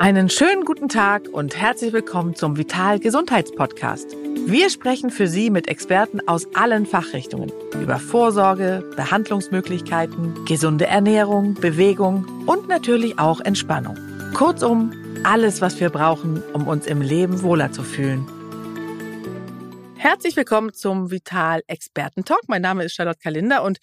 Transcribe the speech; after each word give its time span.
Einen 0.00 0.30
schönen 0.30 0.64
guten 0.64 0.88
Tag 0.88 1.28
und 1.28 1.56
herzlich 1.56 1.92
willkommen 1.92 2.36
zum 2.36 2.56
Vital 2.56 3.00
Gesundheitspodcast. 3.00 4.16
Wir 4.46 4.70
sprechen 4.70 5.10
für 5.10 5.26
Sie 5.26 5.50
mit 5.50 5.66
Experten 5.66 6.20
aus 6.28 6.46
allen 6.54 6.86
Fachrichtungen 6.86 7.52
über 7.74 7.98
Vorsorge, 7.98 8.88
Behandlungsmöglichkeiten, 8.94 10.44
gesunde 10.44 10.86
Ernährung, 10.86 11.54
Bewegung 11.54 12.24
und 12.46 12.68
natürlich 12.68 13.18
auch 13.18 13.40
Entspannung. 13.40 13.98
Kurzum, 14.34 14.92
alles, 15.24 15.60
was 15.60 15.80
wir 15.80 15.90
brauchen, 15.90 16.44
um 16.52 16.68
uns 16.68 16.86
im 16.86 17.02
Leben 17.02 17.42
wohler 17.42 17.72
zu 17.72 17.82
fühlen. 17.82 18.24
Herzlich 19.96 20.36
willkommen 20.36 20.72
zum 20.72 21.10
Vital 21.10 21.62
Experten 21.66 22.24
Talk. 22.24 22.42
Mein 22.46 22.62
Name 22.62 22.84
ist 22.84 22.94
Charlotte 22.94 23.18
Kalinder 23.20 23.64
und 23.64 23.78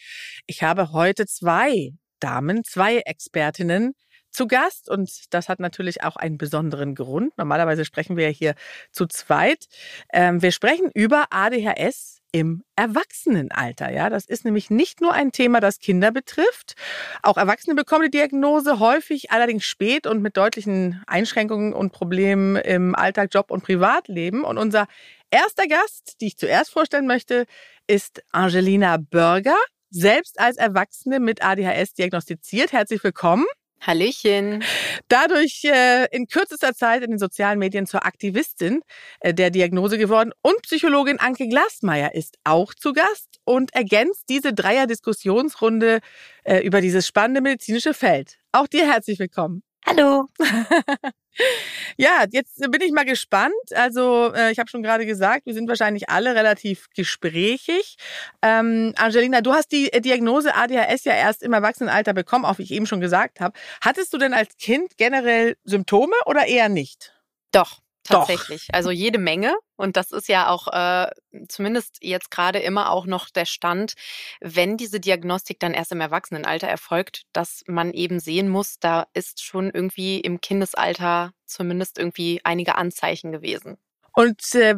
ich 0.48 0.64
habe 0.64 0.94
heute 0.94 1.26
zwei 1.26 1.92
Damen, 2.22 2.64
zwei 2.64 3.00
Expertinnen, 3.00 3.96
zu 4.36 4.48
Gast 4.48 4.90
und 4.90 5.34
das 5.34 5.50
hat 5.50 5.60
natürlich 5.60 6.04
auch 6.04 6.16
einen 6.18 6.38
besonderen 6.38 6.94
Grund. 6.94 7.38
Normalerweise 7.38 7.86
sprechen 7.86 8.18
wir 8.18 8.26
ja 8.26 8.32
hier 8.32 8.56
zu 8.92 9.08
zweit. 9.08 9.66
Ähm, 10.14 10.42
wir 10.42 10.52
sprechen 10.52 10.92
über 10.94 11.26
ADHS 11.30 12.22
im 12.32 12.64
Erwachsenenalter. 12.76 13.92
Ja, 13.94 14.10
das 14.10 14.26
ist 14.26 14.44
nämlich 14.44 14.70
nicht 14.70 15.00
nur 15.00 15.14
ein 15.14 15.32
Thema, 15.32 15.62
das 15.62 15.80
Kinder 15.80 16.12
betrifft. 16.12 16.76
Auch 17.24 17.38
Erwachsene 17.38 17.76
bekommen 17.76 18.04
die 18.04 18.18
Diagnose 18.18 18.80
häufig, 18.80 19.32
allerdings 19.32 19.64
spät 19.64 20.06
und 20.06 20.22
mit 20.22 20.36
deutlichen 20.36 21.02
Einschränkungen 21.08 21.74
und 21.74 21.94
Problemen 21.94 22.58
im 22.58 22.94
Alltag, 22.94 23.30
Job 23.34 23.52
und 23.52 23.64
Privatleben. 23.64 24.44
Und 24.44 24.58
unser 24.58 24.88
erster 25.32 25.66
Gast, 25.68 26.18
die 26.20 26.28
ich 26.28 26.38
zuerst 26.38 26.72
vorstellen 26.72 27.08
möchte, 27.08 27.46
ist 27.88 28.22
Angelina 28.34 28.98
Börger, 28.98 29.56
selbst 29.90 30.38
als 30.38 30.58
Erwachsene 30.58 31.22
mit 31.22 31.42
ADHS 31.42 31.94
diagnostiziert. 31.94 32.74
Herzlich 32.74 33.02
willkommen. 33.02 33.46
Hallöchen. 33.86 34.64
Dadurch 35.08 35.64
äh, 35.66 36.08
in 36.12 36.28
kürzester 36.28 36.74
Zeit 36.74 37.04
in 37.04 37.12
den 37.12 37.20
sozialen 37.20 37.60
Medien 37.60 37.86
zur 37.86 38.06
Aktivistin 38.06 38.82
äh, 39.20 39.34
der 39.34 39.50
Diagnose 39.50 39.98
geworden. 39.98 40.32
Und 40.42 40.62
Psychologin 40.64 41.20
Anke 41.20 41.48
Glasmeier 41.48 42.14
ist 42.14 42.38
auch 42.44 42.74
zu 42.74 42.94
Gast 42.94 43.40
und 43.44 43.74
ergänzt 43.74 44.26
diese 44.30 44.54
Dreier-Diskussionsrunde 44.54 46.00
äh, 46.44 46.60
über 46.60 46.82
dieses 46.82 47.08
spannende 47.08 47.42
medizinische 47.42 47.94
Feld. 47.94 48.38
Auch 48.52 48.68
dir 48.68 48.86
herzlich 48.92 49.20
willkommen. 49.20 49.64
Hallo. 49.88 50.28
ja, 51.98 52.26
jetzt 52.32 52.60
bin 52.72 52.82
ich 52.82 52.92
mal 52.92 53.06
gespannt. 53.06 53.54
Also 53.76 54.34
äh, 54.34 54.52
ich 54.52 54.58
habe 54.58 54.70
schon 54.70 54.82
gerade 54.82 55.06
gesagt, 55.06 55.46
wir 55.46 55.54
sind 55.54 55.68
wahrscheinlich 55.68 56.10
alle 56.10 56.34
relativ 56.34 56.88
gesprächig. 56.96 57.98
Ähm, 58.42 58.94
Angelina, 58.98 59.42
du 59.42 59.54
hast 59.54 59.72
die 59.72 59.92
Diagnose 59.92 60.56
ADHS 60.56 61.04
ja 61.04 61.14
erst 61.14 61.44
im 61.44 61.54
Erwachsenenalter 61.54 62.14
bekommen, 62.14 62.46
auch 62.46 62.58
wie 62.58 62.64
ich 62.64 62.72
eben 62.72 62.88
schon 62.88 63.00
gesagt 63.00 63.40
habe. 63.40 63.58
Hattest 63.80 64.12
du 64.14 64.18
denn 64.18 64.34
als 64.34 64.58
Kind 64.58 64.98
generell 64.98 65.56
Symptome 65.64 66.16
oder 66.26 66.48
eher 66.48 66.68
nicht? 66.70 67.14
Doch, 67.52 67.80
tatsächlich. 68.06 68.68
Doch. 68.68 68.74
Also 68.74 68.92
jede 68.92 69.20
Menge. 69.20 69.54
Und 69.76 69.98
das 69.98 70.12
ist 70.12 70.30
ja 70.30 70.50
auch 70.50 70.68
äh, 70.72 71.10
zumindest 71.50 71.98
jetzt 72.02 72.32
gerade 72.32 72.60
immer 72.60 72.92
auch 72.92 73.06
noch 73.06 73.30
der 73.30 73.46
Stand, 73.46 73.94
wenn 74.40 74.78
diese 74.78 75.00
Diagnostik 75.00 75.60
dann 75.60 75.74
erst 75.74 75.92
im 75.92 76.00
Erwachsenenalter 76.00 76.68
erfolgt, 76.68 77.24
dass 77.34 77.64
man 77.68 77.92
eben 77.92 78.20
sehen 78.20 78.48
muss, 78.48 78.80
da 78.80 79.08
ist 79.14 79.44
schon 79.44 79.70
irgendwie 79.72 80.22
im 80.22 80.40
Kindesalter 80.40 81.32
zumindest 81.46 82.00
irgendwie 82.00 82.40
einige 82.44 82.76
Anzeichen 82.76 83.32
gewesen. 83.32 83.78
Und 84.14 84.56
äh, 84.56 84.76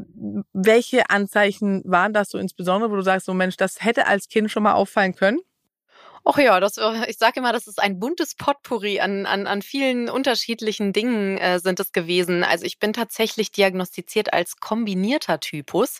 welche 0.52 1.12
Anzeichen 1.12 1.84
waren 1.86 2.12
das 2.12 2.30
so 2.30 2.40
insbesondere, 2.40 2.90
wo 2.90 2.96
du 2.96 3.04
sagst, 3.04 3.28
so 3.28 3.36
Mensch, 3.36 3.56
das 3.56 3.84
hätte 3.84 4.08
als 4.08 4.30
Kind 4.30 4.50
schon 4.50 4.64
mal 4.64 4.74
auffallen 4.74 5.14
können? 5.14 5.40
Ach 6.30 6.38
ja, 6.40 6.60
das, 6.60 6.76
äh, 6.78 7.10
ich 7.10 7.18
sage 7.18 7.40
immer, 7.40 7.54
das 7.54 7.68
ist 7.68 7.82
ein 7.82 8.00
buntes 8.00 8.36
Potpourri 8.36 9.00
an, 9.00 9.26
an, 9.26 9.48
an 9.48 9.62
vielen 9.62 10.10
unterschiedlichen 10.10 10.92
Dingen 10.92 11.38
äh, 11.38 11.60
sind 11.60 11.80
es 11.80 11.94
gewesen. 11.94 12.44
Also 12.44 12.66
ich 12.66 12.80
bin 12.80 12.92
tatsächlich 12.92 13.54
diagnostiziert 13.54 14.34
als 14.34 14.58
kombinierter 14.58 15.40
Typus. 15.40 16.00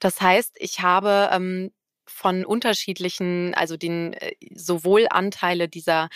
Das 0.00 0.20
heißt, 0.20 0.56
ich 0.58 0.80
habe 0.80 1.30
ähm, 1.32 1.70
von 2.08 2.44
unterschiedlichen, 2.44 3.54
also 3.54 3.76
den 3.76 4.14
äh, 4.14 4.32
sowohl 4.54 5.06
Anteile 5.10 5.68
dieser, 5.68 6.08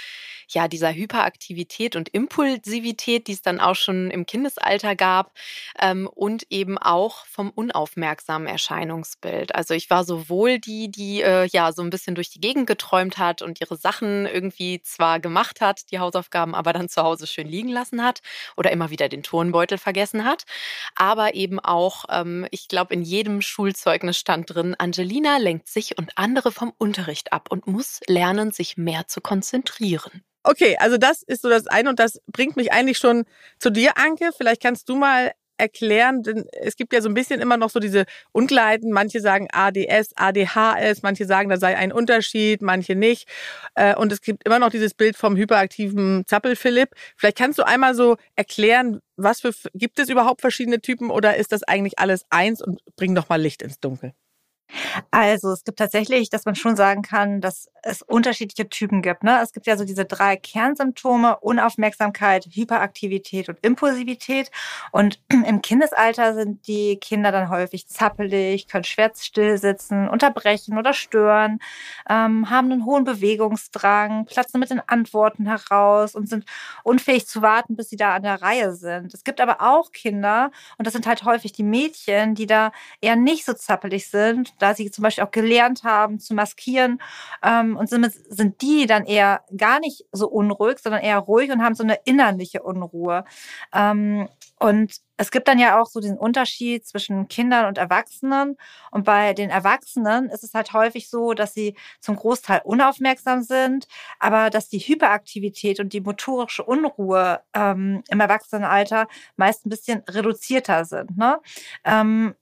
ja, 0.48 0.68
dieser 0.68 0.92
Hyperaktivität 0.92 1.96
und 1.96 2.08
Impulsivität, 2.08 3.26
die 3.26 3.32
es 3.32 3.42
dann 3.42 3.60
auch 3.60 3.76
schon 3.76 4.10
im 4.10 4.26
Kindesalter 4.26 4.96
gab, 4.96 5.32
ähm, 5.80 6.08
und 6.08 6.46
eben 6.50 6.78
auch 6.78 7.26
vom 7.26 7.50
unaufmerksamen 7.50 8.48
Erscheinungsbild. 8.48 9.54
Also 9.54 9.74
ich 9.74 9.90
war 9.90 10.04
sowohl 10.04 10.58
die, 10.58 10.90
die 10.90 11.22
äh, 11.22 11.46
ja 11.46 11.72
so 11.72 11.82
ein 11.82 11.90
bisschen 11.90 12.14
durch 12.14 12.30
die 12.30 12.40
Gegend 12.40 12.66
geträumt 12.66 13.18
hat 13.18 13.42
und 13.42 13.60
ihre 13.60 13.76
Sachen 13.76 14.26
irgendwie 14.26 14.80
zwar 14.82 15.20
gemacht 15.20 15.60
hat, 15.60 15.90
die 15.90 15.98
Hausaufgaben, 15.98 16.54
aber 16.54 16.72
dann 16.72 16.88
zu 16.88 17.02
Hause 17.02 17.26
schön 17.26 17.48
liegen 17.48 17.68
lassen 17.68 18.02
hat 18.02 18.20
oder 18.56 18.70
immer 18.70 18.90
wieder 18.90 19.08
den 19.08 19.22
Turnbeutel 19.22 19.78
vergessen 19.78 20.24
hat, 20.24 20.44
aber 20.94 21.34
eben 21.34 21.60
auch, 21.60 22.04
ähm, 22.10 22.46
ich 22.50 22.68
glaube, 22.68 22.94
in 22.94 23.02
jedem 23.02 23.42
Schulzeugnis 23.42 24.18
stand 24.18 24.54
drin, 24.54 24.74
Angelina 24.78 25.38
lenkt 25.38 25.68
sich 25.68 25.81
sich 25.82 25.98
und 25.98 26.12
andere 26.16 26.52
vom 26.52 26.72
Unterricht 26.78 27.32
ab 27.32 27.48
und 27.50 27.66
muss 27.66 28.00
lernen, 28.06 28.52
sich 28.52 28.76
mehr 28.76 29.06
zu 29.06 29.20
konzentrieren. 29.20 30.22
Okay, 30.44 30.76
also 30.80 30.98
das 30.98 31.22
ist 31.22 31.42
so 31.42 31.48
das 31.48 31.66
eine 31.68 31.88
und 31.88 31.98
das 31.98 32.20
bringt 32.26 32.56
mich 32.56 32.72
eigentlich 32.72 32.98
schon 32.98 33.24
zu 33.58 33.70
dir, 33.70 33.96
Anke. 33.96 34.30
Vielleicht 34.36 34.62
kannst 34.62 34.88
du 34.88 34.96
mal 34.96 35.32
erklären, 35.58 36.22
denn 36.22 36.44
es 36.60 36.74
gibt 36.74 36.92
ja 36.92 37.00
so 37.00 37.08
ein 37.08 37.14
bisschen 37.14 37.40
immer 37.40 37.56
noch 37.56 37.70
so 37.70 37.78
diese 37.78 38.04
Unklarheiten. 38.32 38.90
Manche 38.90 39.20
sagen 39.20 39.46
ADS, 39.52 40.10
ADHS, 40.16 41.02
manche 41.02 41.26
sagen, 41.26 41.48
da 41.48 41.58
sei 41.58 41.76
ein 41.76 41.92
Unterschied, 41.92 42.62
manche 42.62 42.96
nicht. 42.96 43.28
Äh, 43.76 43.94
und 43.94 44.10
es 44.10 44.20
gibt 44.22 44.44
immer 44.44 44.58
noch 44.58 44.70
dieses 44.70 44.94
Bild 44.94 45.16
vom 45.16 45.36
hyperaktiven 45.36 46.24
Zappel-Philipp. 46.26 46.90
Vielleicht 47.16 47.38
kannst 47.38 47.60
du 47.60 47.62
einmal 47.62 47.94
so 47.94 48.16
erklären, 48.34 49.00
was 49.16 49.42
für, 49.42 49.52
gibt 49.74 50.00
es 50.00 50.08
überhaupt 50.08 50.40
verschiedene 50.40 50.80
Typen 50.80 51.10
oder 51.10 51.36
ist 51.36 51.52
das 51.52 51.62
eigentlich 51.62 52.00
alles 52.00 52.24
eins 52.30 52.60
und 52.60 52.80
bring 52.96 53.14
doch 53.14 53.28
mal 53.28 53.40
Licht 53.40 53.62
ins 53.62 53.78
Dunkel? 53.78 54.14
Also 55.10 55.52
es 55.52 55.64
gibt 55.64 55.78
tatsächlich, 55.78 56.30
dass 56.30 56.44
man 56.44 56.54
schon 56.54 56.76
sagen 56.76 57.02
kann, 57.02 57.40
dass 57.40 57.68
es 57.82 58.02
unterschiedliche 58.02 58.68
Typen 58.68 59.02
gibt. 59.02 59.24
Ne? 59.24 59.40
Es 59.42 59.52
gibt 59.52 59.66
ja 59.66 59.76
so 59.76 59.84
diese 59.84 60.04
drei 60.04 60.36
Kernsymptome, 60.36 61.38
Unaufmerksamkeit, 61.40 62.46
Hyperaktivität 62.46 63.48
und 63.48 63.58
Impulsivität. 63.62 64.50
Und 64.92 65.20
im 65.28 65.62
Kindesalter 65.62 66.34
sind 66.34 66.66
die 66.66 66.96
Kinder 66.98 67.32
dann 67.32 67.48
häufig 67.48 67.88
zappelig, 67.88 68.68
können 68.68 68.84
schwer 68.84 69.12
still 69.16 69.58
sitzen, 69.58 70.08
unterbrechen 70.08 70.78
oder 70.78 70.92
stören, 70.92 71.58
ähm, 72.08 72.50
haben 72.50 72.70
einen 72.70 72.84
hohen 72.84 73.04
Bewegungsdrang, 73.04 74.26
platzen 74.26 74.60
mit 74.60 74.70
den 74.70 74.80
Antworten 74.86 75.46
heraus 75.46 76.14
und 76.14 76.28
sind 76.28 76.44
unfähig 76.84 77.26
zu 77.26 77.42
warten, 77.42 77.76
bis 77.76 77.90
sie 77.90 77.96
da 77.96 78.14
an 78.14 78.22
der 78.22 78.42
Reihe 78.42 78.74
sind. 78.74 79.12
Es 79.12 79.24
gibt 79.24 79.40
aber 79.40 79.60
auch 79.60 79.90
Kinder, 79.92 80.50
und 80.78 80.86
das 80.86 80.92
sind 80.92 81.06
halt 81.06 81.24
häufig 81.24 81.52
die 81.52 81.64
Mädchen, 81.64 82.34
die 82.34 82.46
da 82.46 82.72
eher 83.00 83.16
nicht 83.16 83.44
so 83.44 83.52
zappelig 83.54 84.08
sind, 84.08 84.54
da 84.60 84.74
sie 84.74 84.81
zum 84.90 85.02
Beispiel 85.02 85.24
auch 85.24 85.30
gelernt 85.30 85.84
haben 85.84 86.18
zu 86.18 86.34
maskieren 86.34 87.00
ähm, 87.42 87.76
und 87.76 87.88
sind, 87.88 88.10
sind 88.28 88.60
die 88.62 88.86
dann 88.86 89.04
eher 89.04 89.42
gar 89.56 89.80
nicht 89.80 90.04
so 90.12 90.28
unruhig, 90.28 90.78
sondern 90.78 91.02
eher 91.02 91.18
ruhig 91.18 91.50
und 91.50 91.62
haben 91.62 91.74
so 91.74 91.84
eine 91.84 91.98
innerliche 92.04 92.62
Unruhe. 92.62 93.24
Ähm, 93.72 94.28
und 94.58 94.96
es 95.16 95.30
gibt 95.30 95.48
dann 95.48 95.58
ja 95.58 95.80
auch 95.80 95.86
so 95.86 96.00
diesen 96.00 96.18
Unterschied 96.18 96.86
zwischen 96.86 97.28
Kindern 97.28 97.66
und 97.66 97.78
Erwachsenen. 97.78 98.56
Und 98.90 99.04
bei 99.04 99.34
den 99.34 99.50
Erwachsenen 99.50 100.30
ist 100.30 100.44
es 100.44 100.54
halt 100.54 100.72
häufig 100.72 101.10
so, 101.10 101.32
dass 101.34 101.52
sie 101.52 101.76
zum 102.00 102.16
Großteil 102.16 102.60
unaufmerksam 102.64 103.42
sind, 103.42 103.86
aber 104.18 104.50
dass 104.50 104.68
die 104.68 104.78
Hyperaktivität 104.78 105.80
und 105.80 105.92
die 105.92 106.00
motorische 106.00 106.64
Unruhe 106.64 107.40
ähm, 107.54 108.02
im 108.08 108.20
Erwachsenenalter 108.20 109.08
meist 109.36 109.66
ein 109.66 109.70
bisschen 109.70 110.02
reduzierter 110.08 110.84
sind. 110.84 111.16
Ne? 111.16 111.40
Ähm, 111.84 112.34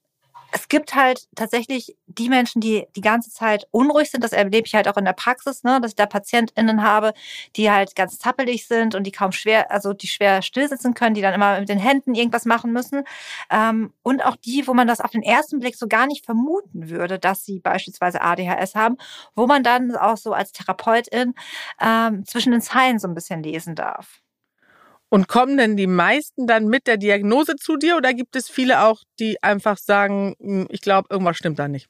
es 0.53 0.69
gibt 0.69 0.95
halt 0.95 1.29
tatsächlich 1.35 1.97
die 2.07 2.29
Menschen, 2.29 2.61
die 2.61 2.87
die 2.97 3.01
ganze 3.01 3.31
Zeit 3.31 3.67
unruhig 3.71 4.11
sind. 4.11 4.25
Das 4.25 4.33
erlebe 4.33 4.67
ich 4.67 4.75
halt 4.75 4.89
auch 4.89 4.97
in 4.97 5.05
der 5.05 5.13
Praxis, 5.13 5.63
ne, 5.63 5.81
dass 5.81 5.93
ich 5.93 5.97
da 5.97 6.07
PatientInnen 6.07 6.83
habe, 6.83 7.13
die 7.57 7.71
halt 7.71 7.95
ganz 7.97 8.19
zappelig 8.19 8.67
sind 8.67 8.95
und 8.95 9.05
die 9.05 9.13
kaum 9.13 9.33
schwer, 9.33 9.71
also 9.71 9.93
die 9.93 10.09
schwer 10.09 10.43
stillsitzen 10.43 10.95
können, 10.95 11.15
die 11.15 11.23
dann 11.23 11.35
immer 11.35 11.61
mit 11.61 11.69
den 11.69 11.79
Händen 11.79 12.15
irgendwas 12.15 12.45
machen 12.45 12.73
müssen. 12.73 13.05
Ähm, 13.51 13.93
und 14.03 14.25
auch 14.25 14.37
die, 14.37 14.67
wo 14.67 14.75
man 14.75 14.87
das 14.87 15.01
auf 15.01 15.11
den 15.11 15.23
ersten 15.23 15.61
Blick 15.61 15.77
so 15.77 15.87
gar 15.89 16.07
nicht 16.07 16.25
vermuten 16.25 16.91
würde, 16.91 17.19
dass 17.19 17.45
sie 17.45 17.61
beispielsweise 17.61 18.21
ADHS 18.21 18.75
haben, 18.75 18.97
wo 19.35 19.47
man 19.47 19.63
dann 19.63 19.95
auch 19.97 20.17
so 20.17 20.33
als 20.33 20.53
Therapeutin 20.53 21.35
ähm, 21.81 22.25
zwischen 22.27 22.53
den 22.53 22.61
Zeilen 22.61 22.99
so 22.99 23.09
ein 23.09 23.15
bisschen 23.15 23.43
lesen 23.43 23.75
darf. 23.75 24.21
Und 25.11 25.29
kommen 25.29 25.59
denn 25.59 25.77
die 25.77 25.89
meisten 25.89 26.47
dann 26.47 26.67
mit 26.67 26.87
der 26.87 26.97
Diagnose 26.97 27.57
zu 27.57 27.77
dir 27.77 27.97
oder 27.97 28.15
gibt 28.15 28.37
es 28.37 28.49
viele 28.49 28.85
auch, 28.85 29.03
die 29.19 29.43
einfach 29.43 29.77
sagen, 29.77 30.35
hm, 30.41 30.67
ich 30.71 30.81
glaube, 30.81 31.09
irgendwas 31.11 31.37
stimmt 31.37 31.59
da 31.59 31.69
nicht? 31.69 31.89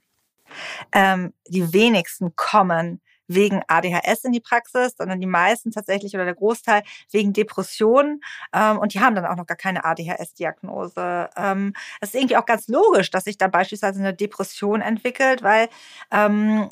Ähm, 0.92 1.32
die 1.46 1.72
wenigsten 1.72 2.34
kommen 2.34 3.00
wegen 3.28 3.62
ADHS 3.68 4.24
in 4.24 4.32
die 4.32 4.40
Praxis, 4.40 4.96
sondern 4.98 5.20
die 5.20 5.26
meisten 5.26 5.70
tatsächlich 5.70 6.14
oder 6.14 6.24
der 6.24 6.34
Großteil 6.34 6.82
wegen 7.12 7.32
Depressionen 7.32 8.20
ähm, 8.52 8.78
und 8.78 8.92
die 8.92 9.00
haben 9.00 9.14
dann 9.14 9.24
auch 9.24 9.36
noch 9.36 9.46
gar 9.46 9.56
keine 9.56 9.84
ADHS-Diagnose. 9.84 11.30
Ähm, 11.36 11.74
es 12.00 12.08
ist 12.08 12.16
irgendwie 12.16 12.36
auch 12.36 12.46
ganz 12.46 12.66
logisch, 12.66 13.10
dass 13.10 13.24
sich 13.24 13.38
da 13.38 13.46
beispielsweise 13.46 14.00
eine 14.00 14.14
Depression 14.14 14.80
entwickelt, 14.80 15.44
weil 15.44 15.68
ähm, 16.10 16.68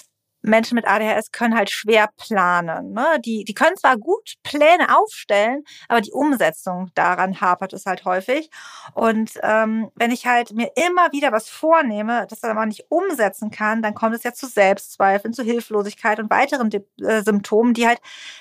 Menschen 0.49 0.75
mit 0.75 0.87
ADHS 0.87 1.31
können 1.31 1.56
halt 1.56 1.71
schwer 1.71 2.09
planen. 2.17 2.93
Ne? 2.93 3.21
Die, 3.25 3.45
die 3.45 3.55
können 3.55 3.77
zwar 3.77 3.97
gut 3.97 4.35
Pläne 4.43 4.97
aufstellen, 4.97 5.62
aber 5.89 6.00
die 6.00 6.12
Umsetzung 6.12 6.91
daran 6.95 7.41
hapert 7.41 7.73
es 7.73 7.87
halt 7.87 8.05
häufig. 8.05 8.50
Und 8.95 9.33
ähm, 9.43 9.91
wenn 9.95 10.11
ich 10.11 10.27
halt 10.27 10.53
mir 10.53 10.71
immer 10.75 11.12
wieder 11.12 11.33
was 11.33 11.49
vornehme, 11.49 12.27
das 12.29 12.41
dann 12.41 12.50
aber 12.50 12.67
nicht 12.67 12.87
umsetzen 12.89 13.50
kann, 13.50 13.83
dann 13.83 13.95
kommt 13.95 14.15
es 14.15 14.23
ja 14.23 14.33
zu 14.33 14.47
Selbstzweifeln, 14.47 15.35
zu 15.35 15.43
Hilflosigkeit 15.43 16.19
und 16.19 16.31
weiteren 16.31 16.71
De 16.71 16.83
äh, 17.03 17.23
Symptomen, 17.23 17.75
die 17.75 17.87
halt 17.87 18.00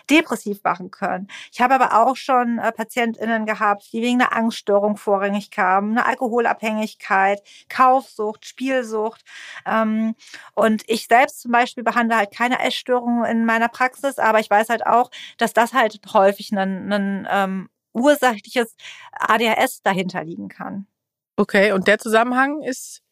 depressiv 0.09 0.63
machen 0.63 0.91
können. 0.91 1.27
Ich 1.51 1.61
habe 1.61 1.75
aber 1.75 2.01
auch 2.01 2.15
schon 2.15 2.59
äh, 2.59 2.71
PatientInnen 2.71 3.45
gehabt, 3.45 3.91
die 3.91 4.01
wegen 4.01 4.21
einer 4.21 4.33
Angststörung 4.35 4.97
vorrangig 4.97 5.51
kamen, 5.51 5.91
eine 5.91 6.05
Alkoholabhängigkeit, 6.05 7.41
Kaufsucht, 7.69 8.45
Spielsucht. 8.45 9.23
Ähm, 9.65 10.15
und 10.53 10.83
ich 10.87 11.07
selbst 11.07 11.41
zum 11.41 11.51
Beispiel 11.51 11.83
behandle 11.83 11.96
halt 11.97 12.31
keine 12.31 12.59
Essstörungen 12.59 13.25
in 13.25 13.45
meiner 13.45 13.69
Praxis, 13.69 14.19
aber 14.19 14.39
ich 14.39 14.49
weiß 14.49 14.69
halt 14.69 14.85
auch, 14.85 15.09
dass 15.37 15.53
das 15.53 15.73
halt 15.73 15.99
häufig 16.13 16.51
ein, 16.51 16.91
ein 16.91 17.27
ähm, 17.29 17.69
ursächliches 17.93 18.75
ADHS 19.11 19.81
dahinter 19.81 20.23
liegen 20.23 20.49
kann. 20.49 20.87
Okay, 21.35 21.71
und 21.71 21.87
der 21.87 21.99
Zusammenhang 21.99 22.61
ist 22.63 23.03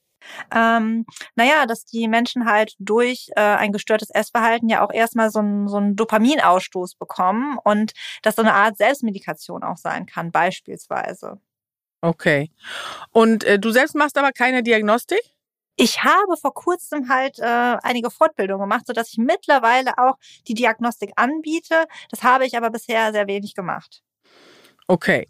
ähm, 0.54 1.06
naja, 1.36 1.66
dass 1.66 1.86
die 1.86 2.08
Menschen 2.08 2.46
halt 2.46 2.74
durch 2.80 3.30
äh, 3.36 3.42
ein 3.42 3.72
gestörtes 3.72 4.10
Essverhalten 4.10 4.70
ja 4.70 4.84
auch 4.84 4.92
erstmal 4.92 5.30
so 5.30 5.40
einen 5.40 5.68
so 5.68 5.78
einen 5.78 5.96
Dopaminausstoß 5.96 6.96
bekommen 6.96 7.58
und 7.64 7.94
das 8.22 8.36
so 8.36 8.42
eine 8.42 8.54
Art 8.54 8.78
Selbstmedikation 8.78 9.64
auch 9.64 9.78
sein 9.78 10.06
kann, 10.06 10.32
beispielsweise. 10.32 11.40
Okay. 12.02 12.52
Und 13.12 13.44
äh, 13.44 13.60
du 13.60 13.72
selbst 13.72 13.96
machst 13.96 14.18
aber 14.18 14.32
keine 14.32 14.64
Diagnostik? 14.64 15.22
Ich 15.76 16.04
habe 16.04 16.38
vor 16.38 16.54
kurzem 16.54 17.10
halt 17.10 17.40
äh, 17.40 17.78
einige 17.84 18.10
Fortbildungen 18.10 18.70
gemacht, 18.70 18.88
sodass 18.88 19.12
ich 19.12 19.18
mittlerweile 19.18 19.98
auch 19.98 20.16
die 20.48 20.54
Diagnostik 20.54 21.12
anbiete. 21.16 21.86
Das 22.10 22.24
habe 22.24 22.46
ich 22.46 22.56
aber 22.58 22.70
bisher 22.70 23.12
sehr 23.12 23.28
wenig 23.28 23.56
gemacht. 23.56 24.02
Okay. 24.88 25.28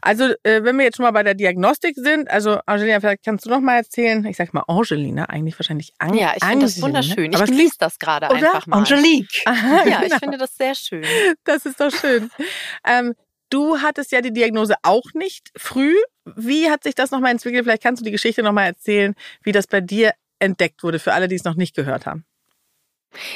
Also, 0.00 0.24
äh, 0.42 0.64
wenn 0.64 0.76
wir 0.76 0.84
jetzt 0.84 0.96
schon 0.96 1.04
mal 1.04 1.12
bei 1.12 1.22
der 1.22 1.34
Diagnostik 1.34 1.94
sind, 1.96 2.28
also 2.28 2.58
Angelina, 2.66 3.00
vielleicht 3.00 3.24
kannst 3.24 3.46
du 3.46 3.50
noch 3.50 3.60
mal 3.60 3.76
erzählen, 3.76 4.24
ich 4.24 4.36
sag 4.36 4.52
mal 4.52 4.64
Angelina, 4.66 5.24
eigentlich 5.26 5.58
wahrscheinlich 5.58 5.92
Ang 5.98 6.14
Ja, 6.14 6.32
ich 6.36 6.44
finde 6.44 6.66
das 6.66 6.82
wunderschön. 6.82 7.32
Ich 7.32 7.44
genieße 7.44 7.76
das 7.78 7.98
gerade 7.98 8.28
einfach 8.30 8.66
mal. 8.66 8.78
Angelique. 8.78 9.42
Aha, 9.44 9.76
ja, 9.86 10.00
genau. 10.00 10.14
ich 10.14 10.14
finde 10.14 10.38
das 10.38 10.56
sehr 10.56 10.74
schön. 10.74 11.04
Das 11.44 11.66
ist 11.66 11.80
doch 11.80 11.90
schön. 11.92 12.30
ähm, 12.86 13.14
du 13.50 13.78
hattest 13.78 14.12
ja 14.12 14.20
die 14.20 14.32
Diagnose 14.32 14.74
auch 14.82 15.12
nicht 15.14 15.50
früh. 15.56 15.94
Wie 16.24 16.70
hat 16.70 16.84
sich 16.84 16.94
das 16.94 17.10
nochmal 17.10 17.32
entwickelt? 17.32 17.64
Vielleicht 17.64 17.82
kannst 17.82 18.00
du 18.00 18.04
die 18.04 18.10
Geschichte 18.10 18.42
nochmal 18.42 18.66
erzählen, 18.66 19.14
wie 19.42 19.52
das 19.52 19.66
bei 19.66 19.80
dir 19.80 20.12
entdeckt 20.38 20.82
wurde, 20.82 20.98
für 20.98 21.12
alle, 21.12 21.28
die 21.28 21.36
es 21.36 21.44
noch 21.44 21.54
nicht 21.54 21.74
gehört 21.74 22.06
haben. 22.06 22.24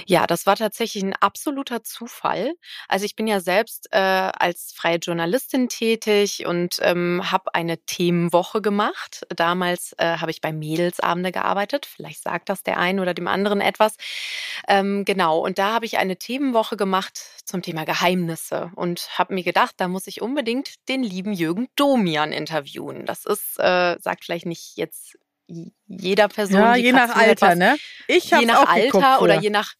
Ja, 0.06 0.27
das 0.27 0.47
war 0.47 0.56
tatsächlich 0.56 1.03
ein 1.03 1.15
absoluter 1.15 1.82
Zufall. 1.82 2.55
Also 2.88 3.05
ich 3.05 3.17
bin 3.17 3.27
ja 3.27 3.41
selbst 3.41 3.88
äh, 3.93 3.99
als 3.99 4.73
freie 4.75 4.99
Journalistin 4.99 5.69
tätig 5.69 6.47
und 6.47 6.77
ähm, 6.81 7.31
habe 7.31 7.55
eine 7.55 7.79
Themenwoche 7.79 8.62
gemacht. 8.62 9.27
Damals 9.35 9.94
äh, 9.99 10.19
habe 10.19 10.31
ich 10.31 10.41
bei 10.41 10.53
Mädelsabende 10.53 11.32
gearbeitet. 11.32 11.87
Vielleicht 11.87 12.23
sagt 12.23 12.49
das 12.49 12.62
der 12.62 12.79
einen 12.79 13.00
oder 13.00 13.15
dem 13.15 13.29
anderen 13.29 13.61
etwas. 13.61 13.97
Ähm, 14.69 15.05
genau, 15.05 15.38
und 15.38 15.59
da 15.59 15.73
habe 15.73 15.87
ich 15.87 15.99
eine 15.99 16.17
Themenwoche 16.17 16.77
gemacht 16.77 17.19
zum 17.44 17.62
Thema 17.62 17.85
Geheimnisse 17.85 18.71
und 18.75 19.19
habe 19.19 19.35
mir 19.35 19.44
gedacht, 19.44 19.75
da 19.79 19.88
muss 19.88 20.06
ich 20.06 20.23
unbedingt 20.23 20.75
den 20.88 21.03
lieben 21.03 21.32
Jürgen 21.32 21.69
Domian 21.77 22.32
interviewen. 22.32 23.06
Das 23.06 23.25
ist, 23.25 23.59
äh, 23.59 23.97
sagt 24.00 24.25
vielleicht 24.25 24.47
nicht 24.47 24.77
jetzt 24.77 25.17
jeder 25.87 26.29
Person. 26.29 26.61
Ja, 26.61 26.76
je 26.76 26.93
nach 26.93 27.14
Alter, 27.14 27.31
etwas, 27.31 27.56
ne? 27.56 27.76
Ich 28.06 28.31
je 28.31 28.47
nach 28.47 28.67
Alter 28.67 29.23
oder 29.23 29.41
je 29.41 29.50
nach 29.50 29.75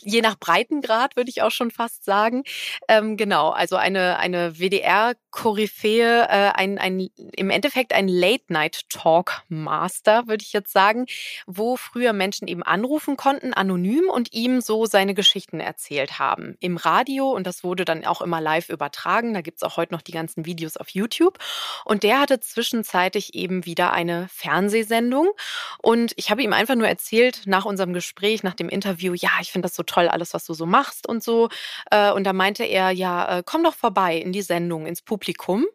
je 0.00 0.22
nach 0.22 0.38
Breitengrad 0.38 1.16
würde 1.16 1.30
ich 1.30 1.42
auch 1.42 1.50
schon 1.50 1.70
fast 1.70 2.04
sagen. 2.04 2.44
Ähm, 2.88 3.16
genau, 3.16 3.50
also 3.50 3.76
eine, 3.76 4.18
eine 4.18 4.58
WDR-Koryphäe, 4.58 6.26
äh, 6.28 6.50
ein, 6.54 6.78
ein, 6.78 7.08
im 7.36 7.50
Endeffekt 7.50 7.92
ein 7.92 8.08
Late-Night-Talk-Master, 8.08 10.26
würde 10.28 10.42
ich 10.42 10.52
jetzt 10.52 10.72
sagen, 10.72 11.06
wo 11.46 11.76
früher 11.76 12.12
Menschen 12.12 12.48
eben 12.48 12.62
anrufen 12.62 13.16
konnten, 13.16 13.54
anonym 13.54 14.08
und 14.08 14.32
ihm 14.32 14.60
so 14.60 14.86
seine 14.86 15.14
Geschichten 15.14 15.60
erzählt 15.60 16.18
haben. 16.18 16.56
Im 16.60 16.76
Radio 16.76 17.30
und 17.30 17.46
das 17.46 17.62
wurde 17.64 17.84
dann 17.84 18.04
auch 18.04 18.22
immer 18.22 18.40
live 18.40 18.68
übertragen. 18.68 19.34
Da 19.34 19.40
gibt's 19.40 19.62
auch 19.62 19.76
heute 19.76 19.94
noch 19.94 20.02
die 20.02 20.10
ganzen 20.12 20.46
Videos 20.46 20.76
auf 20.76 20.88
YouTube. 20.90 21.38
Und 21.84 22.02
der 22.02 22.20
hatte 22.20 22.40
zwischenzeitlich 22.40 23.34
eben 23.34 23.64
wieder 23.66 23.92
eine 23.92 24.26
Fernsehsendung. 24.28 25.30
Und 25.78 26.12
ich 26.16 26.30
habe 26.30 26.42
ihm 26.42 26.52
einfach 26.52 26.74
nur 26.74 26.88
erzählt 26.88 27.42
nach 27.46 27.64
unserem 27.64 27.92
Gespräch, 27.92 28.42
nach 28.42 28.54
dem 28.54 28.68
Interview, 28.68 29.14
ja, 29.14 29.30
ich 29.40 29.52
finde 29.52 29.66
das 29.66 29.76
so 29.76 29.81
so 29.82 29.94
toll, 29.94 30.08
alles, 30.08 30.34
was 30.34 30.44
du 30.44 30.54
so 30.54 30.66
machst 30.66 31.08
und 31.08 31.22
so. 31.22 31.48
Äh, 31.90 32.12
und 32.12 32.24
da 32.24 32.32
meinte 32.32 32.64
er, 32.64 32.90
ja, 32.90 33.38
äh, 33.38 33.42
komm 33.44 33.64
doch 33.64 33.74
vorbei 33.74 34.16
in 34.16 34.32
die 34.32 34.42
Sendung, 34.42 34.86
ins 34.86 35.02
Publikum. 35.02 35.66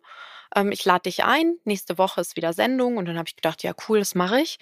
Ähm, 0.56 0.71
ich 0.71 0.86
lade 0.86 1.04
dich 1.04 1.24
ein, 1.24 1.57
nächste 1.65 1.98
Woche 1.98 2.21
ist 2.21 2.36
wieder 2.36 2.54
Sendung. 2.54 2.98
Und 2.98 3.06
dann 3.06 3.18
habe 3.18 3.27
ich 3.27 3.36
gedacht, 3.36 3.63
ja, 3.63 3.74
cool, 3.88 4.00
das 4.00 4.15
mache 4.15 4.39
ich. 4.42 4.59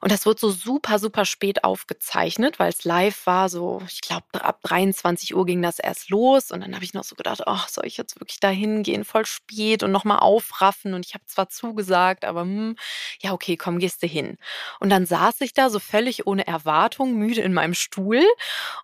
Und 0.00 0.12
das 0.12 0.26
wird 0.26 0.38
so 0.38 0.50
super, 0.50 0.98
super 0.98 1.24
spät 1.24 1.64
aufgezeichnet, 1.64 2.58
weil 2.58 2.70
es 2.70 2.84
live 2.84 3.26
war. 3.26 3.48
So, 3.48 3.82
ich 3.88 4.00
glaube, 4.00 4.24
ab 4.32 4.60
23 4.62 5.34
Uhr 5.34 5.46
ging 5.46 5.62
das 5.62 5.78
erst 5.78 6.10
los. 6.10 6.50
Und 6.50 6.60
dann 6.60 6.74
habe 6.74 6.84
ich 6.84 6.94
noch 6.94 7.04
so 7.04 7.16
gedacht, 7.16 7.42
ach, 7.46 7.68
soll 7.68 7.86
ich 7.86 7.96
jetzt 7.96 8.20
wirklich 8.20 8.40
da 8.40 8.48
hingehen, 8.48 9.04
voll 9.04 9.26
spät 9.26 9.82
und 9.82 9.92
nochmal 9.92 10.18
aufraffen? 10.18 10.94
Und 10.94 11.06
ich 11.06 11.14
habe 11.14 11.24
zwar 11.26 11.48
zugesagt, 11.48 12.24
aber 12.24 12.42
hm, 12.42 12.76
ja, 13.20 13.32
okay, 13.32 13.56
komm, 13.56 13.78
gehst 13.78 14.02
du 14.02 14.06
hin. 14.06 14.36
Und 14.80 14.90
dann 14.90 15.06
saß 15.06 15.40
ich 15.40 15.54
da 15.54 15.70
so 15.70 15.78
völlig 15.78 16.26
ohne 16.26 16.46
Erwartung, 16.46 17.14
müde 17.14 17.40
in 17.40 17.52
meinem 17.52 17.74
Stuhl. 17.74 18.24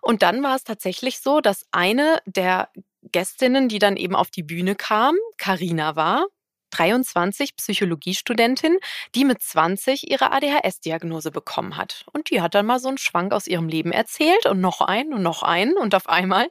Und 0.01 0.21
dann 0.23 0.43
war 0.43 0.55
es 0.55 0.63
tatsächlich 0.63 1.19
so, 1.19 1.41
dass 1.41 1.65
eine 1.71 2.19
der 2.25 2.69
Gästinnen, 3.11 3.69
die 3.69 3.79
dann 3.79 3.97
eben 3.97 4.15
auf 4.15 4.31
die 4.31 4.43
Bühne 4.43 4.75
kam, 4.75 5.15
Karina 5.37 5.95
war, 5.95 6.25
23 6.73 7.55
Psychologiestudentin, 7.55 8.77
die 9.15 9.25
mit 9.25 9.41
20 9.41 10.09
ihre 10.09 10.31
ADHS-Diagnose 10.31 11.31
bekommen 11.31 11.77
hat. 11.77 12.05
Und 12.11 12.29
die 12.29 12.41
hat 12.41 12.55
dann 12.55 12.65
mal 12.65 12.79
so 12.79 12.87
einen 12.87 12.97
Schwank 12.97 13.33
aus 13.33 13.47
ihrem 13.47 13.67
Leben 13.67 13.91
erzählt 13.91 14.45
und 14.45 14.59
noch 14.59 14.81
einen 14.81 15.13
und 15.13 15.21
noch 15.21 15.43
einen. 15.43 15.77
Und 15.77 15.95
auf 15.95 16.09
einmal 16.09 16.47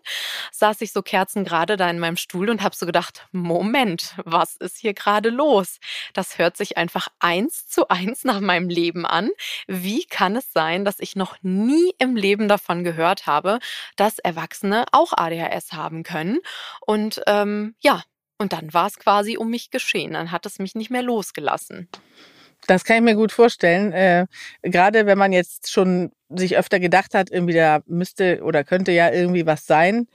saß 0.53 0.81
ich 0.83 0.93
so 0.93 1.03
kerzengerade 1.03 1.77
da 1.77 1.91
in 1.91 1.99
meinem 1.99 2.17
Stuhl 2.17 2.51
und 2.51 2.63
habe 2.63 2.77
so 2.77 2.87
gedacht, 2.87 3.27
Moment, 3.33 4.15
was 4.25 4.57
ist 4.57 4.79
hier 4.79 4.95
gerade 4.95 5.31
los? 5.31 5.79
Das 6.13 6.39
hört 6.39 6.57
sich 6.57 6.77
einfach 6.77 7.09
eins 7.19 7.67
zu 7.67 7.89
eins 7.89 8.25
nach 8.25 8.41
meinem 8.41 8.69
Leben 8.69 9.05
an. 9.05 9.31
Wie 9.67 10.05
kann 10.05 10.37
es 10.37 10.53
sein, 10.53 10.85
dass 10.85 11.01
ich 11.01 11.17
noch 11.17 11.37
nie 11.43 11.95
im 11.99 12.17
Leben 12.17 12.49
davon 12.49 12.85
gehört 12.85 13.27
habe, 13.27 13.59
dass 13.97 14.19
Erwachsene 14.19 14.85
auch 14.93 15.13
ADHS 15.13 15.73
haben 15.73 16.03
können? 16.03 16.39
Und 16.81 17.21
ähm, 17.27 17.75
ja, 17.81 18.03
und 18.43 18.53
dann 18.53 18.75
war 18.75 18.87
es 18.87 18.99
quasi 18.99 19.37
um 19.38 19.49
mich 19.49 19.71
geschehen. 19.71 20.12
Dann 20.12 20.31
hat 20.31 20.45
es 20.45 20.59
mich 20.59 20.75
nicht 20.75 20.90
mehr 20.90 21.02
losgelassen. 21.02 21.88
Das 22.66 22.85
kann 22.85 22.97
ich 22.97 23.02
mir 23.02 23.16
gut 23.16 23.33
vorstellen. 23.33 23.93
Äh, 23.93 24.26
gerade 24.62 25.07
wenn 25.07 25.19
man 25.19 25.33
jetzt 25.33 25.71
schon 25.71 26.12
sich 26.28 26.57
öfter 26.57 26.78
gedacht 26.78 27.14
hat, 27.14 27.31
irgendwie 27.31 27.55
da 27.55 27.81
müsste 27.87 28.43
oder 28.43 28.64
könnte 28.64 28.93
ja 28.93 29.11
irgendwie 29.11 29.47
was 29.47 29.66
sein. 29.66 30.07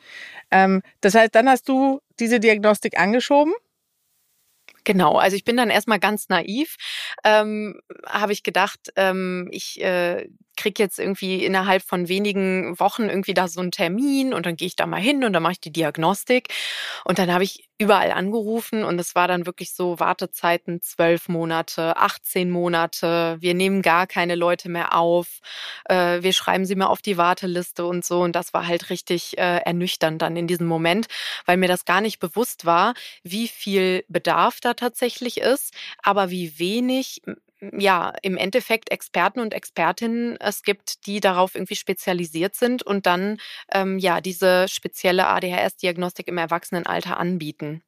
Ähm, 0.51 0.82
das 1.01 1.16
heißt, 1.16 1.36
dann 1.36 1.50
hast 1.50 1.68
du 1.68 2.00
diese 2.20 2.40
Diagnostik 2.40 3.00
angeschoben? 3.00 3.54
Genau, 4.84 5.18
also 5.18 5.36
ich 5.36 5.44
bin 5.44 5.58
dann 5.58 5.70
erstmal 5.70 6.00
ganz 6.00 6.30
naiv, 6.30 6.78
ähm, 7.25 7.82
habe 8.06 8.32
ich 8.32 8.42
gedacht, 8.42 8.80
ähm, 8.96 9.50
ich 9.51 9.82
äh, 9.82 10.30
kriege 10.58 10.84
jetzt 10.84 11.00
irgendwie 11.00 11.46
innerhalb 11.46 11.84
von 11.84 12.10
wenigen 12.10 12.78
Wochen 12.80 13.04
irgendwie 13.04 13.34
da 13.34 13.48
so 13.48 13.62
einen 13.62 13.72
Termin 13.72 14.34
und 14.34 14.46
dann 14.46 14.58
gehe 14.58 14.68
ich 14.68 14.76
da 14.76 14.86
mal 14.86 15.00
hin 15.00 15.24
und 15.24 15.34
dann 15.34 15.44
mache 15.44 15.54
ich 15.54 15.62
die 15.62 15.72
Diagnostik. 15.72 16.50
Und 17.06 17.20
dann 17.20 17.32
habe 17.32 17.44
ich 17.44 17.70
überall 17.80 18.12
angerufen 18.12 18.84
und 18.84 19.00
es 19.00 19.14
war 19.14 19.28
dann 19.28 19.46
wirklich 19.46 19.74
so 19.74 20.00
Wartezeiten 20.00 20.82
zwölf 20.82 21.30
Monate, 21.30 21.96
18 21.98 22.50
Monate. 22.50 23.38
Wir 23.40 23.54
nehmen 23.54 23.82
gar 23.84 24.08
keine 24.08 24.36
Leute 24.36 24.68
mehr 24.68 24.96
auf. 24.96 25.40
Äh, 25.86 26.24
wir 26.24 26.34
schreiben 26.34 26.66
sie 26.66 26.76
mehr 26.76 26.90
auf 26.90 27.02
die 27.02 27.18
Warteliste 27.18 27.86
und 27.86 28.04
so. 28.04 28.22
Und 28.22 28.36
das 28.36 28.54
war 28.54 28.68
halt 28.68 28.90
richtig 28.90 29.38
äh, 29.38 29.58
ernüchternd 29.60 30.22
dann 30.22 30.36
in 30.36 30.48
diesem 30.48 30.68
Moment, 30.68 31.08
weil 31.46 31.58
mir 31.58 31.68
das 31.68 31.86
gar 31.86 32.02
nicht 32.02 32.20
bewusst 32.20 32.66
war, 32.66 32.96
wie 33.24 33.48
viel 33.48 34.04
Bedarf 34.08 34.60
da 34.60 34.74
tatsächlich 34.74 35.38
ist, 35.38 35.74
aber 36.02 36.32
wie 36.32 36.58
wenig 36.58 37.22
ja, 37.78 38.14
im 38.22 38.38
Endeffekt 38.38 38.92
Experten 38.92 39.40
und 39.40 39.54
Expertinnen 39.54 40.38
es 40.40 40.64
gibt, 40.64 41.06
die 41.08 41.20
darauf 41.20 41.56
irgendwie 41.56 41.76
spezialisiert 41.76 42.56
sind 42.56 42.84
und 42.84 43.06
dann 43.06 43.38
ähm, 43.72 43.98
ja 43.98 44.22
diese 44.22 44.68
spezielle 44.68 45.28
ADHS-Diagnostik 45.28 46.28
im 46.28 46.38
Erwachsenenalter 46.38 47.18
anbieten. 47.18 47.82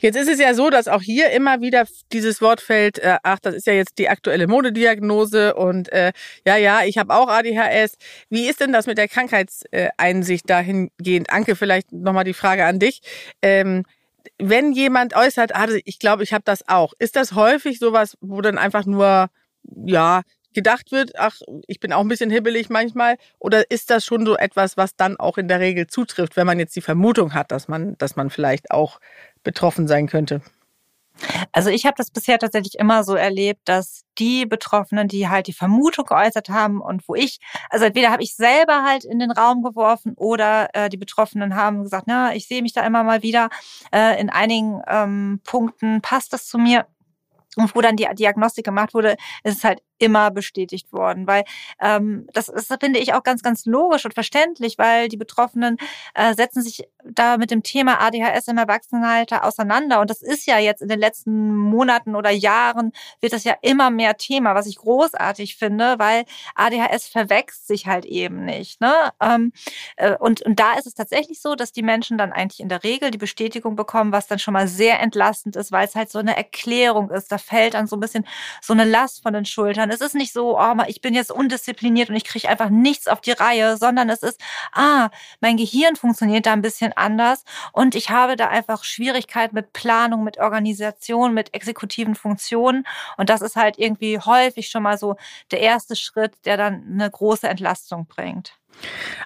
Jetzt 0.00 0.16
ist 0.16 0.28
es 0.28 0.38
ja 0.38 0.54
so, 0.54 0.70
dass 0.70 0.86
auch 0.86 1.02
hier 1.02 1.30
immer 1.30 1.60
wieder 1.60 1.86
dieses 2.12 2.40
Wort 2.40 2.60
fällt, 2.60 2.98
äh, 3.00 3.18
ach, 3.22 3.40
das 3.40 3.54
ist 3.54 3.66
ja 3.66 3.72
jetzt 3.72 3.98
die 3.98 4.08
aktuelle 4.08 4.46
Modediagnose 4.46 5.54
und 5.54 5.90
äh, 5.92 6.12
ja, 6.46 6.56
ja, 6.56 6.84
ich 6.84 6.98
habe 6.98 7.14
auch 7.14 7.28
ADHS. 7.28 7.96
Wie 8.30 8.48
ist 8.48 8.60
denn 8.60 8.72
das 8.72 8.86
mit 8.86 8.96
der 8.96 9.08
Krankheitseinsicht 9.08 10.48
dahingehend? 10.48 11.30
Anke, 11.30 11.56
vielleicht 11.56 11.92
nochmal 11.92 12.24
die 12.24 12.32
Frage 12.32 12.64
an 12.64 12.78
dich. 12.78 13.00
Ähm, 13.42 13.84
wenn 14.38 14.72
jemand 14.72 15.14
äußert, 15.14 15.54
ah, 15.54 15.66
ich 15.84 15.98
glaube, 15.98 16.22
ich 16.22 16.32
habe 16.32 16.44
das 16.44 16.68
auch, 16.68 16.92
ist 16.98 17.16
das 17.16 17.32
häufig 17.32 17.78
sowas, 17.78 18.16
wo 18.20 18.40
dann 18.40 18.58
einfach 18.58 18.86
nur, 18.86 19.28
ja, 19.86 20.22
gedacht 20.54 20.92
wird, 20.92 21.12
ach, 21.16 21.40
ich 21.66 21.78
bin 21.78 21.92
auch 21.92 22.00
ein 22.00 22.08
bisschen 22.08 22.30
hibbelig 22.30 22.68
manchmal? 22.70 23.16
Oder 23.38 23.70
ist 23.70 23.90
das 23.90 24.04
schon 24.04 24.24
so 24.26 24.36
etwas, 24.36 24.76
was 24.76 24.96
dann 24.96 25.16
auch 25.16 25.38
in 25.38 25.48
der 25.48 25.60
Regel 25.60 25.86
zutrifft, 25.86 26.36
wenn 26.36 26.46
man 26.46 26.58
jetzt 26.58 26.74
die 26.74 26.80
Vermutung 26.80 27.34
hat, 27.34 27.52
dass 27.52 27.68
man, 27.68 27.96
dass 27.98 28.16
man 28.16 28.30
vielleicht 28.30 28.70
auch 28.70 28.98
betroffen 29.44 29.86
sein 29.86 30.08
könnte? 30.08 30.40
Also 31.52 31.70
ich 31.70 31.86
habe 31.86 31.94
das 31.96 32.10
bisher 32.10 32.38
tatsächlich 32.38 32.78
immer 32.78 33.04
so 33.04 33.14
erlebt, 33.14 33.60
dass 33.64 34.02
die 34.18 34.46
Betroffenen, 34.46 35.08
die 35.08 35.28
halt 35.28 35.46
die 35.46 35.52
Vermutung 35.52 36.04
geäußert 36.04 36.48
haben 36.48 36.80
und 36.80 37.08
wo 37.08 37.14
ich, 37.14 37.38
also 37.70 37.84
entweder 37.84 38.10
habe 38.10 38.22
ich 38.22 38.34
selber 38.34 38.84
halt 38.84 39.04
in 39.04 39.18
den 39.18 39.30
Raum 39.30 39.62
geworfen 39.62 40.14
oder 40.16 40.68
äh, 40.74 40.88
die 40.88 40.96
Betroffenen 40.96 41.54
haben 41.54 41.82
gesagt, 41.82 42.04
na, 42.06 42.34
ich 42.34 42.46
sehe 42.46 42.62
mich 42.62 42.72
da 42.72 42.86
immer 42.86 43.04
mal 43.04 43.22
wieder. 43.22 43.48
Äh, 43.92 44.20
in 44.20 44.30
einigen 44.30 44.80
ähm, 44.86 45.40
Punkten 45.44 46.00
passt 46.00 46.32
das 46.32 46.46
zu 46.46 46.58
mir. 46.58 46.86
Und 47.56 47.74
wo 47.74 47.80
dann 47.80 47.96
die 47.96 48.06
Diagnostik 48.14 48.64
gemacht 48.64 48.94
wurde, 48.94 49.16
ist 49.42 49.58
es 49.58 49.64
halt 49.64 49.82
immer 49.98 50.30
bestätigt 50.30 50.92
worden, 50.92 51.26
weil 51.26 51.44
ähm, 51.80 52.26
das 52.32 52.48
ist, 52.48 52.74
finde 52.80 52.98
ich, 52.98 53.14
auch 53.14 53.22
ganz, 53.22 53.42
ganz 53.42 53.66
logisch 53.66 54.04
und 54.04 54.14
verständlich, 54.14 54.78
weil 54.78 55.08
die 55.08 55.16
Betroffenen 55.16 55.76
äh, 56.14 56.34
setzen 56.34 56.62
sich 56.62 56.88
da 57.04 57.36
mit 57.36 57.50
dem 57.50 57.62
Thema 57.62 58.00
ADHS 58.00 58.48
im 58.48 58.58
Erwachsenenalter 58.58 59.44
auseinander 59.44 60.00
und 60.00 60.10
das 60.10 60.22
ist 60.22 60.46
ja 60.46 60.58
jetzt 60.58 60.82
in 60.82 60.88
den 60.88 60.98
letzten 60.98 61.56
Monaten 61.56 62.16
oder 62.16 62.30
Jahren 62.30 62.92
wird 63.20 63.32
das 63.32 63.44
ja 63.44 63.54
immer 63.62 63.90
mehr 63.90 64.16
Thema, 64.16 64.54
was 64.54 64.66
ich 64.66 64.76
großartig 64.76 65.56
finde, 65.56 65.98
weil 65.98 66.24
ADHS 66.54 67.08
verwächst 67.08 67.66
sich 67.66 67.86
halt 67.86 68.04
eben 68.04 68.44
nicht. 68.44 68.80
Ne? 68.80 68.92
Ähm, 69.20 69.52
äh, 69.96 70.16
und, 70.16 70.42
und 70.42 70.58
da 70.58 70.74
ist 70.74 70.86
es 70.86 70.94
tatsächlich 70.94 71.40
so, 71.40 71.54
dass 71.54 71.72
die 71.72 71.82
Menschen 71.82 72.18
dann 72.18 72.32
eigentlich 72.32 72.60
in 72.60 72.68
der 72.68 72.84
Regel 72.84 73.10
die 73.10 73.18
Bestätigung 73.18 73.76
bekommen, 73.76 74.12
was 74.12 74.26
dann 74.26 74.38
schon 74.38 74.54
mal 74.54 74.68
sehr 74.68 75.00
entlastend 75.00 75.56
ist, 75.56 75.72
weil 75.72 75.86
es 75.86 75.94
halt 75.94 76.10
so 76.10 76.18
eine 76.18 76.36
Erklärung 76.36 77.10
ist. 77.10 77.30
Da 77.32 77.38
fällt 77.38 77.74
dann 77.74 77.86
so 77.86 77.96
ein 77.96 78.00
bisschen 78.00 78.26
so 78.62 78.72
eine 78.72 78.84
Last 78.84 79.22
von 79.22 79.32
den 79.32 79.44
Schultern 79.44 79.87
sondern 79.88 79.94
es 79.94 80.06
ist 80.06 80.14
nicht 80.14 80.32
so, 80.32 80.58
oh, 80.58 80.74
ich 80.86 81.00
bin 81.00 81.14
jetzt 81.14 81.32
undiszipliniert 81.32 82.10
und 82.10 82.16
ich 82.16 82.24
kriege 82.24 82.48
einfach 82.48 82.68
nichts 82.68 83.08
auf 83.08 83.20
die 83.20 83.32
Reihe, 83.32 83.76
sondern 83.76 84.10
es 84.10 84.22
ist, 84.22 84.40
ah, 84.72 85.08
mein 85.40 85.56
Gehirn 85.56 85.96
funktioniert 85.96 86.46
da 86.46 86.52
ein 86.52 86.62
bisschen 86.62 86.92
anders 86.92 87.44
und 87.72 87.94
ich 87.94 88.10
habe 88.10 88.36
da 88.36 88.48
einfach 88.48 88.84
Schwierigkeiten 88.84 89.54
mit 89.54 89.72
Planung, 89.72 90.24
mit 90.24 90.38
Organisation, 90.38 91.32
mit 91.32 91.54
exekutiven 91.54 92.14
Funktionen 92.14 92.86
und 93.16 93.30
das 93.30 93.40
ist 93.40 93.56
halt 93.56 93.78
irgendwie 93.78 94.18
häufig 94.18 94.68
schon 94.68 94.82
mal 94.82 94.98
so 94.98 95.16
der 95.50 95.60
erste 95.60 95.96
Schritt, 95.96 96.34
der 96.44 96.56
dann 96.56 96.84
eine 96.92 97.10
große 97.10 97.48
Entlastung 97.48 98.06
bringt. 98.06 98.52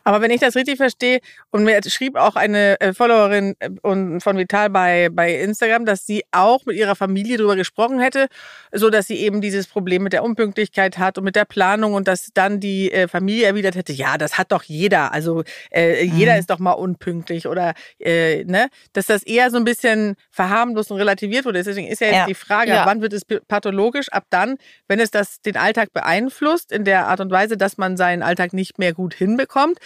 Aber 0.04 0.20
wenn 0.20 0.30
ich 0.30 0.40
das 0.40 0.56
richtig 0.56 0.76
verstehe, 0.76 1.20
und 1.50 1.64
mir 1.64 1.80
schrieb 1.86 2.16
auch 2.16 2.34
eine 2.34 2.80
äh, 2.80 2.92
Followerin 2.92 3.54
äh, 3.60 3.70
von 3.82 4.38
Vital 4.38 4.70
bei, 4.70 5.08
bei 5.10 5.34
Instagram, 5.34 5.84
dass 5.84 6.06
sie 6.06 6.24
auch 6.32 6.64
mit 6.64 6.76
ihrer 6.76 6.96
Familie 6.96 7.36
darüber 7.36 7.56
gesprochen 7.56 8.00
hätte, 8.00 8.28
so 8.72 8.90
dass 8.90 9.06
sie 9.06 9.16
eben 9.16 9.40
dieses 9.40 9.66
Problem 9.66 10.02
mit 10.02 10.12
der 10.12 10.24
Unpünktlichkeit 10.24 10.98
hat 10.98 11.18
und 11.18 11.24
mit 11.24 11.36
der 11.36 11.44
Planung 11.44 11.94
und 11.94 12.08
dass 12.08 12.30
dann 12.34 12.60
die 12.60 12.90
äh, 12.92 13.06
Familie 13.08 13.46
erwidert 13.46 13.76
hätte, 13.76 13.92
ja, 13.92 14.18
das 14.18 14.38
hat 14.38 14.52
doch 14.52 14.62
jeder. 14.64 15.12
Also 15.12 15.44
äh, 15.70 16.04
jeder 16.04 16.34
mhm. 16.34 16.40
ist 16.40 16.50
doch 16.50 16.58
mal 16.58 16.72
unpünktlich 16.72 17.46
oder 17.46 17.74
äh, 17.98 18.44
ne, 18.44 18.68
dass 18.92 19.06
das 19.06 19.22
eher 19.22 19.50
so 19.50 19.56
ein 19.56 19.64
bisschen 19.64 20.16
verharmlost 20.30 20.90
und 20.90 20.98
relativiert 20.98 21.44
wurde. 21.44 21.62
Deswegen 21.62 21.86
ist 21.86 22.00
ja 22.00 22.06
jetzt 22.08 22.16
ja. 22.16 22.26
die 22.26 22.34
Frage, 22.34 22.70
ja. 22.70 22.86
wann 22.86 23.02
wird 23.02 23.12
es 23.12 23.22
pathologisch? 23.24 24.08
Ab 24.08 24.24
dann, 24.30 24.56
wenn 24.88 25.00
es 25.00 25.10
das 25.10 25.40
den 25.42 25.56
Alltag 25.56 25.92
beeinflusst 25.92 26.72
in 26.72 26.84
der 26.84 27.06
Art 27.06 27.20
und 27.20 27.30
Weise, 27.30 27.56
dass 27.56 27.78
man 27.78 27.96
seinen 27.96 28.22
Alltag 28.22 28.52
nicht 28.52 28.78
mehr 28.78 28.92
gut 28.92 29.14
hinbekommt 29.32 29.72
bekommt. 29.72 29.78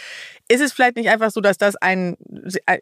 Ist 0.49 0.61
es 0.61 0.73
vielleicht 0.73 0.97
nicht 0.97 1.09
einfach 1.09 1.31
so, 1.31 1.41
dass 1.41 1.59
das 1.59 1.77
ein 1.77 2.17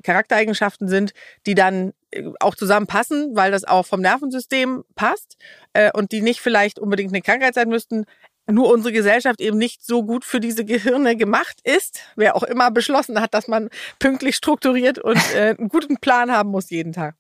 Charaktereigenschaften 0.02 0.88
sind, 0.88 1.12
die 1.47 1.54
dann 1.54 1.92
äh, 2.11 2.25
auch 2.40 2.54
zusammenpassen, 2.54 3.35
weil 3.35 3.50
das 3.50 3.64
auch 3.64 3.87
vom 3.87 4.00
Nervensystem 4.00 4.85
passt 4.94 5.37
äh, 5.73 5.90
und 5.92 6.12
die 6.12 6.21
nicht 6.21 6.40
vielleicht 6.40 6.78
unbedingt 6.78 7.12
eine 7.12 7.23
Krankheit 7.23 7.54
sein 7.54 7.68
müssten, 7.68 8.04
nur 8.47 8.71
unsere 8.71 8.92
Gesellschaft 8.92 9.40
eben 9.40 9.56
nicht 9.56 9.83
so 9.83 10.04
gut 10.04 10.25
für 10.25 10.38
diese 10.38 10.66
Gehirne 10.66 11.16
gemacht 11.16 11.61
ist. 11.64 12.02
Wer 12.16 12.37
auch 12.37 12.42
immer 12.42 12.71
beschlossen 12.71 13.21
hat, 13.21 13.33
dass 13.33 13.49
man 13.49 13.71
pünktlich 13.99 14.37
strukturiert 14.37 14.99
und 14.99 15.18
äh, 15.35 15.54
einen 15.59 15.68
guten 15.68 15.97
Plan 15.97 16.30
haben 16.30 16.50
muss 16.50 16.68
jeden 16.68 16.92
Tag. 16.92 17.16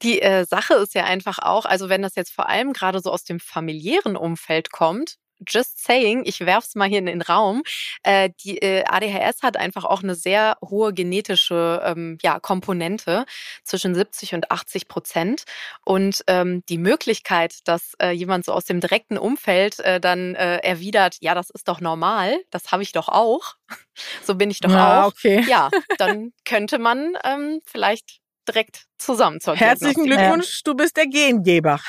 Die 0.00 0.22
äh, 0.22 0.46
Sache 0.46 0.74
ist 0.74 0.94
ja 0.94 1.04
einfach 1.04 1.38
auch, 1.40 1.66
also 1.66 1.90
wenn 1.90 2.02
das 2.02 2.14
jetzt 2.14 2.32
vor 2.32 2.48
allem 2.48 2.72
gerade 2.72 3.00
so 3.00 3.10
aus 3.10 3.24
dem 3.24 3.40
familiären 3.40 4.16
Umfeld 4.16 4.70
kommt, 4.70 5.18
just 5.46 5.84
saying, 5.84 6.22
ich 6.24 6.40
werf's 6.40 6.74
mal 6.74 6.88
hier 6.88 6.98
in 6.98 7.06
den 7.06 7.22
Raum. 7.22 7.62
Äh, 8.02 8.30
die 8.44 8.58
äh, 8.58 8.84
ADHS 8.84 9.42
hat 9.42 9.56
einfach 9.56 9.84
auch 9.84 10.02
eine 10.02 10.14
sehr 10.14 10.56
hohe 10.62 10.92
genetische 10.92 11.82
ähm, 11.84 12.18
ja, 12.22 12.40
Komponente 12.40 13.24
zwischen 13.64 13.94
70 13.94 14.34
und 14.34 14.50
80 14.50 14.88
Prozent. 14.88 15.44
Und 15.84 16.24
ähm, 16.26 16.62
die 16.68 16.78
Möglichkeit, 16.78 17.56
dass 17.64 17.94
äh, 18.00 18.10
jemand 18.10 18.44
so 18.44 18.52
aus 18.52 18.64
dem 18.64 18.80
direkten 18.80 19.18
Umfeld 19.18 19.78
äh, 19.80 20.00
dann 20.00 20.34
äh, 20.34 20.58
erwidert, 20.58 21.16
ja, 21.20 21.34
das 21.34 21.50
ist 21.50 21.68
doch 21.68 21.80
normal, 21.80 22.38
das 22.50 22.72
habe 22.72 22.82
ich 22.82 22.92
doch 22.92 23.08
auch, 23.08 23.54
so 24.24 24.34
bin 24.34 24.50
ich 24.50 24.60
doch 24.60 24.70
ja, 24.70 25.04
auch. 25.04 25.08
Okay. 25.08 25.44
Ja, 25.48 25.70
dann 25.98 26.32
könnte 26.44 26.78
man 26.78 27.16
ähm, 27.24 27.60
vielleicht 27.64 28.20
direkt 28.46 28.86
zusammen 28.96 29.40
zur 29.40 29.54
Herzlichen 29.54 30.04
Glückwunsch, 30.04 30.56
ja. 30.56 30.60
du 30.64 30.74
bist 30.74 30.96
der 30.96 31.06
Gengeber. 31.06 31.80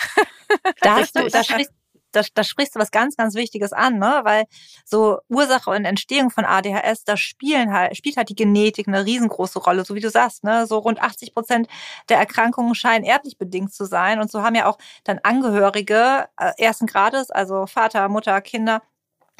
Da, 0.81 0.95
hast 0.97 1.17
du, 1.17 1.27
da 1.27 1.43
sprichst 1.43 1.71
da, 2.11 2.21
da 2.33 2.43
sprichst 2.43 2.75
du 2.75 2.79
was 2.79 2.91
ganz, 2.91 3.15
ganz 3.15 3.35
Wichtiges 3.35 3.73
an, 3.73 3.99
ne? 3.99 4.21
weil 4.23 4.45
so 4.85 5.19
Ursache 5.29 5.69
und 5.69 5.85
Entstehung 5.85 6.29
von 6.29 6.45
ADHS, 6.45 7.03
da 7.03 7.17
spielen 7.17 7.73
halt, 7.73 7.95
spielt 7.97 8.17
halt 8.17 8.29
die 8.29 8.35
Genetik 8.35 8.87
eine 8.87 9.05
riesengroße 9.05 9.59
Rolle, 9.59 9.85
so 9.85 9.95
wie 9.95 9.99
du 9.99 10.09
sagst. 10.09 10.43
Ne? 10.43 10.67
So 10.67 10.77
rund 10.79 11.01
80 11.01 11.33
Prozent 11.33 11.67
der 12.09 12.17
Erkrankungen 12.17 12.75
scheinen 12.75 13.05
erblich 13.05 13.37
bedingt 13.37 13.73
zu 13.73 13.85
sein. 13.85 14.19
Und 14.19 14.31
so 14.31 14.41
haben 14.41 14.55
ja 14.55 14.67
auch 14.67 14.77
dann 15.03 15.19
Angehörige 15.23 16.27
äh, 16.37 16.51
ersten 16.57 16.87
Grades, 16.87 17.31
also 17.31 17.65
Vater, 17.67 18.09
Mutter, 18.09 18.41
Kinder, 18.41 18.81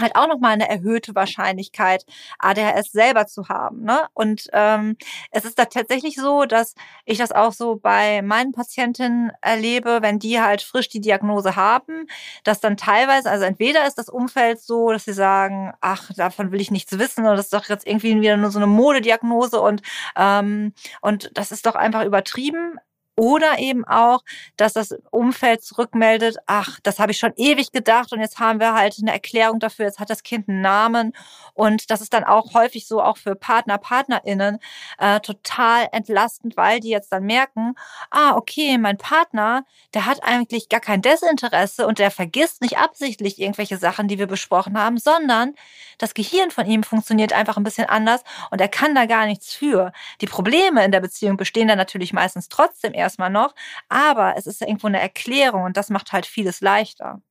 halt 0.02 0.16
auch 0.16 0.28
nochmal 0.28 0.54
eine 0.54 0.70
erhöhte 0.70 1.16
Wahrscheinlichkeit, 1.16 2.06
ADHS 2.40 2.92
selber 2.92 3.28
zu 3.28 3.50
haben. 3.50 3.84
Ne? 3.84 4.08
Und 4.14 4.48
ähm, 4.54 4.98
es 5.32 5.46
ist 5.46 5.60
da 5.60 5.66
tatsächlich 5.66 6.16
so, 6.16 6.46
dass 6.46 6.76
ich 7.06 7.18
das 7.18 7.32
auch 7.32 7.54
so 7.54 7.76
bei 7.76 8.22
meinen 8.22 8.52
Patientinnen 8.52 9.32
erlebe, 9.42 10.00
wenn 10.02 10.20
die 10.20 10.42
halt 10.42 10.62
frisch 10.62 10.90
die 10.90 11.02
Diagnose 11.02 11.56
haben, 11.56 12.08
dass 12.44 12.60
dann 12.60 12.78
teilweise, 12.78 13.30
also 13.30 13.46
entweder 13.46 13.88
ist 13.88 13.98
das 13.98 14.10
Umfeld 14.10 14.62
so, 14.62 14.92
dass 14.92 15.06
sie 15.06 15.14
sagen, 15.14 15.74
ach, 15.82 16.12
davon 16.16 16.52
will 16.52 16.62
ich 16.62 16.72
nichts 16.72 16.98
wissen 16.98 17.26
oder 17.26 17.36
das 17.36 17.46
ist 17.46 17.54
doch 17.54 17.70
jetzt 17.70 17.88
irgendwie 17.88 18.20
wieder 18.20 18.38
nur 18.38 18.52
so 18.52 18.60
eine 18.60 18.68
Modediagnose 18.68 19.60
und, 19.60 19.82
ähm, 20.16 20.74
und 21.02 21.32
das 21.36 21.52
ist 21.52 21.66
doch 21.66 21.76
einfach 21.76 22.06
übertrieben. 22.06 22.80
Oder 23.20 23.60
eben 23.60 23.84
auch, 23.84 24.24
dass 24.56 24.72
das 24.72 24.96
Umfeld 25.12 25.62
zurückmeldet, 25.62 26.38
ach, 26.46 26.80
das 26.84 27.00
habe 27.00 27.12
ich 27.12 27.20
schon 27.20 27.34
ewig 27.36 27.74
gedacht 27.74 28.14
und 28.14 28.22
jetzt 28.22 28.40
haben 28.40 28.62
wir 28.62 28.74
halt 28.74 28.96
eine 29.02 29.12
Erklärung 29.12 29.60
dafür, 29.60 29.88
jetzt 29.88 30.00
hat 30.00 30.10
das 30.10 30.24
Kind 30.24 30.48
einen 30.48 30.62
Namen. 30.62 31.12
Und 31.54 31.92
das 31.92 32.00
ist 32.00 32.14
dann 32.14 32.24
auch 32.24 32.54
häufig 32.54 32.88
so, 32.88 33.02
auch 33.02 33.18
für 33.18 33.36
Partner, 33.36 33.78
PartnerInnen, 33.78 34.60
äh, 35.00 35.20
total 35.20 35.90
entlastend, 35.92 36.56
weil 36.56 36.80
die 36.80 36.88
jetzt 36.88 37.12
dann 37.12 37.26
merken, 37.26 37.76
ah, 38.10 38.38
okay, 38.38 38.78
mein 38.78 38.98
Partner, 38.98 39.66
der 39.94 40.06
hat 40.06 40.24
eigentlich 40.24 40.70
gar 40.70 40.80
kein 40.80 41.02
Desinteresse 41.02 41.88
und 41.88 42.00
der 42.00 42.12
vergisst 42.12 42.62
nicht 42.62 42.78
absichtlich 42.78 43.38
irgendwelche 43.38 43.76
Sachen, 43.76 44.08
die 44.08 44.18
wir 44.18 44.28
besprochen 44.28 44.78
haben, 44.78 44.98
sondern 44.98 45.56
das 45.98 46.14
Gehirn 46.14 46.52
von 46.52 46.66
ihm 46.66 46.84
funktioniert 46.84 47.34
einfach 47.34 47.58
ein 47.58 47.64
bisschen 47.64 47.88
anders 47.90 48.24
und 48.50 48.62
er 48.62 48.70
kann 48.70 48.96
da 48.96 49.06
gar 49.06 49.26
nichts 49.26 49.54
für. 49.54 49.92
Die 50.22 50.26
Probleme 50.26 50.86
in 50.86 50.94
der 50.94 51.02
Beziehung 51.02 51.36
bestehen 51.36 51.68
dann 51.68 51.78
natürlich 51.78 52.14
meistens 52.14 52.48
trotzdem 52.48 52.94
erst 52.94 53.09
erstmal 53.10 53.30
noch. 53.30 53.54
Aber 53.90 54.36
es 54.38 54.48
ist 54.48 54.62
irgendwo 54.62 54.88
eine 54.88 55.00
Erklärung 55.00 55.64
und 55.64 55.78
das 55.78 55.90
macht 55.90 56.12
halt 56.12 56.26
vieles 56.26 56.62
leichter. 56.62 57.22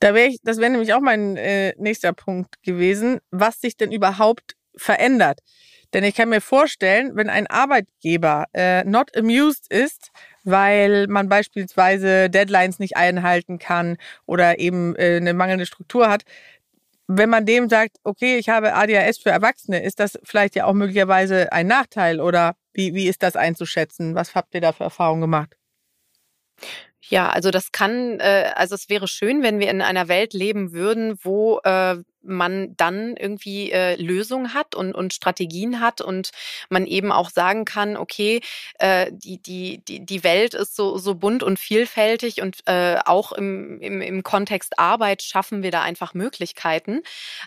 Da 0.00 0.14
wäre 0.14 0.28
ich, 0.28 0.38
das 0.42 0.58
wäre 0.58 0.70
nämlich 0.70 0.92
auch 0.92 1.00
mein 1.00 1.36
äh, 1.36 1.74
nächster 1.78 2.12
Punkt 2.12 2.62
gewesen, 2.62 3.20
was 3.30 3.60
sich 3.60 3.76
denn 3.76 3.92
überhaupt 3.92 4.56
verändert. 4.76 5.40
Denn 5.94 6.04
ich 6.04 6.14
kann 6.14 6.28
mir 6.28 6.40
vorstellen, 6.40 7.12
wenn 7.14 7.30
ein 7.30 7.46
Arbeitgeber 7.46 8.46
äh, 8.52 8.84
not 8.84 9.16
amused 9.16 9.72
ist, 9.72 10.10
weil 10.44 11.06
man 11.06 11.28
beispielsweise 11.28 12.28
Deadlines 12.28 12.78
nicht 12.78 12.96
einhalten 12.96 13.58
kann 13.58 13.96
oder 14.26 14.58
eben 14.58 14.94
äh, 14.96 15.16
eine 15.16 15.32
mangelnde 15.32 15.66
Struktur 15.66 16.08
hat, 16.08 16.24
wenn 17.08 17.30
man 17.30 17.46
dem 17.46 17.68
sagt, 17.68 17.98
okay, 18.02 18.36
ich 18.36 18.48
habe 18.48 18.74
ADHS 18.74 19.18
für 19.18 19.30
Erwachsene, 19.30 19.82
ist 19.82 20.00
das 20.00 20.18
vielleicht 20.24 20.56
ja 20.56 20.64
auch 20.64 20.72
möglicherweise 20.72 21.52
ein 21.52 21.68
Nachteil 21.68 22.20
oder 22.20 22.56
wie, 22.76 22.94
wie 22.94 23.08
ist 23.08 23.22
das 23.22 23.36
einzuschätzen? 23.36 24.14
Was 24.14 24.34
habt 24.34 24.54
ihr 24.54 24.60
da 24.60 24.72
für 24.72 24.84
Erfahrungen 24.84 25.22
gemacht? 25.22 25.56
Ja, 27.08 27.30
also 27.30 27.50
das 27.50 27.70
kann, 27.70 28.18
äh, 28.20 28.52
also 28.54 28.74
es 28.74 28.88
wäre 28.88 29.06
schön, 29.06 29.42
wenn 29.42 29.60
wir 29.60 29.70
in 29.70 29.80
einer 29.80 30.08
Welt 30.08 30.32
leben 30.32 30.72
würden, 30.72 31.18
wo 31.22 31.60
äh, 31.62 31.96
man 32.26 32.76
dann 32.76 33.16
irgendwie 33.16 33.70
äh, 33.72 34.00
Lösungen 34.00 34.54
hat 34.54 34.74
und, 34.74 34.94
und 34.94 35.14
Strategien 35.14 35.80
hat 35.80 36.00
und 36.00 36.30
man 36.68 36.86
eben 36.86 37.12
auch 37.12 37.30
sagen 37.30 37.64
kann, 37.64 37.96
okay, 37.96 38.40
äh, 38.78 39.10
die, 39.12 39.40
die, 39.40 39.82
die, 39.86 40.04
die 40.04 40.24
Welt 40.24 40.54
ist 40.54 40.76
so, 40.76 40.98
so 40.98 41.14
bunt 41.14 41.42
und 41.42 41.58
vielfältig 41.58 42.42
und 42.42 42.66
äh, 42.66 42.98
auch 43.04 43.32
im, 43.32 43.80
im, 43.80 44.00
im 44.00 44.22
Kontext 44.22 44.78
Arbeit 44.78 45.22
schaffen 45.22 45.62
wir 45.62 45.70
da 45.70 45.82
einfach 45.82 46.14
Möglichkeiten. 46.14 47.02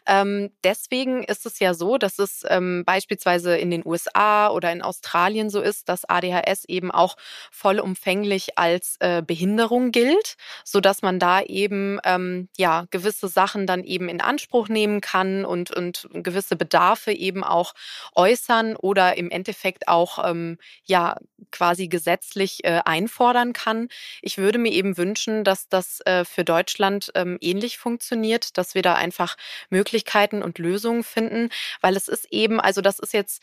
Ähm, 0.05 0.51
deswegen 0.63 1.23
ist 1.23 1.45
es 1.45 1.59
ja 1.59 1.73
so, 1.73 1.97
dass 1.97 2.19
es 2.19 2.43
ähm, 2.47 2.83
beispielsweise 2.85 3.57
in 3.57 3.71
den 3.71 3.85
USA 3.85 4.49
oder 4.49 4.71
in 4.71 4.81
Australien 4.81 5.49
so 5.49 5.61
ist, 5.61 5.89
dass 5.89 6.05
ADHS 6.05 6.65
eben 6.65 6.91
auch 6.91 7.17
vollumfänglich 7.51 8.57
als 8.57 8.95
äh, 8.99 9.21
Behinderung 9.21 9.91
gilt, 9.91 10.35
so 10.63 10.79
dass 10.79 11.01
man 11.01 11.19
da 11.19 11.41
eben 11.41 11.99
ähm, 12.03 12.49
ja 12.57 12.85
gewisse 12.91 13.27
Sachen 13.27 13.67
dann 13.67 13.83
eben 13.83 14.09
in 14.09 14.21
Anspruch 14.21 14.68
nehmen 14.69 15.01
kann 15.01 15.45
und, 15.45 15.71
und 15.71 16.07
gewisse 16.13 16.55
Bedarfe 16.55 17.11
eben 17.11 17.43
auch 17.43 17.73
äußern 18.15 18.75
oder 18.75 19.17
im 19.17 19.29
Endeffekt 19.29 19.87
auch 19.87 20.23
ähm, 20.27 20.57
ja 20.83 21.17
quasi 21.51 21.87
gesetzlich 21.87 22.63
äh, 22.63 22.81
einfordern 22.85 23.53
kann. 23.53 23.89
Ich 24.21 24.37
würde 24.37 24.59
mir 24.59 24.71
eben 24.71 24.97
wünschen, 24.97 25.43
dass 25.43 25.69
das 25.69 26.01
äh, 26.01 26.25
für 26.25 26.43
Deutschland 26.43 27.11
ähm, 27.15 27.37
ähnlich 27.41 27.77
funktioniert, 27.77 28.57
dass 28.57 28.75
wir 28.75 28.81
da 28.81 28.95
einfach 28.95 29.35
Möglichkeiten 29.69 30.43
und 30.43 30.59
Lösungen 30.59 31.03
finden, 31.03 31.49
weil 31.81 31.95
es 31.95 32.07
ist 32.07 32.27
eben, 32.31 32.59
also 32.59 32.81
das 32.81 32.99
ist 32.99 33.13
jetzt 33.13 33.41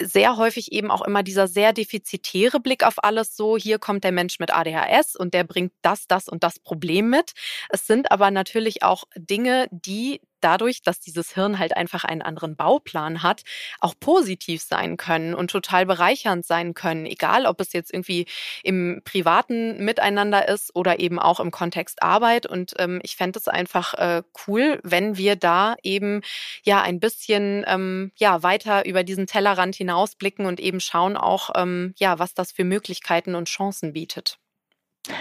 sehr 0.00 0.36
häufig 0.36 0.72
eben 0.72 0.90
auch 0.90 1.02
immer 1.02 1.22
dieser 1.22 1.46
sehr 1.46 1.72
defizitäre 1.72 2.60
Blick 2.60 2.84
auf 2.84 3.02
alles 3.04 3.36
so, 3.36 3.56
hier 3.56 3.78
kommt 3.78 4.04
der 4.04 4.12
Mensch 4.12 4.38
mit 4.38 4.52
ADHS 4.52 5.14
und 5.16 5.34
der 5.34 5.44
bringt 5.44 5.72
das, 5.82 6.06
das 6.06 6.28
und 6.28 6.42
das 6.42 6.58
Problem 6.58 7.10
mit. 7.10 7.32
Es 7.68 7.86
sind 7.86 8.10
aber 8.10 8.30
natürlich 8.30 8.82
auch 8.82 9.04
Dinge, 9.14 9.68
die 9.70 10.20
dadurch, 10.40 10.82
dass 10.82 11.00
dieses 11.00 11.34
Hirn 11.34 11.58
halt 11.58 11.76
einfach 11.76 12.04
einen 12.04 12.22
anderen 12.22 12.56
Bauplan 12.56 13.22
hat, 13.22 13.42
auch 13.80 13.94
positiv 13.98 14.62
sein 14.62 14.96
können 14.96 15.34
und 15.34 15.50
total 15.50 15.86
bereichernd 15.86 16.44
sein 16.44 16.74
können, 16.74 17.06
egal 17.06 17.46
ob 17.46 17.60
es 17.60 17.72
jetzt 17.72 17.92
irgendwie 17.92 18.26
im 18.62 19.02
privaten 19.04 19.84
Miteinander 19.84 20.48
ist 20.48 20.74
oder 20.74 20.98
eben 20.98 21.18
auch 21.18 21.40
im 21.40 21.50
Kontext 21.50 22.02
Arbeit. 22.02 22.46
Und 22.46 22.74
ähm, 22.78 23.00
ich 23.02 23.16
fände 23.16 23.38
es 23.38 23.48
einfach 23.48 23.94
äh, 23.94 24.22
cool, 24.46 24.80
wenn 24.82 25.16
wir 25.16 25.36
da 25.36 25.76
eben 25.82 26.22
ja 26.64 26.82
ein 26.82 27.00
bisschen 27.00 27.64
ähm, 27.68 28.12
ja 28.16 28.42
weiter 28.42 28.86
über 28.86 29.04
diesen 29.04 29.26
Tellerrand 29.26 29.76
hinausblicken 29.76 30.46
und 30.46 30.60
eben 30.60 30.80
schauen 30.80 31.16
auch 31.16 31.50
ähm, 31.54 31.94
ja, 31.98 32.18
was 32.18 32.34
das 32.34 32.52
für 32.52 32.64
Möglichkeiten 32.64 33.34
und 33.34 33.48
Chancen 33.48 33.92
bietet. 33.92 34.39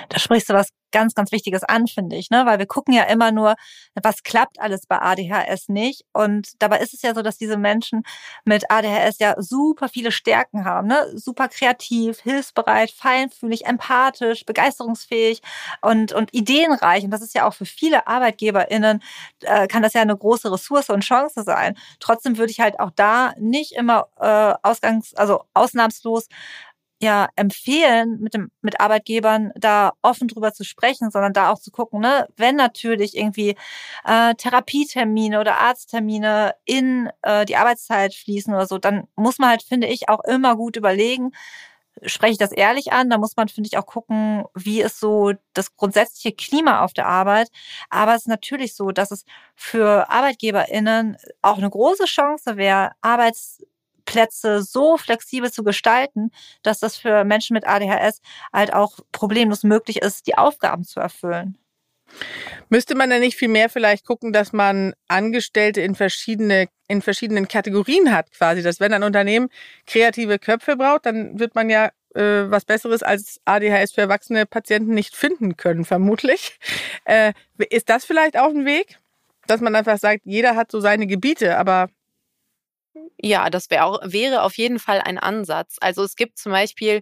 Da 0.09 0.19
sprichst 0.19 0.50
du 0.50 0.53
was 0.53 0.69
ganz, 0.91 1.13
ganz 1.13 1.31
Wichtiges 1.31 1.63
an, 1.63 1.88
finde 1.88 2.15
ich, 2.15 2.29
ne? 2.29 2.45
Weil 2.45 2.59
wir 2.59 2.65
gucken 2.65 2.93
ja 2.93 3.03
immer 3.03 3.31
nur, 3.31 3.55
was 4.01 4.24
klappt 4.24 4.59
alles 4.59 4.86
bei 4.88 5.00
ADHS 5.00 5.69
nicht. 5.69 6.03
Und 6.13 6.62
dabei 6.62 6.79
ist 6.79 6.93
es 6.93 7.01
ja 7.01 7.13
so, 7.13 7.21
dass 7.21 7.38
diese 7.38 7.57
Menschen 7.57 8.03
mit 8.43 8.69
ADHS 8.71 9.19
ja 9.19 9.36
super 9.41 9.88
viele 9.89 10.12
Stärken 10.12 10.65
haben, 10.65 10.88
ne? 10.88 11.07
Super 11.15 11.48
kreativ, 11.48 12.19
hilfsbereit, 12.21 12.91
feinfühlig, 12.91 13.65
empathisch, 13.65 14.45
begeisterungsfähig 14.45 15.41
und, 15.81 16.12
und 16.12 16.33
ideenreich. 16.33 17.03
Und 17.03 17.12
das 17.12 17.21
ist 17.21 17.36
ja 17.36 17.48
auch 17.48 17.53
für 17.53 17.65
viele 17.65 18.07
ArbeitgeberInnen, 18.07 19.01
äh, 19.41 19.67
kann 19.67 19.83
das 19.83 19.93
ja 19.93 20.01
eine 20.01 20.17
große 20.17 20.51
Ressource 20.51 20.89
und 20.89 21.01
Chance 21.01 21.43
sein. 21.43 21.77
Trotzdem 22.00 22.38
würde 22.38 22.51
ich 22.51 22.59
halt 22.59 22.79
auch 22.79 22.91
da 22.95 23.33
nicht 23.38 23.74
immer 23.74 24.07
äh, 24.19 24.55
ausgangs, 24.63 25.13
also 25.15 25.43
ausnahmslos 25.53 26.27
ja 27.01 27.29
empfehlen, 27.35 28.19
mit 28.19 28.33
dem 28.33 28.51
mit 28.61 28.79
Arbeitgebern 28.81 29.51
da 29.55 29.93
offen 30.01 30.27
drüber 30.27 30.53
zu 30.53 30.63
sprechen, 30.65 31.11
sondern 31.11 31.33
da 31.33 31.51
auch 31.51 31.59
zu 31.59 31.71
gucken, 31.71 32.01
ne, 32.01 32.27
wenn 32.37 32.55
natürlich 32.55 33.15
irgendwie 33.17 33.55
äh, 34.05 34.35
Therapietermine 34.35 35.39
oder 35.39 35.59
Arzttermine 35.59 36.55
in 36.65 37.09
äh, 37.21 37.45
die 37.45 37.55
Arbeitszeit 37.55 38.13
fließen 38.13 38.53
oder 38.53 38.67
so, 38.67 38.77
dann 38.77 39.07
muss 39.15 39.39
man 39.39 39.49
halt, 39.49 39.63
finde 39.63 39.87
ich, 39.87 40.09
auch 40.09 40.23
immer 40.25 40.55
gut 40.55 40.75
überlegen, 40.75 41.31
spreche 42.03 42.33
ich 42.33 42.37
das 42.37 42.51
ehrlich 42.51 42.93
an, 42.93 43.09
da 43.09 43.17
muss 43.17 43.35
man, 43.35 43.49
finde 43.49 43.67
ich, 43.71 43.77
auch 43.77 43.85
gucken, 43.85 44.45
wie 44.55 44.81
ist 44.81 44.99
so 44.99 45.33
das 45.53 45.75
grundsätzliche 45.75 46.31
Klima 46.35 46.83
auf 46.83 46.93
der 46.93 47.07
Arbeit. 47.07 47.49
Aber 47.89 48.15
es 48.15 48.21
ist 48.23 48.27
natürlich 48.27 48.75
so, 48.75 48.91
dass 48.91 49.11
es 49.11 49.25
für 49.55 50.09
ArbeitgeberInnen 50.09 51.17
auch 51.41 51.57
eine 51.57 51.69
große 51.69 52.05
Chance 52.05 52.57
wäre, 52.57 52.91
Arbeits 53.01 53.61
Plätze 54.09 54.63
so 54.63 54.97
flexibel 54.97 55.51
zu 55.51 55.63
gestalten, 55.63 56.31
dass 56.63 56.79
das 56.79 56.97
für 56.97 57.23
Menschen 57.23 57.53
mit 57.53 57.67
ADHS 57.67 58.21
halt 58.51 58.73
auch 58.73 58.99
problemlos 59.11 59.63
möglich 59.63 60.01
ist, 60.01 60.25
die 60.25 60.35
Aufgaben 60.35 60.83
zu 60.83 60.99
erfüllen. 60.99 61.59
Müsste 62.69 62.95
man 62.95 63.11
da 63.11 63.19
nicht 63.19 63.37
viel 63.37 63.49
mehr 63.49 63.69
vielleicht 63.69 64.03
gucken, 64.03 64.33
dass 64.33 64.51
man 64.51 64.93
Angestellte 65.07 65.81
in 65.81 65.93
verschiedene 65.93 66.67
in 66.87 67.03
verschiedenen 67.03 67.47
Kategorien 67.47 68.11
hat, 68.11 68.31
quasi, 68.31 68.63
dass 68.63 68.79
wenn 68.79 68.91
ein 68.93 69.03
Unternehmen 69.03 69.49
kreative 69.85 70.39
Köpfe 70.39 70.75
braucht, 70.75 71.05
dann 71.05 71.39
wird 71.39 71.53
man 71.53 71.69
ja 71.69 71.91
äh, 72.15 72.49
was 72.49 72.65
Besseres 72.65 73.03
als 73.03 73.39
ADHS 73.45 73.91
für 73.91 74.01
erwachsene 74.01 74.47
Patienten 74.47 74.95
nicht 74.95 75.15
finden 75.15 75.55
können, 75.55 75.86
vermutlich. 75.86 76.57
Äh, 77.05 77.34
ist 77.69 77.89
das 77.89 78.05
vielleicht 78.05 78.38
auch 78.38 78.49
ein 78.49 78.65
Weg, 78.65 78.97
dass 79.45 79.62
man 79.62 79.75
einfach 79.75 79.99
sagt, 79.99 80.21
jeder 80.25 80.55
hat 80.55 80.71
so 80.71 80.79
seine 80.79 81.05
Gebiete, 81.05 81.60
aber 81.60 81.89
ja, 83.21 83.49
das 83.49 83.69
wär 83.69 83.86
auch, 83.86 83.99
wäre 84.03 84.43
auf 84.43 84.58
jeden 84.58 84.79
Fall 84.79 85.01
ein 85.01 85.17
Ansatz. 85.17 85.77
Also 85.82 86.03
es 86.03 86.15
gibt 86.15 86.38
zum 86.38 86.51
Beispiel, 86.51 87.01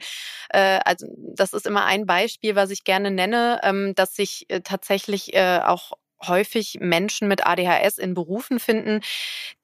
äh, 0.50 0.80
also 0.86 1.08
das 1.36 1.54
ist 1.54 1.68
immer 1.68 1.86
ein 1.86 2.06
Beispiel, 2.06 2.56
was 2.56 2.72
ich 2.72 2.84
gerne 2.84 3.12
nenne, 3.12 3.60
ähm, 3.64 3.94
dass 3.96 4.16
sich 4.16 4.46
äh, 4.50 4.62
tatsächlich 4.62 5.34
äh, 5.36 5.60
auch 5.64 5.94
häufig 6.26 6.78
Menschen 6.80 7.28
mit 7.28 7.46
ADHS 7.46 8.00
in 8.00 8.16
Berufen 8.16 8.60
finden, 8.60 9.02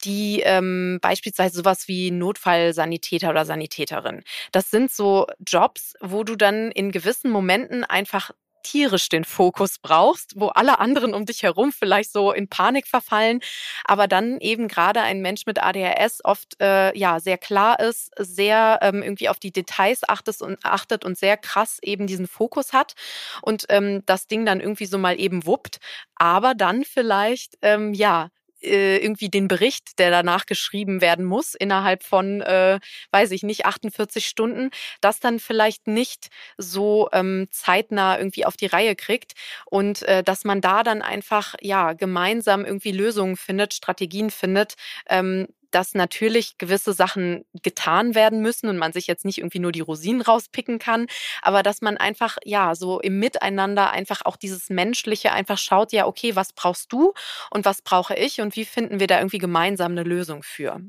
die 0.04 0.42
ähm, 0.42 1.00
beispielsweise 1.02 1.58
sowas 1.58 1.88
wie 1.88 2.12
Notfallsanitäter 2.12 3.30
oder 3.30 3.46
Sanitäterin. 3.46 4.24
Das 4.52 4.70
sind 4.70 4.92
so 4.92 5.26
Jobs, 5.46 5.96
wo 6.02 6.24
du 6.24 6.36
dann 6.36 6.72
in 6.72 6.92
gewissen 6.92 7.32
Momenten 7.32 7.84
einfach 7.84 8.32
tierisch 8.64 9.10
den 9.10 9.24
Fokus 9.24 9.78
brauchst, 9.80 10.40
wo 10.40 10.48
alle 10.48 10.80
anderen 10.80 11.14
um 11.14 11.26
dich 11.26 11.44
herum 11.44 11.72
vielleicht 11.72 12.12
so 12.12 12.32
in 12.32 12.48
Panik 12.48 12.88
verfallen, 12.88 13.42
aber 13.86 14.08
dann 14.08 14.40
eben 14.40 14.68
gerade 14.68 15.02
ein 15.02 15.22
Mensch 15.22 15.46
mit 15.46 15.62
ADHS 15.62 16.22
oft 16.24 16.60
äh, 16.62 16.98
ja 16.98 17.20
sehr 17.20 17.38
klar 17.38 17.80
ist, 17.80 18.12
sehr 18.18 18.80
ähm, 18.82 19.04
irgendwie 19.04 19.30
auf 19.30 19.40
die 19.40 19.52
Details 19.52 20.08
achtet 20.08 20.42
und 20.42 20.64
achtet 20.64 21.06
und 21.06 21.18
sehr 21.18 21.38
krass 21.38 21.78
eben 21.82 22.08
diesen 22.08 22.28
Fokus 22.28 22.74
hat 22.74 22.94
und 23.42 23.66
ähm, 23.70 24.04
das 24.06 24.28
Ding 24.28 24.46
dann 24.46 24.60
irgendwie 24.60 24.86
so 24.86 24.98
mal 24.98 25.20
eben 25.20 25.46
wuppt, 25.46 25.80
aber 26.16 26.56
dann 26.56 26.84
vielleicht 26.84 27.58
ähm, 27.62 27.94
ja 27.94 28.30
äh, 28.64 28.98
irgendwie 28.98 29.30
den 29.30 29.48
Bericht, 29.48 30.00
der 30.00 30.12
danach 30.12 30.46
geschrieben 30.46 31.02
werden 31.02 31.26
muss, 31.26 31.54
innerhalb 31.56 32.04
von, 32.04 32.42
äh, 32.42 32.80
weiß 33.12 33.32
ich 33.32 33.44
nicht, 33.44 33.66
48 33.66 34.26
Stunden, 34.26 34.70
das 35.02 35.20
dann 35.20 35.40
vielleicht 35.40 35.88
nicht 35.88 36.30
so 36.58 37.10
ähm, 37.12 37.48
zeitnah 37.52 38.18
irgendwie 38.18 38.46
auf 38.46 38.58
die 38.58 38.68
Reihe 38.68 38.96
kriegt 38.96 39.34
und 39.66 40.04
äh, 40.04 40.24
dass 40.24 40.44
man 40.44 40.62
da 40.62 40.84
dann 40.84 41.02
einfach 41.02 41.56
ja 41.62 41.94
gemeinsam 41.94 42.66
irgendwie 42.66 42.92
Lösungen 42.92 43.38
findet, 43.38 43.74
Strategien 43.74 44.32
findet, 44.32 44.76
ähm, 45.10 45.48
dass 45.74 45.94
natürlich 45.94 46.58
gewisse 46.58 46.94
Sachen 46.94 47.46
getan 47.64 48.16
werden 48.16 48.42
müssen 48.42 48.70
und 48.70 48.78
man 48.78 48.94
sich 48.94 49.08
jetzt 49.08 49.26
nicht 49.26 49.40
irgendwie 49.40 49.60
nur 49.60 49.72
die 49.72 49.82
Rosinen 49.82 50.22
rauspicken 50.22 50.80
kann, 50.80 51.08
aber 51.42 51.64
dass 51.64 51.82
man 51.82 51.98
einfach, 51.98 52.38
ja, 52.44 52.76
so 52.76 53.00
im 53.00 53.20
Miteinander 53.20 53.92
einfach 53.92 54.22
auch 54.26 54.38
dieses 54.38 54.70
Menschliche 54.70 55.32
einfach 55.32 55.58
schaut, 55.58 55.92
ja, 55.92 56.06
okay, 56.06 56.36
was 56.36 56.54
brauchst 56.54 56.92
du 56.94 57.14
und 57.52 57.66
was 57.66 57.82
brauche 57.82 58.16
ich 58.16 58.42
und 58.42 58.56
wie 58.56 58.66
finden 58.66 59.00
wir 59.00 59.08
da 59.08 59.18
irgendwie 59.18 59.38
gemeinsam 59.40 59.94
eine 59.94 60.04
Lösung 60.04 60.44
für? 60.44 60.82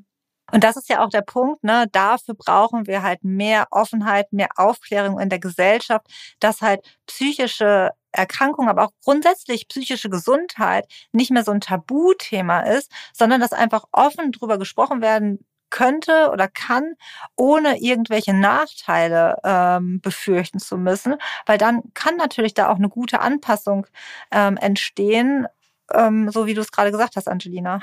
Und 0.53 0.63
das 0.63 0.77
ist 0.77 0.89
ja 0.89 1.05
auch 1.05 1.09
der 1.09 1.23
Punkt, 1.23 1.65
ne? 1.65 1.87
Dafür 1.91 2.35
brauchen 2.35 2.87
wir 2.87 3.03
halt 3.03 3.25
mehr 3.25 3.67
Offenheit, 3.71 4.33
mehr 4.33 4.49
Aufklärung 4.57 5.19
in 5.19 5.31
der 5.31 5.39
Gesellschaft, 5.39 6.07
dass 6.39 6.61
halt 6.61 6.81
psychische 7.07 7.91
Erkrankung, 8.15 8.69
aber 8.69 8.85
auch 8.85 8.93
grundsätzlich 9.03 9.69
psychische 9.69 10.09
Gesundheit 10.09 10.87
nicht 11.13 11.31
mehr 11.31 11.45
so 11.45 11.53
ein 11.53 11.61
Tabuthema 11.61 12.61
ist, 12.61 12.91
sondern 13.13 13.41
dass 13.41 13.53
einfach 13.53 13.85
offen 13.93 14.33
drüber 14.33 14.59
gesprochen 14.59 15.03
werden 15.03 15.45
könnte 15.71 16.31
oder 16.33 16.47
kann, 16.47 16.95
ohne 17.37 17.81
irgendwelche 17.81 18.33
Nachteile 18.33 19.39
ähm, 19.43 20.01
befürchten 20.01 20.61
zu 20.61 20.79
müssen, 20.79 21.17
weil 21.47 21.59
dann 21.59 21.83
kann 21.95 22.17
natürlich 22.17 22.55
da 22.55 22.69
auch 22.69 22.77
eine 22.77 22.89
gute 22.89 23.21
Anpassung 23.21 23.87
ähm, 24.31 24.57
entstehen, 24.57 25.49
ähm, 25.93 26.31
so 26.31 26.47
wie 26.47 26.55
du 26.55 26.61
es 26.61 26.71
gerade 26.71 26.93
gesagt 26.93 27.17
hast, 27.17 27.29
Angelina. 27.29 27.83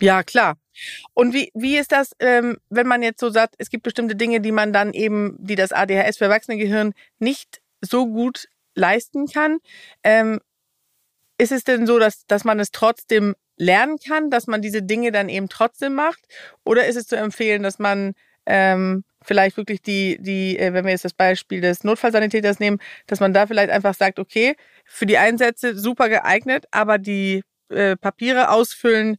Ja, 0.00 0.24
klar. 0.24 0.56
Und 1.12 1.34
wie, 1.34 1.52
wie 1.54 1.76
ist 1.76 1.92
das, 1.92 2.16
ähm, 2.18 2.58
wenn 2.68 2.88
man 2.88 3.02
jetzt 3.02 3.20
so 3.20 3.30
sagt, 3.30 3.54
es 3.58 3.70
gibt 3.70 3.84
bestimmte 3.84 4.16
Dinge, 4.16 4.40
die 4.40 4.50
man 4.50 4.72
dann 4.72 4.92
eben, 4.92 5.36
die 5.38 5.54
das 5.54 5.70
ADHS 5.70 6.18
für 6.18 6.24
Erwachsene-Gehirn 6.24 6.94
nicht 7.20 7.62
so 7.80 8.06
gut 8.06 8.48
leisten 8.74 9.26
kann. 9.26 9.58
Ähm, 10.02 10.40
ist 11.38 11.52
es 11.52 11.64
denn 11.64 11.86
so, 11.86 11.98
dass, 11.98 12.26
dass 12.26 12.44
man 12.44 12.60
es 12.60 12.70
trotzdem 12.70 13.34
lernen 13.56 13.98
kann, 13.98 14.30
dass 14.30 14.46
man 14.46 14.62
diese 14.62 14.82
Dinge 14.82 15.12
dann 15.12 15.28
eben 15.28 15.48
trotzdem 15.48 15.94
macht? 15.94 16.20
Oder 16.64 16.86
ist 16.86 16.96
es 16.96 17.06
zu 17.06 17.16
empfehlen, 17.16 17.62
dass 17.62 17.78
man 17.78 18.14
ähm, 18.46 19.04
vielleicht 19.22 19.56
wirklich 19.56 19.82
die, 19.82 20.18
die, 20.20 20.58
äh, 20.58 20.72
wenn 20.72 20.84
wir 20.84 20.92
jetzt 20.92 21.04
das 21.04 21.14
Beispiel 21.14 21.60
des 21.60 21.82
Notfallsanitäters 21.84 22.60
nehmen, 22.60 22.78
dass 23.06 23.20
man 23.20 23.32
da 23.32 23.46
vielleicht 23.46 23.70
einfach 23.70 23.94
sagt, 23.94 24.18
okay, 24.18 24.54
für 24.84 25.06
die 25.06 25.18
Einsätze 25.18 25.76
super 25.78 26.08
geeignet, 26.08 26.66
aber 26.70 26.98
die 26.98 27.42
äh, 27.70 27.96
Papiere 27.96 28.50
ausfüllen, 28.50 29.16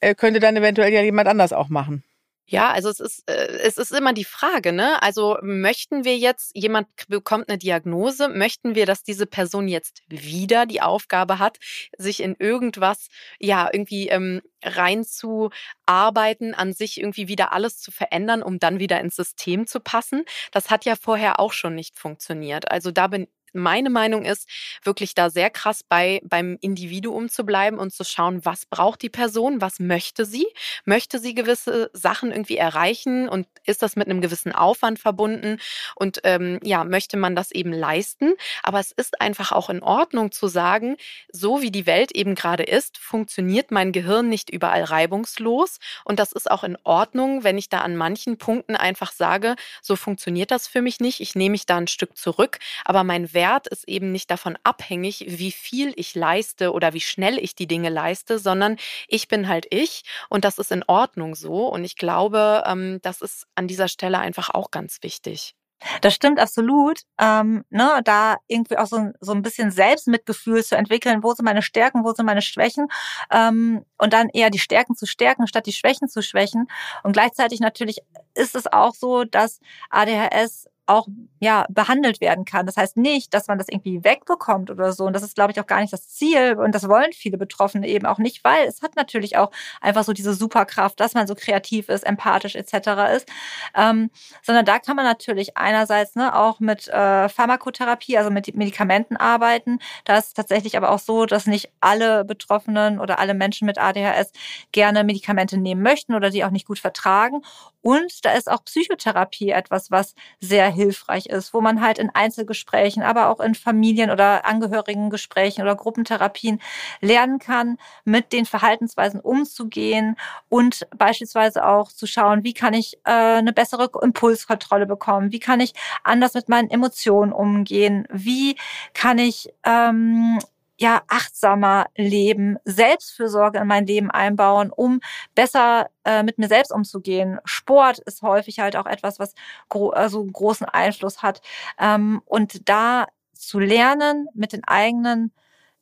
äh, 0.00 0.14
könnte 0.14 0.40
dann 0.40 0.56
eventuell 0.56 0.92
ja 0.92 1.02
jemand 1.02 1.28
anders 1.28 1.52
auch 1.52 1.68
machen. 1.68 2.04
Ja, 2.48 2.70
also 2.70 2.88
es 2.90 3.00
ist, 3.00 3.28
äh, 3.28 3.58
es 3.64 3.76
ist 3.76 3.90
immer 3.90 4.12
die 4.12 4.24
Frage, 4.24 4.72
ne? 4.72 5.02
Also 5.02 5.36
möchten 5.42 6.04
wir 6.04 6.16
jetzt, 6.16 6.52
jemand 6.54 6.86
bekommt 7.08 7.48
eine 7.48 7.58
Diagnose, 7.58 8.28
möchten 8.28 8.76
wir, 8.76 8.86
dass 8.86 9.02
diese 9.02 9.26
Person 9.26 9.66
jetzt 9.66 10.02
wieder 10.08 10.64
die 10.64 10.80
Aufgabe 10.80 11.40
hat, 11.40 11.58
sich 11.98 12.22
in 12.22 12.36
irgendwas, 12.38 13.08
ja, 13.40 13.68
irgendwie 13.72 14.08
ähm, 14.08 14.42
reinzuarbeiten, 14.62 16.54
an 16.54 16.72
sich 16.72 17.00
irgendwie 17.00 17.26
wieder 17.26 17.52
alles 17.52 17.80
zu 17.80 17.90
verändern, 17.90 18.42
um 18.44 18.60
dann 18.60 18.78
wieder 18.78 19.00
ins 19.00 19.16
System 19.16 19.66
zu 19.66 19.80
passen? 19.80 20.22
Das 20.52 20.70
hat 20.70 20.84
ja 20.84 20.94
vorher 20.94 21.40
auch 21.40 21.52
schon 21.52 21.74
nicht 21.74 21.98
funktioniert. 21.98 22.70
Also 22.70 22.92
da 22.92 23.08
bin 23.08 23.26
meine 23.56 23.90
Meinung 23.90 24.24
ist, 24.24 24.48
wirklich 24.82 25.14
da 25.14 25.30
sehr 25.30 25.50
krass 25.50 25.82
bei 25.82 26.20
beim 26.24 26.58
Individuum 26.60 27.28
zu 27.28 27.44
bleiben 27.44 27.78
und 27.78 27.92
zu 27.92 28.04
schauen, 28.04 28.44
was 28.44 28.66
braucht 28.66 29.02
die 29.02 29.10
Person, 29.10 29.60
was 29.60 29.80
möchte 29.80 30.24
sie? 30.24 30.46
Möchte 30.84 31.18
sie 31.18 31.34
gewisse 31.34 31.90
Sachen 31.92 32.30
irgendwie 32.30 32.56
erreichen 32.56 33.28
und 33.28 33.46
ist 33.64 33.82
das 33.82 33.96
mit 33.96 34.08
einem 34.08 34.20
gewissen 34.20 34.52
Aufwand 34.52 34.98
verbunden? 34.98 35.58
Und 35.94 36.20
ähm, 36.24 36.60
ja, 36.62 36.84
möchte 36.84 37.16
man 37.16 37.34
das 37.34 37.50
eben 37.50 37.72
leisten? 37.72 38.34
Aber 38.62 38.80
es 38.80 38.92
ist 38.92 39.20
einfach 39.20 39.52
auch 39.52 39.70
in 39.70 39.82
Ordnung 39.82 40.32
zu 40.32 40.48
sagen, 40.48 40.96
so 41.32 41.62
wie 41.62 41.70
die 41.70 41.86
Welt 41.86 42.12
eben 42.12 42.34
gerade 42.34 42.62
ist, 42.62 42.98
funktioniert 42.98 43.70
mein 43.70 43.92
Gehirn 43.92 44.28
nicht 44.28 44.50
überall 44.50 44.84
reibungslos. 44.84 45.78
Und 46.04 46.18
das 46.18 46.32
ist 46.32 46.50
auch 46.50 46.64
in 46.64 46.76
Ordnung, 46.84 47.44
wenn 47.44 47.58
ich 47.58 47.68
da 47.68 47.80
an 47.80 47.96
manchen 47.96 48.38
Punkten 48.38 48.76
einfach 48.76 49.12
sage, 49.12 49.56
so 49.82 49.96
funktioniert 49.96 50.50
das 50.50 50.68
für 50.68 50.82
mich 50.82 51.00
nicht. 51.00 51.20
Ich 51.20 51.34
nehme 51.34 51.52
mich 51.52 51.66
da 51.66 51.76
ein 51.76 51.88
Stück 51.88 52.16
zurück, 52.16 52.58
aber 52.84 53.04
mein 53.04 53.32
Wert 53.32 53.45
Wert 53.46 53.68
ist 53.68 53.88
eben 53.88 54.10
nicht 54.12 54.30
davon 54.30 54.58
abhängig, 54.64 55.24
wie 55.28 55.52
viel 55.52 55.92
ich 55.96 56.14
leiste 56.14 56.72
oder 56.72 56.92
wie 56.94 57.00
schnell 57.00 57.38
ich 57.38 57.54
die 57.54 57.68
Dinge 57.68 57.90
leiste, 57.90 58.38
sondern 58.38 58.76
ich 59.08 59.28
bin 59.28 59.46
halt 59.48 59.66
ich 59.70 60.02
und 60.28 60.44
das 60.44 60.58
ist 60.58 60.72
in 60.72 60.84
Ordnung 60.86 61.34
so. 61.36 61.68
Und 61.68 61.84
ich 61.84 61.96
glaube, 61.96 62.64
ähm, 62.66 62.98
das 63.02 63.22
ist 63.22 63.46
an 63.54 63.68
dieser 63.68 63.88
Stelle 63.88 64.18
einfach 64.18 64.50
auch 64.50 64.70
ganz 64.70 64.98
wichtig. 65.02 65.54
Das 66.00 66.14
stimmt 66.14 66.40
absolut. 66.40 67.02
Ähm, 67.20 67.64
ne, 67.70 68.00
da 68.04 68.36
irgendwie 68.48 68.78
auch 68.78 68.86
so, 68.86 69.10
so 69.20 69.32
ein 69.32 69.42
bisschen 69.42 69.70
Selbstmitgefühl 69.70 70.64
zu 70.64 70.76
entwickeln, 70.76 71.22
wo 71.22 71.32
sind 71.34 71.44
meine 71.44 71.62
Stärken, 71.62 72.02
wo 72.02 72.12
sind 72.14 72.26
meine 72.26 72.42
Schwächen 72.42 72.88
ähm, 73.30 73.84
und 73.98 74.12
dann 74.12 74.28
eher 74.30 74.50
die 74.50 74.58
Stärken 74.58 74.96
zu 74.96 75.06
stärken, 75.06 75.46
statt 75.46 75.66
die 75.66 75.72
Schwächen 75.72 76.08
zu 76.08 76.22
schwächen. 76.22 76.66
Und 77.04 77.12
gleichzeitig 77.12 77.60
natürlich 77.60 77.98
ist 78.34 78.56
es 78.56 78.66
auch 78.66 78.94
so, 78.94 79.24
dass 79.24 79.60
ADHS 79.90 80.66
auch 80.86 81.06
ja 81.40 81.66
behandelt 81.68 82.20
werden 82.20 82.44
kann. 82.44 82.66
Das 82.66 82.76
heißt 82.76 82.96
nicht, 82.96 83.34
dass 83.34 83.48
man 83.48 83.58
das 83.58 83.68
irgendwie 83.68 84.02
wegbekommt 84.04 84.70
oder 84.70 84.92
so. 84.92 85.04
Und 85.04 85.12
das 85.12 85.22
ist, 85.22 85.34
glaube 85.34 85.52
ich, 85.52 85.60
auch 85.60 85.66
gar 85.66 85.80
nicht 85.80 85.92
das 85.92 86.08
Ziel. 86.08 86.56
Und 86.58 86.74
das 86.74 86.88
wollen 86.88 87.12
viele 87.12 87.38
Betroffene 87.38 87.86
eben 87.86 88.06
auch 88.06 88.18
nicht, 88.18 88.42
weil 88.44 88.66
es 88.66 88.82
hat 88.82 88.96
natürlich 88.96 89.36
auch 89.36 89.50
einfach 89.80 90.04
so 90.04 90.12
diese 90.12 90.34
Superkraft, 90.34 90.98
dass 91.00 91.14
man 91.14 91.26
so 91.26 91.34
kreativ 91.34 91.88
ist, 91.88 92.04
empathisch 92.04 92.54
etc. 92.54 93.14
ist. 93.16 93.28
Ähm, 93.74 94.10
sondern 94.42 94.64
da 94.64 94.78
kann 94.78 94.96
man 94.96 95.04
natürlich 95.04 95.56
einerseits 95.56 96.14
ne, 96.14 96.34
auch 96.34 96.60
mit 96.60 96.88
äh, 96.88 97.28
Pharmakotherapie, 97.28 98.16
also 98.16 98.30
mit 98.30 98.54
Medikamenten 98.54 99.16
arbeiten. 99.16 99.78
Da 100.04 100.18
ist 100.18 100.34
tatsächlich 100.34 100.76
aber 100.76 100.90
auch 100.90 101.00
so, 101.00 101.26
dass 101.26 101.46
nicht 101.46 101.70
alle 101.80 102.24
Betroffenen 102.24 103.00
oder 103.00 103.18
alle 103.18 103.34
Menschen 103.34 103.66
mit 103.66 103.78
ADHS 103.78 104.32
gerne 104.72 105.04
Medikamente 105.04 105.58
nehmen 105.58 105.82
möchten 105.82 106.14
oder 106.14 106.30
die 106.30 106.44
auch 106.44 106.50
nicht 106.50 106.66
gut 106.66 106.78
vertragen. 106.78 107.42
Und 107.82 108.24
da 108.24 108.32
ist 108.32 108.50
auch 108.50 108.64
Psychotherapie 108.64 109.50
etwas, 109.50 109.92
was 109.92 110.14
sehr 110.40 110.75
hilfreich 110.76 111.26
ist, 111.26 111.52
wo 111.52 111.60
man 111.60 111.80
halt 111.80 111.98
in 111.98 112.10
Einzelgesprächen, 112.14 113.02
aber 113.02 113.28
auch 113.28 113.40
in 113.40 113.54
Familien- 113.54 114.10
oder 114.10 114.44
Angehörigengesprächen 114.44 115.62
oder 115.62 115.74
Gruppentherapien 115.74 116.60
lernen 117.00 117.38
kann, 117.40 117.78
mit 118.04 118.32
den 118.32 118.46
Verhaltensweisen 118.46 119.20
umzugehen 119.20 120.16
und 120.48 120.86
beispielsweise 120.96 121.66
auch 121.66 121.90
zu 121.90 122.06
schauen, 122.06 122.44
wie 122.44 122.54
kann 122.54 122.74
ich 122.74 122.98
äh, 123.04 123.10
eine 123.10 123.52
bessere 123.52 123.90
Impulskontrolle 124.00 124.86
bekommen, 124.86 125.32
wie 125.32 125.40
kann 125.40 125.60
ich 125.60 125.72
anders 126.04 126.34
mit 126.34 126.48
meinen 126.48 126.70
Emotionen 126.70 127.32
umgehen, 127.32 128.06
wie 128.10 128.56
kann 128.94 129.18
ich 129.18 129.48
ähm, 129.64 130.38
ja 130.78 131.02
achtsamer 131.08 131.86
leben, 131.96 132.58
Selbstfürsorge 132.64 133.58
in 133.60 133.66
mein 133.66 133.86
Leben 133.86 134.10
einbauen, 134.10 134.70
um 134.70 135.00
besser 135.34 135.88
äh, 136.04 136.22
mit 136.22 136.38
mir 136.38 136.48
selbst 136.48 136.72
umzugehen. 136.72 137.38
Sport 137.44 137.98
ist 138.00 138.22
häufig 138.22 138.58
halt 138.58 138.76
auch 138.76 138.86
etwas, 138.86 139.18
was 139.18 139.34
gro 139.68 139.90
also 139.90 140.24
großen 140.24 140.66
Einfluss 140.66 141.22
hat. 141.22 141.40
Ähm, 141.78 142.20
und 142.26 142.68
da 142.68 143.06
zu 143.32 143.58
lernen, 143.58 144.28
mit 144.34 144.52
den 144.52 144.64
eigenen 144.64 145.32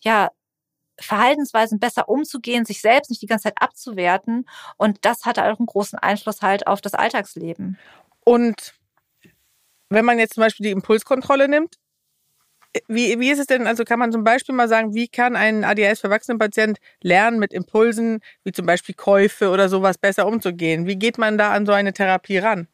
ja, 0.01 0.31
Verhaltensweisen 1.01 1.81
besser 1.81 2.09
umzugehen, 2.09 2.65
sich 2.65 2.81
selbst 2.81 3.11
nicht 3.11 3.23
die 3.23 3.27
ganze 3.27 3.45
Zeit 3.45 3.61
abzuwerten. 3.61 4.47
Und 4.77 5.05
das 5.05 5.25
hat 5.25 5.39
auch 5.39 5.59
einen 5.59 5.67
großen 5.67 5.99
Einfluss 5.99 6.43
halt 6.43 6.67
auf 6.67 6.81
das 6.81 6.95
Alltagsleben. 6.95 7.79
Und 8.25 8.75
wenn 9.89 10.05
man 10.05 10.19
jetzt 10.19 10.35
zum 10.35 10.43
Beispiel 10.43 10.65
die 10.65 10.73
Impulskontrolle 10.73 11.49
nimmt, 11.49 11.77
wie, 12.89 13.19
wie 13.21 13.31
ist 13.31 13.39
es 13.39 13.47
denn, 13.47 13.67
also 13.67 13.85
kann 13.85 13.99
man 13.99 14.13
zum 14.13 14.25
Beispiel 14.25 14.55
mal 14.55 14.69
sagen, 14.69 14.95
wie 14.95 15.09
kann 15.09 15.37
ein 15.37 15.65
ADHS-Verwachsenen-Patient 15.65 16.79
lernen, 17.03 17.39
mit 17.39 17.53
Impulsen, 17.53 18.21
wie 18.45 18.53
zum 18.53 18.67
Beispiel 18.67 18.95
Käufe 18.95 19.51
oder 19.51 19.69
sowas, 19.69 19.99
besser 19.99 20.27
umzugehen? 20.27 20.87
Wie 20.87 20.97
geht 20.97 21.19
man 21.19 21.39
da 21.39 21.53
an 21.53 21.67
so 21.67 21.73
eine 21.73 21.93
Therapie 21.93 22.39
ran? 22.39 22.69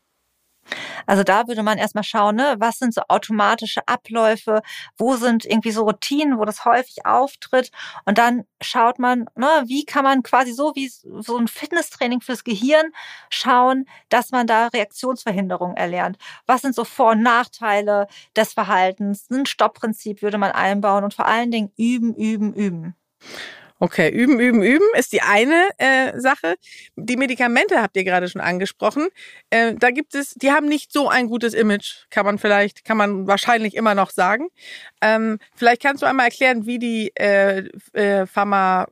Also 1.07 1.23
da 1.25 1.49
würde 1.49 1.63
man 1.63 1.79
erstmal 1.79 2.05
schauen, 2.05 2.37
ne, 2.37 2.57
was 2.59 2.79
sind 2.79 2.95
so 2.95 3.03
automatische 3.09 3.87
Abläufe, 3.87 4.63
wo 4.97 5.17
sind 5.17 5.45
irgendwie 5.45 5.71
so 5.73 5.85
Routinen, 5.85 6.39
wo 6.39 6.45
das 6.45 6.65
häufig 6.65 7.07
auftritt. 7.07 7.71
Und 8.05 8.19
dann 8.19 8.45
schaut 8.61 8.99
man, 8.99 9.27
ne, 9.35 9.65
wie 9.67 9.85
kann 9.85 10.05
man 10.05 10.23
quasi 10.23 10.53
so 10.53 10.73
wie 10.75 10.89
so 10.89 11.37
ein 11.37 11.49
Fitnesstraining 11.49 12.21
fürs 12.21 12.45
Gehirn 12.45 12.93
schauen, 13.31 13.87
dass 14.09 14.31
man 14.31 14.47
da 14.47 14.69
Reaktionsverhinderung 14.69 15.75
erlernt. 15.77 16.19
Was 16.47 16.63
sind 16.63 16.75
so 16.75 16.85
Vor- 16.85 17.13
und 17.13 17.23
Nachteile 17.23 18.07
des 18.37 18.53
Verhaltens? 18.53 19.29
Ein 19.31 19.47
Stoppprinzip 19.47 20.23
würde 20.23 20.39
man 20.39 20.53
einbauen 20.53 21.05
und 21.05 21.15
vor 21.15 21.27
allen 21.27 21.51
Dingen 21.51 21.73
üben, 21.77 22.15
üben, 22.15 22.55
üben. 22.55 22.95
Okay, 23.83 24.11
üben, 24.11 24.39
üben, 24.39 24.63
üben 24.63 24.85
ist 24.99 25.11
die 25.15 25.23
eine 25.23 25.71
äh, 25.79 26.21
Sache. 26.21 26.57
Die 26.97 27.17
Medikamente 27.17 27.81
habt 27.81 27.97
ihr 27.97 28.05
gerade 28.05 28.29
schon 28.29 28.43
angesprochen. 28.43 29.09
Äh, 29.49 29.75
da 29.75 29.91
gibt 29.91 30.15
es, 30.15 30.35
die 30.35 30.51
haben 30.51 30.67
nicht 30.67 30.93
so 30.93 31.09
ein 31.09 31.29
gutes 31.29 31.55
Image, 31.55 32.05
kann 32.11 32.27
man 32.27 32.39
vielleicht, 32.39 32.85
kann 32.85 32.99
man 32.99 33.27
wahrscheinlich 33.27 33.75
immer 33.75 33.95
noch 33.95 34.11
sagen. 34.11 34.49
Ähm, 35.01 35.39
vielleicht 35.57 35.81
kannst 35.81 36.03
du 36.03 36.07
einmal 36.07 36.27
erklären, 36.27 36.67
wie 36.67 36.79
die 36.79 37.13
äh, 37.17 37.71
äh, 37.95 38.27
Pharma 38.27 38.87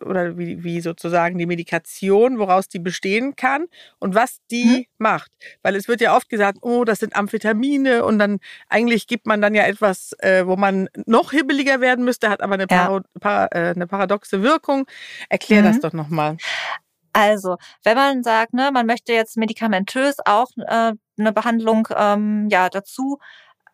oder 0.00 0.38
wie, 0.38 0.64
wie 0.64 0.80
sozusagen 0.80 1.38
die 1.38 1.46
Medikation, 1.46 2.38
woraus 2.38 2.68
die 2.68 2.78
bestehen 2.78 3.36
kann 3.36 3.66
und 3.98 4.14
was 4.14 4.38
die 4.50 4.64
mhm. 4.64 4.84
macht. 4.98 5.30
Weil 5.62 5.76
es 5.76 5.88
wird 5.88 6.00
ja 6.00 6.16
oft 6.16 6.28
gesagt, 6.28 6.58
oh, 6.62 6.84
das 6.84 7.00
sind 7.00 7.16
Amphetamine 7.16 8.04
und 8.04 8.18
dann 8.18 8.38
eigentlich 8.68 9.06
gibt 9.06 9.26
man 9.26 9.40
dann 9.40 9.54
ja 9.54 9.64
etwas, 9.64 10.12
äh, 10.18 10.46
wo 10.46 10.56
man 10.56 10.88
noch 11.06 11.32
hibbeliger 11.32 11.80
werden 11.80 12.04
müsste, 12.04 12.30
hat 12.30 12.42
aber 12.42 12.54
eine, 12.54 12.66
ja. 12.70 13.00
para, 13.20 13.46
äh, 13.52 13.74
eine 13.74 13.86
paradoxe 13.86 14.42
Wirkung. 14.42 14.86
Erklär 15.28 15.62
mhm. 15.62 15.66
das 15.66 15.80
doch 15.80 15.92
nochmal. 15.92 16.36
Also, 17.16 17.58
wenn 17.84 17.96
man 17.96 18.24
sagt, 18.24 18.54
ne, 18.54 18.70
man 18.72 18.86
möchte 18.86 19.12
jetzt 19.12 19.36
medikamentös 19.36 20.16
auch 20.24 20.48
äh, 20.56 20.92
eine 21.16 21.32
Behandlung 21.32 21.86
ähm, 21.96 22.48
ja 22.50 22.68
dazu 22.68 23.18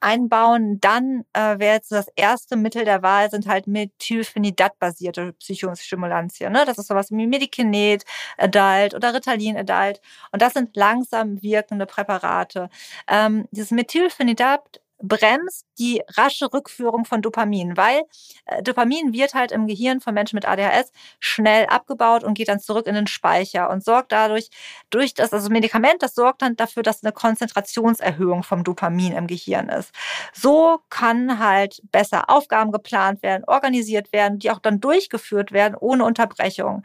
einbauen. 0.01 0.81
Dann 0.81 1.25
äh, 1.33 1.59
wäre 1.59 1.75
jetzt 1.75 1.93
das 1.93 2.09
erste 2.17 2.57
Mittel 2.57 2.85
der 2.85 3.03
Wahl 3.03 3.31
sind 3.31 3.47
halt 3.47 3.67
Methylphenidat-basierte 3.67 5.35
Psychostimulantien. 5.35 6.53
Ne? 6.53 6.65
Das 6.67 6.79
ist 6.79 6.89
sowas 6.89 7.11
wie 7.11 7.27
Medikinet, 7.27 8.05
Adult 8.37 8.95
oder 8.95 9.15
Ritalin 9.15 9.57
Adult. 9.57 10.01
Und 10.33 10.43
das 10.43 10.55
sind 10.55 10.77
langsam 10.77 11.43
wirkende 11.43 11.87
Präparate. 11.87 12.71
Ähm, 13.09 13.47
dieses 13.51 13.71
Methylphenidat 13.71 14.80
bremst 15.03 15.67
die 15.79 16.03
rasche 16.17 16.53
Rückführung 16.53 17.05
von 17.05 17.23
Dopamin, 17.23 17.77
weil 17.77 18.03
äh, 18.47 18.63
Dopamin 18.63 19.13
wird 19.13 19.35
halt 19.35 19.53
im 19.53 19.67
Gehirn 19.67 20.01
von 20.01 20.15
Menschen 20.15 20.37
mit 20.37 20.47
ADHS 20.47 20.93
schnell 21.19 21.67
abgebaut 21.67 22.25
und 22.25 22.35
geht 22.35 22.49
dann 22.49 22.61
zurück 22.61 22.87
in 22.87 22.95
den 22.95 23.07
Speicher 23.07 23.71
und 23.71 23.85
sorgt 23.85 24.13
dadurch, 24.13 24.51
durch 24.91 25.15
das 25.15 25.33
also 25.33 25.49
Medikament, 25.51 26.03
das 26.03 26.15
sorgt 26.15 26.43
dann 26.43 26.57
dafür, 26.57 26.83
dass 26.83 27.03
eine 27.03 27.13
Konzentrationserhöhung 27.13 28.43
vom 28.43 28.65
Dopamin 28.65 29.13
im 29.13 29.27
Gehirn 29.27 29.69
ist. 29.69 29.93
So 30.33 30.79
kann 30.91 31.39
halt 31.39 31.81
besser 31.91 32.29
Aufgaben 32.29 32.73
geplant 32.73 33.23
werden, 33.23 33.45
organisiert 33.47 34.13
werden, 34.13 34.39
die 34.39 34.51
auch 34.51 34.59
dann 34.59 34.81
durchgeführt 34.81 35.53
werden 35.53 35.75
ohne 35.79 36.05
Unterbrechung. 36.05 36.83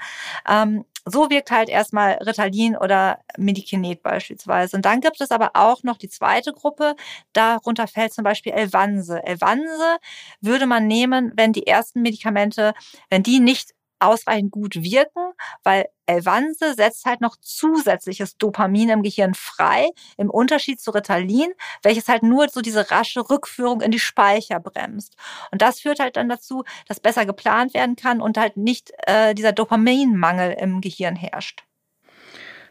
Ähm, 0.48 0.86
so 1.06 1.30
wirkt 1.30 1.52
halt 1.52 1.70
erstmal 1.70 2.14
Ritalin 2.14 2.76
oder 2.76 3.20
Medikinet 3.38 4.02
beispielsweise. 4.02 4.76
Und 4.76 4.86
dann 4.86 5.02
gibt 5.02 5.22
es 5.22 5.32
aber 5.32 5.52
auch 5.54 5.84
noch 5.84 5.98
die 5.98 6.10
zweite 6.10 6.52
Gruppe. 6.52 6.96
Darunter 7.34 7.88
fällt 7.88 8.14
zum 8.14 8.24
Beispiel 8.24 8.54
Elvanse. 8.54 9.24
Elvanse 9.24 9.98
würde 10.42 10.66
man 10.66 10.88
nehmen, 10.88 11.32
wenn 11.36 11.54
die 11.54 11.68
ersten 11.68 12.02
Medikamente, 12.02 12.74
wenn 13.10 13.24
die 13.24 13.40
nicht 13.40 13.74
ausreichend 14.00 14.52
gut 14.52 14.76
wirken, 14.76 15.34
weil 15.64 15.88
Elvanse 16.06 16.74
setzt 16.76 17.06
halt 17.06 17.22
noch 17.22 17.36
zusätzliches 17.42 18.38
Dopamin 18.38 18.90
im 18.90 19.04
Gehirn 19.04 19.34
frei, 19.34 19.90
im 20.18 20.30
Unterschied 20.30 20.80
zu 20.80 20.92
Ritalin, 20.92 21.52
welches 21.84 22.08
halt 22.08 22.24
nur 22.24 22.50
so 22.50 22.62
diese 22.62 22.92
rasche 22.92 23.30
Rückführung 23.30 23.82
in 23.82 23.92
die 23.92 24.00
Speicher 24.00 24.60
bremst. 24.60 25.16
Und 25.52 25.62
das 25.62 25.80
führt 25.80 26.00
halt 26.00 26.18
dann 26.18 26.30
dazu, 26.30 26.64
dass 26.88 27.00
besser 27.00 27.26
geplant 27.26 27.74
werden 27.74 27.96
kann 27.96 28.22
und 28.22 28.38
halt 28.38 28.58
nicht 28.58 28.92
äh, 29.08 29.34
dieser 29.34 29.52
Dopaminmangel 29.52 30.54
im 30.60 30.82
Gehirn 30.82 31.16
herrscht. 31.16 31.64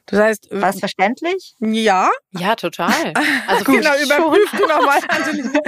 Das 0.06 0.20
heißt, 0.20 0.48
war 0.50 0.68
es 0.68 0.80
verständlich? 0.80 1.54
Ja. 1.60 2.10
Ja, 2.32 2.56
total. 2.56 3.14
Also 3.46 3.64
genau, 3.72 3.96
überprüf 4.02 4.50
du 4.50 4.66
nochmal. 4.66 5.00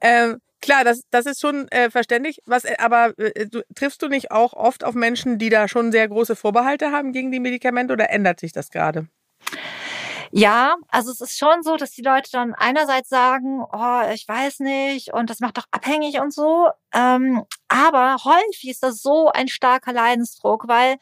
ähm, 0.00 0.40
Klar, 0.62 0.84
das, 0.84 1.02
das 1.10 1.26
ist 1.26 1.40
schon 1.40 1.68
äh, 1.68 1.90
verständlich. 1.90 2.40
Was, 2.44 2.64
äh, 2.64 2.76
aber 2.78 3.18
äh, 3.18 3.46
du, 3.46 3.62
triffst 3.74 4.02
du 4.02 4.08
nicht 4.08 4.30
auch 4.30 4.52
oft 4.52 4.84
auf 4.84 4.94
Menschen, 4.94 5.38
die 5.38 5.48
da 5.48 5.68
schon 5.68 5.90
sehr 5.90 6.08
große 6.08 6.36
Vorbehalte 6.36 6.92
haben 6.92 7.12
gegen 7.12 7.32
die 7.32 7.40
Medikamente 7.40 7.92
oder 7.92 8.10
ändert 8.10 8.40
sich 8.40 8.52
das 8.52 8.70
gerade? 8.70 9.08
Ja, 10.32 10.76
also 10.88 11.10
es 11.10 11.20
ist 11.20 11.38
schon 11.38 11.62
so, 11.62 11.76
dass 11.76 11.90
die 11.90 12.02
Leute 12.02 12.30
dann 12.30 12.54
einerseits 12.54 13.08
sagen, 13.08 13.64
oh, 13.72 14.02
ich 14.14 14.28
weiß 14.28 14.60
nicht 14.60 15.12
und 15.12 15.28
das 15.28 15.40
macht 15.40 15.58
doch 15.58 15.66
abhängig 15.72 16.20
und 16.20 16.32
so. 16.32 16.68
Ähm, 16.94 17.42
aber 17.68 18.16
häufig 18.24 18.68
ist 18.68 18.82
das 18.84 19.02
so 19.02 19.28
ein 19.32 19.48
starker 19.48 19.92
Leidensdruck, 19.92 20.68
weil 20.68 20.98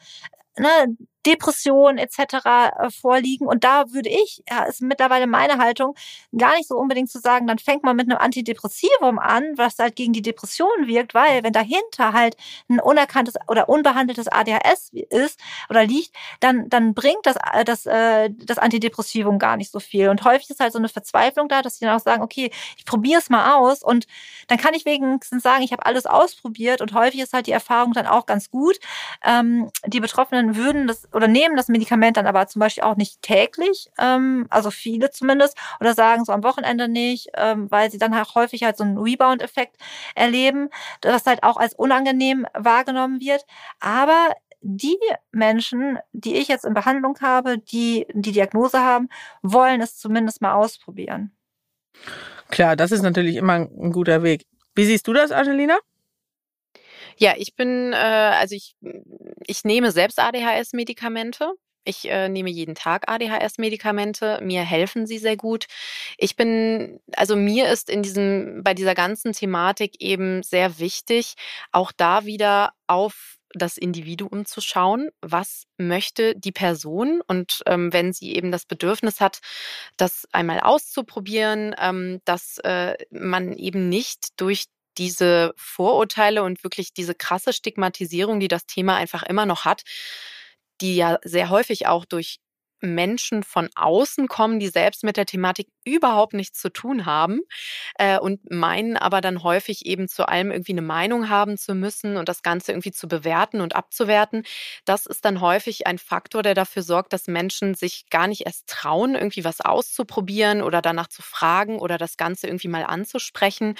ne, 0.57 0.97
Depressionen 1.29 1.97
etc. 1.97 2.19
Äh, 2.45 2.89
vorliegen. 2.89 3.47
Und 3.47 3.63
da 3.63 3.91
würde 3.91 4.09
ich, 4.09 4.43
ja, 4.49 4.63
ist 4.63 4.81
mittlerweile 4.81 5.27
meine 5.27 5.57
Haltung, 5.57 5.95
gar 6.37 6.55
nicht 6.55 6.67
so 6.67 6.75
unbedingt 6.75 7.09
zu 7.09 7.19
sagen, 7.19 7.45
dann 7.47 7.59
fängt 7.59 7.83
man 7.83 7.95
mit 7.95 8.09
einem 8.09 8.17
Antidepressivum 8.17 9.19
an, 9.19 9.43
was 9.57 9.77
halt 9.77 9.95
gegen 9.95 10.13
die 10.13 10.21
Depression 10.21 10.87
wirkt, 10.87 11.13
weil 11.13 11.43
wenn 11.43 11.53
dahinter 11.53 12.13
halt 12.13 12.35
ein 12.67 12.79
unerkanntes 12.79 13.35
oder 13.47 13.69
unbehandeltes 13.69 14.27
ADHS 14.27 14.91
ist 15.09 15.39
oder 15.69 15.85
liegt, 15.85 16.15
dann, 16.39 16.69
dann 16.69 16.93
bringt 16.93 17.25
das, 17.25 17.35
äh, 17.53 17.63
das, 17.63 17.85
äh, 17.85 18.29
das 18.31 18.57
Antidepressivum 18.57 19.37
gar 19.37 19.57
nicht 19.57 19.71
so 19.71 19.79
viel. 19.79 20.09
Und 20.09 20.23
häufig 20.23 20.49
ist 20.49 20.59
halt 20.59 20.73
so 20.73 20.79
eine 20.79 20.89
Verzweiflung 20.89 21.47
da, 21.47 21.61
dass 21.61 21.77
sie 21.77 21.85
dann 21.85 21.95
auch 21.95 22.03
sagen, 22.03 22.23
okay, 22.23 22.51
ich 22.77 22.85
probiere 22.85 23.19
es 23.19 23.29
mal 23.29 23.55
aus 23.55 23.83
und 23.83 24.07
dann 24.47 24.57
kann 24.57 24.73
ich 24.73 24.85
wenigstens 24.85 25.43
sagen, 25.43 25.63
ich 25.63 25.71
habe 25.71 25.85
alles 25.85 26.05
ausprobiert 26.05 26.81
und 26.81 26.93
häufig 26.93 27.19
ist 27.19 27.33
halt 27.33 27.47
die 27.47 27.51
Erfahrung 27.51 27.93
dann 27.93 28.07
auch 28.07 28.25
ganz 28.25 28.49
gut. 28.49 28.79
Ähm, 29.23 29.69
die 29.85 29.99
Betroffenen 29.99 30.55
würden 30.55 30.87
das 30.87 31.07
oder 31.19 31.27
nehmen 31.27 31.57
das 31.57 31.67
Medikament 31.67 32.15
dann 32.15 32.27
aber 32.27 32.47
zum 32.47 32.61
Beispiel 32.61 32.85
auch 32.85 32.95
nicht 32.95 33.21
täglich, 33.21 33.89
ähm, 33.99 34.47
also 34.49 34.71
viele 34.71 35.11
zumindest, 35.11 35.57
oder 35.81 35.93
sagen 35.93 36.23
so 36.23 36.31
am 36.31 36.43
Wochenende 36.43 36.87
nicht, 36.87 37.27
ähm, 37.35 37.69
weil 37.69 37.91
sie 37.91 37.97
dann 37.97 38.15
halt 38.15 38.33
häufig 38.35 38.63
halt 38.63 38.77
so 38.77 38.85
einen 38.85 38.97
Rebound-Effekt 38.97 39.75
erleben, 40.15 40.69
das 41.01 41.25
halt 41.25 41.43
auch 41.43 41.57
als 41.57 41.73
unangenehm 41.73 42.47
wahrgenommen 42.53 43.19
wird. 43.19 43.45
Aber 43.81 44.29
die 44.61 44.97
Menschen, 45.33 45.99
die 46.13 46.35
ich 46.35 46.47
jetzt 46.47 46.63
in 46.63 46.73
Behandlung 46.73 47.17
habe, 47.19 47.57
die 47.57 48.07
die 48.13 48.31
Diagnose 48.31 48.79
haben, 48.79 49.09
wollen 49.41 49.81
es 49.81 49.97
zumindest 49.97 50.41
mal 50.41 50.53
ausprobieren. 50.53 51.31
Klar, 52.49 52.77
das 52.77 52.91
ist 52.91 53.01
natürlich 53.01 53.35
immer 53.35 53.53
ein 53.53 53.91
guter 53.91 54.23
Weg. 54.23 54.45
Wie 54.73 54.85
siehst 54.85 55.05
du 55.07 55.13
das, 55.13 55.31
Angelina? 55.31 55.77
Ja, 57.19 57.33
ich 57.37 57.55
bin, 57.55 57.91
äh, 57.93 57.95
also 57.97 58.55
ich, 58.55 58.75
ich 59.45 59.63
nehme 59.65 59.91
selbst 59.91 60.19
ADHS-Medikamente. 60.19 61.51
Ich 61.83 62.09
äh, 62.09 62.29
nehme 62.29 62.49
jeden 62.49 62.75
Tag 62.75 63.09
ADHS-Medikamente. 63.09 64.39
Mir 64.41 64.61
helfen 64.61 65.05
sie 65.05 65.17
sehr 65.17 65.35
gut. 65.35 65.65
Ich 66.17 66.35
bin, 66.37 66.99
also 67.15 67.35
mir 67.35 67.69
ist 67.69 67.89
in 67.89 68.03
diesem, 68.03 68.63
bei 68.63 68.73
dieser 68.73 68.95
ganzen 68.95 69.33
Thematik 69.33 70.01
eben 70.01 70.43
sehr 70.43 70.79
wichtig, 70.79 71.33
auch 71.73 71.91
da 71.91 72.25
wieder 72.25 72.71
auf 72.87 73.35
das 73.55 73.77
Individuum 73.77 74.45
zu 74.45 74.61
schauen, 74.61 75.09
was 75.21 75.63
möchte 75.77 76.35
die 76.35 76.51
Person 76.51 77.21
und 77.27 77.63
ähm, 77.65 77.91
wenn 77.91 78.13
sie 78.13 78.35
eben 78.35 78.51
das 78.51 78.65
Bedürfnis 78.65 79.19
hat, 79.19 79.39
das 79.97 80.27
einmal 80.31 80.59
auszuprobieren, 80.59 81.75
ähm, 81.79 82.21
dass 82.25 82.59
äh, 82.59 82.95
man 83.09 83.53
eben 83.53 83.89
nicht 83.89 84.39
durch 84.39 84.65
diese 84.99 85.53
Vorurteile 85.57 86.43
und 86.43 86.63
wirklich 86.63 86.93
diese 86.93 87.15
krasse 87.15 87.53
Stigmatisierung, 87.53 88.39
die 88.39 88.49
das 88.49 88.65
Thema 88.67 88.97
einfach 88.97 89.23
immer 89.23 89.45
noch 89.47 89.65
hat, 89.65 89.83
die 90.81 90.95
ja 90.95 91.19
sehr 91.23 91.49
häufig 91.49 91.87
auch 91.87 92.05
durch 92.05 92.39
Menschen 92.81 93.43
von 93.43 93.69
außen 93.75 94.27
kommen, 94.27 94.59
die 94.59 94.69
selbst 94.69 95.03
mit 95.03 95.17
der 95.17 95.25
Thematik 95.25 95.67
überhaupt 95.85 96.33
nichts 96.33 96.59
zu 96.59 96.69
tun 96.69 97.05
haben 97.05 97.41
äh, 97.95 98.19
und 98.19 98.51
meinen 98.51 98.97
aber 98.97 99.21
dann 99.21 99.43
häufig 99.43 99.85
eben 99.85 100.07
zu 100.07 100.27
allem 100.27 100.51
irgendwie 100.51 100.73
eine 100.73 100.81
Meinung 100.81 101.29
haben 101.29 101.57
zu 101.57 101.75
müssen 101.75 102.17
und 102.17 102.29
das 102.29 102.43
Ganze 102.43 102.71
irgendwie 102.71 102.91
zu 102.91 103.07
bewerten 103.07 103.61
und 103.61 103.75
abzuwerten. 103.75 104.43
Das 104.85 105.05
ist 105.05 105.25
dann 105.25 105.41
häufig 105.41 105.87
ein 105.87 105.97
Faktor, 105.97 106.43
der 106.43 106.53
dafür 106.53 106.83
sorgt, 106.83 107.13
dass 107.13 107.27
Menschen 107.27 107.73
sich 107.75 108.09
gar 108.09 108.27
nicht 108.27 108.45
erst 108.45 108.67
trauen, 108.67 109.15
irgendwie 109.15 109.43
was 109.43 109.61
auszuprobieren 109.61 110.61
oder 110.61 110.81
danach 110.81 111.07
zu 111.07 111.21
fragen 111.21 111.79
oder 111.79 111.97
das 111.97 112.17
Ganze 112.17 112.47
irgendwie 112.47 112.67
mal 112.67 112.83
anzusprechen. 112.83 113.75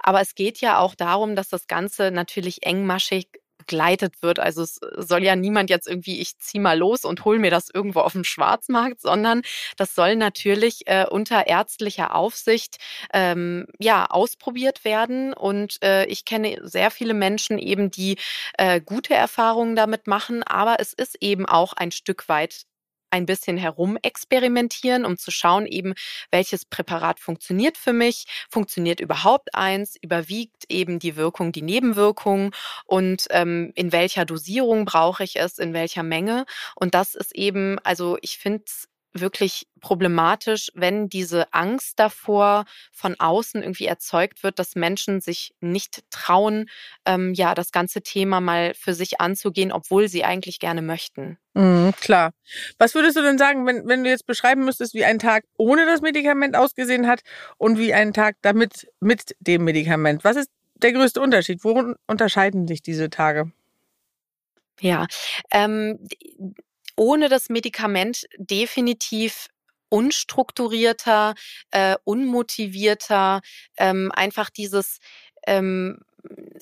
Aber 0.00 0.20
es 0.20 0.34
geht 0.34 0.60
ja 0.60 0.78
auch 0.78 0.94
darum, 0.94 1.36
dass 1.36 1.48
das 1.48 1.66
Ganze 1.66 2.10
natürlich 2.10 2.64
engmaschig 2.64 3.28
begleitet 3.64 4.22
wird. 4.22 4.38
Also 4.38 4.62
es 4.62 4.78
soll 4.96 5.22
ja 5.24 5.36
niemand 5.36 5.70
jetzt 5.70 5.88
irgendwie, 5.88 6.20
ich 6.20 6.38
zieh 6.38 6.58
mal 6.58 6.78
los 6.78 7.04
und 7.04 7.24
hol 7.24 7.38
mir 7.38 7.50
das 7.50 7.70
irgendwo 7.72 8.00
auf 8.00 8.12
dem 8.12 8.24
Schwarzmarkt, 8.24 9.00
sondern 9.00 9.42
das 9.76 9.94
soll 9.94 10.16
natürlich 10.16 10.86
äh, 10.86 11.06
unter 11.08 11.46
ärztlicher 11.46 12.14
Aufsicht 12.14 12.76
ähm, 13.12 13.66
ja 13.78 14.06
ausprobiert 14.06 14.84
werden. 14.84 15.32
Und 15.32 15.82
äh, 15.82 16.04
ich 16.06 16.24
kenne 16.24 16.58
sehr 16.62 16.90
viele 16.90 17.14
Menschen 17.14 17.58
eben, 17.58 17.90
die 17.90 18.16
äh, 18.58 18.80
gute 18.80 19.14
Erfahrungen 19.14 19.76
damit 19.76 20.06
machen, 20.06 20.42
aber 20.42 20.76
es 20.78 20.92
ist 20.92 21.16
eben 21.20 21.46
auch 21.46 21.72
ein 21.72 21.90
Stück 21.90 22.28
weit 22.28 22.64
ein 23.14 23.26
bisschen 23.26 23.56
herumexperimentieren, 23.56 25.04
um 25.04 25.16
zu 25.16 25.30
schauen 25.30 25.66
eben, 25.66 25.94
welches 26.32 26.64
Präparat 26.64 27.20
funktioniert 27.20 27.78
für 27.78 27.92
mich, 27.92 28.26
funktioniert 28.50 28.98
überhaupt 28.98 29.54
eins, 29.54 29.96
überwiegt 30.02 30.64
eben 30.68 30.98
die 30.98 31.14
Wirkung, 31.14 31.52
die 31.52 31.62
Nebenwirkungen 31.62 32.50
und 32.86 33.28
ähm, 33.30 33.70
in 33.76 33.92
welcher 33.92 34.24
Dosierung 34.24 34.84
brauche 34.84 35.22
ich 35.22 35.36
es, 35.36 35.58
in 35.60 35.72
welcher 35.74 36.02
Menge. 36.02 36.44
Und 36.74 36.94
das 36.94 37.14
ist 37.14 37.32
eben, 37.36 37.78
also 37.84 38.18
ich 38.20 38.38
finde 38.38 38.64
es 38.66 38.88
wirklich 39.14 39.66
problematisch, 39.80 40.70
wenn 40.74 41.08
diese 41.08 41.52
Angst 41.54 41.98
davor 41.98 42.64
von 42.92 43.14
außen 43.18 43.62
irgendwie 43.62 43.86
erzeugt 43.86 44.42
wird, 44.42 44.58
dass 44.58 44.74
Menschen 44.74 45.20
sich 45.20 45.54
nicht 45.60 46.02
trauen, 46.10 46.68
ähm, 47.06 47.32
ja, 47.34 47.54
das 47.54 47.70
ganze 47.70 48.02
Thema 48.02 48.40
mal 48.40 48.74
für 48.74 48.92
sich 48.92 49.20
anzugehen, 49.20 49.72
obwohl 49.72 50.08
sie 50.08 50.24
eigentlich 50.24 50.58
gerne 50.58 50.82
möchten. 50.82 51.38
Mhm, 51.54 51.92
klar. 52.00 52.32
Was 52.78 52.94
würdest 52.94 53.16
du 53.16 53.22
denn 53.22 53.38
sagen, 53.38 53.66
wenn, 53.66 53.86
wenn 53.86 54.02
du 54.02 54.10
jetzt 54.10 54.26
beschreiben 54.26 54.64
müsstest, 54.64 54.94
wie 54.94 55.04
ein 55.04 55.20
Tag 55.20 55.44
ohne 55.56 55.86
das 55.86 56.00
Medikament 56.00 56.56
ausgesehen 56.56 57.06
hat 57.06 57.20
und 57.56 57.78
wie 57.78 57.94
ein 57.94 58.12
Tag 58.12 58.36
damit 58.42 58.88
mit 59.00 59.36
dem 59.38 59.64
Medikament? 59.64 60.24
Was 60.24 60.36
ist 60.36 60.50
der 60.74 60.92
größte 60.92 61.20
Unterschied? 61.20 61.62
Worin 61.62 61.94
unterscheiden 62.08 62.66
sich 62.66 62.82
diese 62.82 63.08
Tage? 63.10 63.52
Ja, 64.80 65.06
ähm, 65.52 66.00
ohne 66.96 67.28
das 67.28 67.48
Medikament 67.48 68.26
definitiv 68.38 69.48
unstrukturierter, 69.88 71.34
äh, 71.70 71.96
unmotivierter, 72.04 73.40
ähm, 73.76 74.10
einfach 74.12 74.50
dieses 74.50 74.98
ähm, 75.46 75.98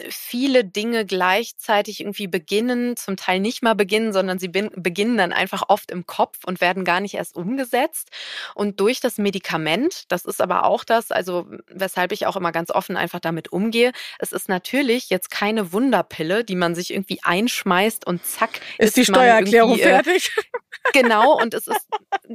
viele 0.09 0.65
Dinge 0.65 1.05
gleichzeitig 1.05 2.01
irgendwie 2.01 2.27
beginnen, 2.27 2.97
zum 2.97 3.17
Teil 3.17 3.41
nicht 3.41 3.63
mal 3.63 3.75
beginnen, 3.75 4.13
sondern 4.13 4.39
sie 4.39 4.49
beginnen 4.49 5.17
dann 5.17 5.33
einfach 5.33 5.65
oft 5.69 5.91
im 5.91 6.07
Kopf 6.07 6.39
und 6.45 6.61
werden 6.61 6.85
gar 6.85 7.01
nicht 7.01 7.15
erst 7.15 7.37
umgesetzt. 7.37 8.11
Und 8.55 8.81
durch 8.81 9.01
das 9.01 9.19
Medikament, 9.19 10.11
das 10.11 10.25
ist 10.25 10.41
aber 10.41 10.65
auch 10.65 10.85
das, 10.85 11.11
also 11.11 11.47
weshalb 11.69 12.13
ich 12.13 12.27
auch 12.27 12.37
immer 12.37 12.53
ganz 12.53 12.71
offen 12.71 12.97
einfach 12.97 13.21
damit 13.21 13.53
umgehe, 13.53 13.93
es 14.19 14.33
ist 14.33 14.49
natürlich 14.49 15.11
jetzt 15.11 15.31
keine 15.31 15.73
Wunderpille, 15.73 16.45
die 16.45 16.57
man 16.57 16.75
sich 16.75 16.93
irgendwie 16.93 17.21
einschmeißt 17.23 18.07
und 18.07 18.25
zack 18.25 18.61
ist, 18.79 18.89
ist 18.89 18.97
die 18.97 19.05
Steuererklärung 19.05 19.79
äh, 19.79 19.83
fertig. 19.83 20.31
Genau, 20.93 21.41
und 21.41 21.55
es 21.55 21.67
ist 21.67 21.87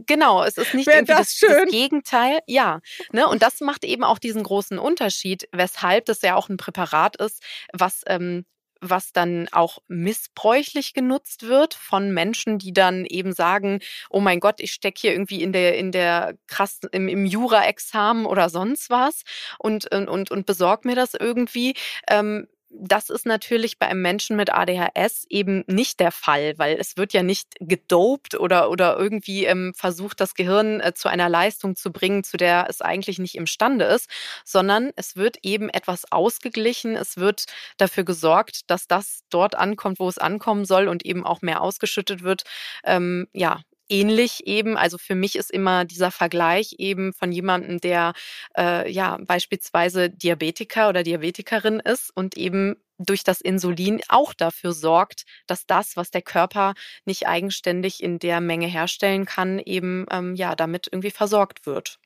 genau, 0.06 0.44
es 0.44 0.58
ist 0.58 0.74
nicht 0.74 0.88
irgendwie 0.88 1.14
das, 1.14 1.38
das, 1.40 1.50
das, 1.50 1.70
Gegenteil. 1.70 2.40
Ja, 2.48 2.82
ne? 3.12 3.28
Und 3.28 3.42
das 3.42 3.60
macht 3.62 3.84
eben 3.84 4.04
auch 4.04 4.20
diesen 4.20 4.44
großen 4.44 4.80
Unterschied, 4.80 5.48
weshalb 5.52 6.06
das 6.06 6.22
ja 6.22 6.36
auch 6.36 6.50
ein 6.50 6.58
Präparat 6.58 7.18
ist, 7.18 7.44
was 7.74 8.02
ähm, 8.08 8.46
was 8.82 9.12
dann 9.12 9.48
auch 9.52 9.80
missbräuchlich 9.88 10.94
genutzt 10.94 11.48
wird 11.48 11.74
von 11.74 12.12
Menschen, 12.14 12.60
die 12.60 12.74
dann 12.74 13.06
eben 13.06 13.34
sagen, 13.34 13.80
oh 14.10 14.20
mein 14.20 14.40
Gott, 14.40 14.60
ich 14.60 14.72
stecke 14.72 15.00
hier 15.02 15.12
irgendwie 15.14 15.42
in 15.42 15.52
der, 15.52 15.78
in 15.78 15.92
der 15.92 16.36
krass, 16.48 16.80
im, 16.92 17.08
im 17.08 17.26
Jura-Examen 17.26 18.26
oder 18.26 18.50
sonst 18.50 18.90
was 18.90 19.24
und, 19.60 19.94
und, 19.94 20.32
und 20.32 20.46
besorg 20.46 20.86
mir 20.86 20.96
das 20.96 21.14
irgendwie. 21.14 21.76
Ähm, 22.10 22.48
das 22.70 23.10
ist 23.10 23.26
natürlich 23.26 23.80
bei 23.80 23.88
einem 23.88 24.02
Menschen 24.02 24.36
mit 24.36 24.54
ADHS 24.54 25.26
eben 25.30 25.64
nicht 25.68 26.00
der 26.00 26.12
Fall, 26.12 26.54
weil 26.58 26.78
es 26.78 26.98
wird 26.98 27.14
ja 27.14 27.24
nicht 27.24 27.56
gedopt 27.60 28.36
oder, 28.36 28.70
oder 28.70 28.98
irgendwie 28.98 29.46
ähm, 29.46 29.74
versucht, 29.76 30.20
das 30.20 30.34
Gehirn 30.34 30.82
äh, 30.82 30.94
zu 30.94 31.08
einer 31.08 31.30
Leistung 31.30 31.76
zu 31.76 31.92
bringen, 31.92 32.24
zu 32.24 32.38
der 32.38 32.68
es 32.70 32.82
eigentlich 32.82 33.20
nicht 33.20 33.36
imstande 33.36 33.86
ist, 33.86 34.10
sondern 34.44 34.92
es 34.96 35.16
wird 35.16 35.38
eben 35.44 35.70
etwas 35.70 36.12
ausgeglichen. 36.12 36.96
Es 36.96 37.18
wird 37.18 37.46
dafür 37.78 38.04
gesorgt, 38.04 38.70
dass 38.70 38.88
das 38.88 39.22
dort 39.30 39.56
ankommt, 39.56 40.00
wo 40.00 40.10
es 40.10 40.18
ankommen 40.18 40.66
soll 40.66 40.88
und 40.88 41.06
eben 41.06 41.26
auch 41.26 41.42
mehr 41.42 41.62
ausgeschüttet 41.62 42.24
wird. 42.24 42.44
Ähm, 42.84 43.28
ja, 43.34 43.62
ähnlich 43.90 44.48
eben. 44.48 44.78
Also 44.78 44.98
für 44.98 45.16
mich 45.16 45.36
ist 45.36 45.52
immer 45.52 45.86
dieser 45.86 46.12
Vergleich 46.12 46.76
eben 46.78 47.14
von 47.14 47.32
jemandem, 47.32 47.80
der 47.80 48.14
äh, 48.58 48.92
ja 48.92 49.18
beispielsweise 49.22 50.10
Diabetiker 50.10 50.90
oder 50.90 51.04
Diabetikerin 51.04 51.80
ist 51.80 52.12
und 52.16 52.38
eben 52.38 52.76
durch 53.00 53.24
das 53.24 53.42
Insulin 53.42 54.02
auch 54.08 54.34
dafür 54.34 54.74
sorgt, 54.74 55.26
dass 55.46 55.66
das, 55.66 55.96
was 55.96 56.12
der 56.12 56.22
Körper 56.22 56.74
nicht 57.06 57.28
eigenständig 57.28 58.02
in 58.02 58.20
der 58.20 58.42
Menge 58.42 58.68
herstellen 58.68 59.26
kann, 59.26 59.60
eben 59.60 60.06
ähm, 60.12 60.36
ja 60.36 60.56
damit 60.56 60.88
irgendwie 60.92 61.12
versorgt 61.12 61.66
wird. 61.66 62.00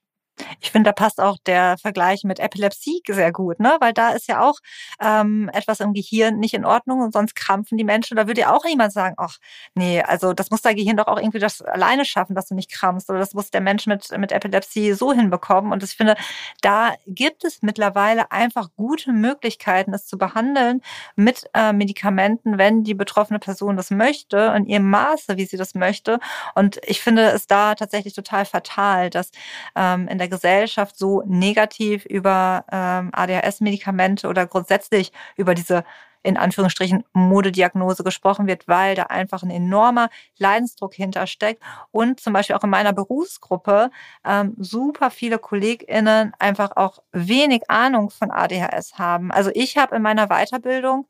Ich 0.59 0.71
finde, 0.71 0.89
da 0.89 0.93
passt 0.93 1.19
auch 1.19 1.37
der 1.45 1.77
Vergleich 1.77 2.23
mit 2.23 2.39
Epilepsie 2.39 3.01
sehr 3.07 3.31
gut, 3.31 3.59
ne? 3.59 3.77
Weil 3.79 3.93
da 3.93 4.09
ist 4.09 4.27
ja 4.27 4.41
auch 4.41 4.55
ähm, 4.99 5.49
etwas 5.53 5.79
im 5.79 5.93
Gehirn 5.93 6.39
nicht 6.39 6.53
in 6.53 6.65
Ordnung 6.65 7.01
und 7.01 7.13
sonst 7.13 7.35
krampfen 7.35 7.77
die 7.77 7.83
Menschen. 7.83 8.17
Da 8.17 8.27
würde 8.27 8.41
ja 8.41 8.53
auch 8.55 8.63
niemand 8.65 8.93
sagen, 8.93 9.15
ach 9.17 9.37
nee, 9.75 10.01
also 10.01 10.33
das 10.33 10.49
muss 10.49 10.61
dein 10.61 10.75
Gehirn 10.75 10.97
doch 10.97 11.07
auch 11.07 11.17
irgendwie 11.17 11.39
das 11.39 11.61
alleine 11.61 12.05
schaffen, 12.05 12.35
dass 12.35 12.47
du 12.47 12.55
nicht 12.55 12.71
krampfst. 12.71 13.09
Oder 13.09 13.19
das 13.19 13.33
muss 13.33 13.51
der 13.51 13.61
Mensch 13.61 13.85
mit, 13.87 14.09
mit 14.17 14.31
Epilepsie 14.31 14.93
so 14.93 15.13
hinbekommen. 15.13 15.71
Und 15.71 15.83
ich 15.83 15.91
finde, 15.91 16.15
da 16.61 16.93
gibt 17.07 17.43
es 17.43 17.61
mittlerweile 17.61 18.31
einfach 18.31 18.69
gute 18.75 19.11
Möglichkeiten, 19.11 19.93
es 19.93 20.05
zu 20.05 20.17
behandeln 20.17 20.81
mit 21.15 21.45
äh, 21.53 21.73
Medikamenten, 21.73 22.57
wenn 22.57 22.83
die 22.83 22.93
betroffene 22.93 23.39
Person 23.39 23.77
das 23.77 23.91
möchte, 23.91 24.53
in 24.55 24.65
ihrem 24.65 24.89
Maße, 24.89 25.37
wie 25.37 25.45
sie 25.45 25.57
das 25.57 25.75
möchte. 25.75 26.19
Und 26.55 26.79
ich 26.83 27.01
finde 27.01 27.23
es 27.31 27.47
da 27.47 27.75
tatsächlich 27.75 28.13
total 28.13 28.45
fatal, 28.45 29.09
dass 29.09 29.31
ähm, 29.75 30.07
in 30.07 30.17
der 30.17 30.30
Gesellschaft 30.31 30.97
so 30.97 31.21
negativ 31.27 32.05
über 32.05 32.65
ähm, 32.71 33.11
ADHS-Medikamente 33.13 34.27
oder 34.27 34.47
grundsätzlich 34.47 35.11
über 35.37 35.53
diese 35.53 35.83
in 36.23 36.37
Anführungsstrichen 36.37 37.03
Modediagnose 37.13 38.03
gesprochen 38.03 38.47
wird, 38.47 38.67
weil 38.67 38.95
da 38.95 39.03
einfach 39.03 39.43
ein 39.43 39.49
enormer 39.49 40.09
Leidensdruck 40.37 40.93
hintersteckt 40.93 41.63
und 41.91 42.19
zum 42.19 42.33
Beispiel 42.33 42.55
auch 42.55 42.63
in 42.63 42.69
meiner 42.69 42.93
Berufsgruppe 42.93 43.89
ähm, 44.25 44.55
super 44.57 45.09
viele 45.09 45.39
KollegInnen 45.39 46.33
einfach 46.39 46.75
auch 46.75 46.99
wenig 47.11 47.69
Ahnung 47.69 48.09
von 48.09 48.31
ADHS 48.31 48.99
haben. 48.99 49.31
Also 49.31 49.49
ich 49.53 49.77
habe 49.77 49.95
in 49.95 50.01
meiner 50.01 50.27
Weiterbildung 50.27 51.07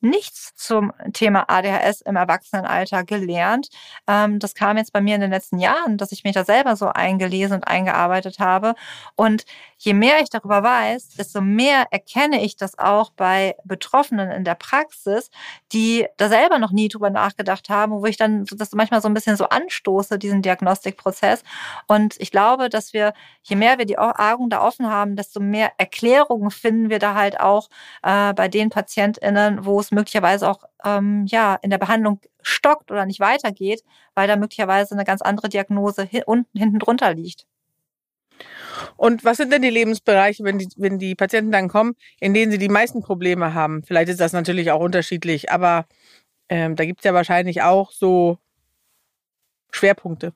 nichts 0.00 0.54
zum 0.54 0.92
Thema 1.12 1.48
ADHS 1.48 2.02
im 2.02 2.16
Erwachsenenalter 2.16 3.04
gelernt. 3.04 3.68
Ähm, 4.06 4.38
das 4.38 4.54
kam 4.54 4.76
jetzt 4.76 4.92
bei 4.92 5.00
mir 5.00 5.16
in 5.16 5.20
den 5.20 5.30
letzten 5.30 5.58
Jahren, 5.58 5.96
dass 5.98 6.12
ich 6.12 6.24
mich 6.24 6.34
da 6.34 6.44
selber 6.44 6.76
so 6.76 6.88
eingelesen 6.88 7.56
und 7.56 7.68
eingearbeitet 7.68 8.38
habe. 8.38 8.74
Und 9.16 9.44
je 9.76 9.94
mehr 9.94 10.20
ich 10.20 10.30
darüber 10.30 10.62
weiß, 10.62 11.10
desto 11.10 11.40
mehr 11.40 11.86
erkenne 11.90 12.42
ich 12.44 12.56
das 12.56 12.78
auch 12.78 13.10
bei 13.10 13.56
Betroffenen 13.64 14.30
in 14.30 14.44
der 14.44 14.54
Praxis, 14.54 15.30
die 15.72 16.06
da 16.16 16.28
selber 16.28 16.58
noch 16.58 16.72
nie 16.72 16.88
drüber 16.88 17.10
nachgedacht 17.10 17.68
haben, 17.68 17.92
wo 17.92 18.06
ich 18.06 18.16
dann 18.16 18.44
das 18.44 18.72
manchmal 18.72 19.02
so 19.02 19.08
ein 19.08 19.14
bisschen 19.14 19.36
so 19.36 19.48
anstoße, 19.48 20.18
diesen 20.18 20.42
Diagnostikprozess. 20.42 21.42
Und 21.86 22.16
ich 22.18 22.30
glaube, 22.30 22.68
dass 22.68 22.92
wir, 22.92 23.14
je 23.42 23.56
mehr 23.56 23.78
wir 23.78 23.86
die 23.86 23.98
Augen 23.98 24.50
da 24.50 24.62
offen 24.62 24.88
haben, 24.88 25.16
desto 25.16 25.40
mehr 25.40 25.72
Erklärungen 25.78 26.50
finden 26.50 26.90
wir 26.90 26.98
da 26.98 27.14
halt 27.14 27.40
auch 27.40 27.68
äh, 28.02 28.32
bei 28.34 28.48
den 28.48 28.70
PatientInnen, 28.70 29.64
wo 29.64 29.80
es 29.80 29.87
es 29.88 29.92
möglicherweise 29.92 30.48
auch 30.48 30.64
ähm, 30.84 31.26
ja, 31.26 31.56
in 31.62 31.70
der 31.70 31.78
Behandlung 31.78 32.20
stockt 32.42 32.90
oder 32.90 33.06
nicht 33.06 33.20
weitergeht, 33.20 33.82
weil 34.14 34.28
da 34.28 34.36
möglicherweise 34.36 34.94
eine 34.94 35.04
ganz 35.04 35.22
andere 35.22 35.48
Diagnose 35.48 36.04
hin, 36.04 36.22
unten 36.26 36.58
hinten 36.58 36.78
drunter 36.78 37.14
liegt. 37.14 37.46
Und 38.96 39.24
was 39.24 39.38
sind 39.38 39.52
denn 39.52 39.62
die 39.62 39.70
Lebensbereiche, 39.70 40.44
wenn 40.44 40.58
die, 40.58 40.68
wenn 40.76 40.98
die 40.98 41.14
Patienten 41.14 41.50
dann 41.50 41.68
kommen, 41.68 41.94
in 42.20 42.34
denen 42.34 42.52
sie 42.52 42.58
die 42.58 42.68
meisten 42.68 43.02
Probleme 43.02 43.54
haben? 43.54 43.82
Vielleicht 43.82 44.08
ist 44.10 44.20
das 44.20 44.32
natürlich 44.32 44.70
auch 44.70 44.80
unterschiedlich, 44.80 45.50
aber 45.50 45.86
ähm, 46.48 46.76
da 46.76 46.84
gibt 46.84 47.00
es 47.00 47.04
ja 47.04 47.14
wahrscheinlich 47.14 47.62
auch 47.62 47.90
so 47.90 48.38
Schwerpunkte. 49.72 50.32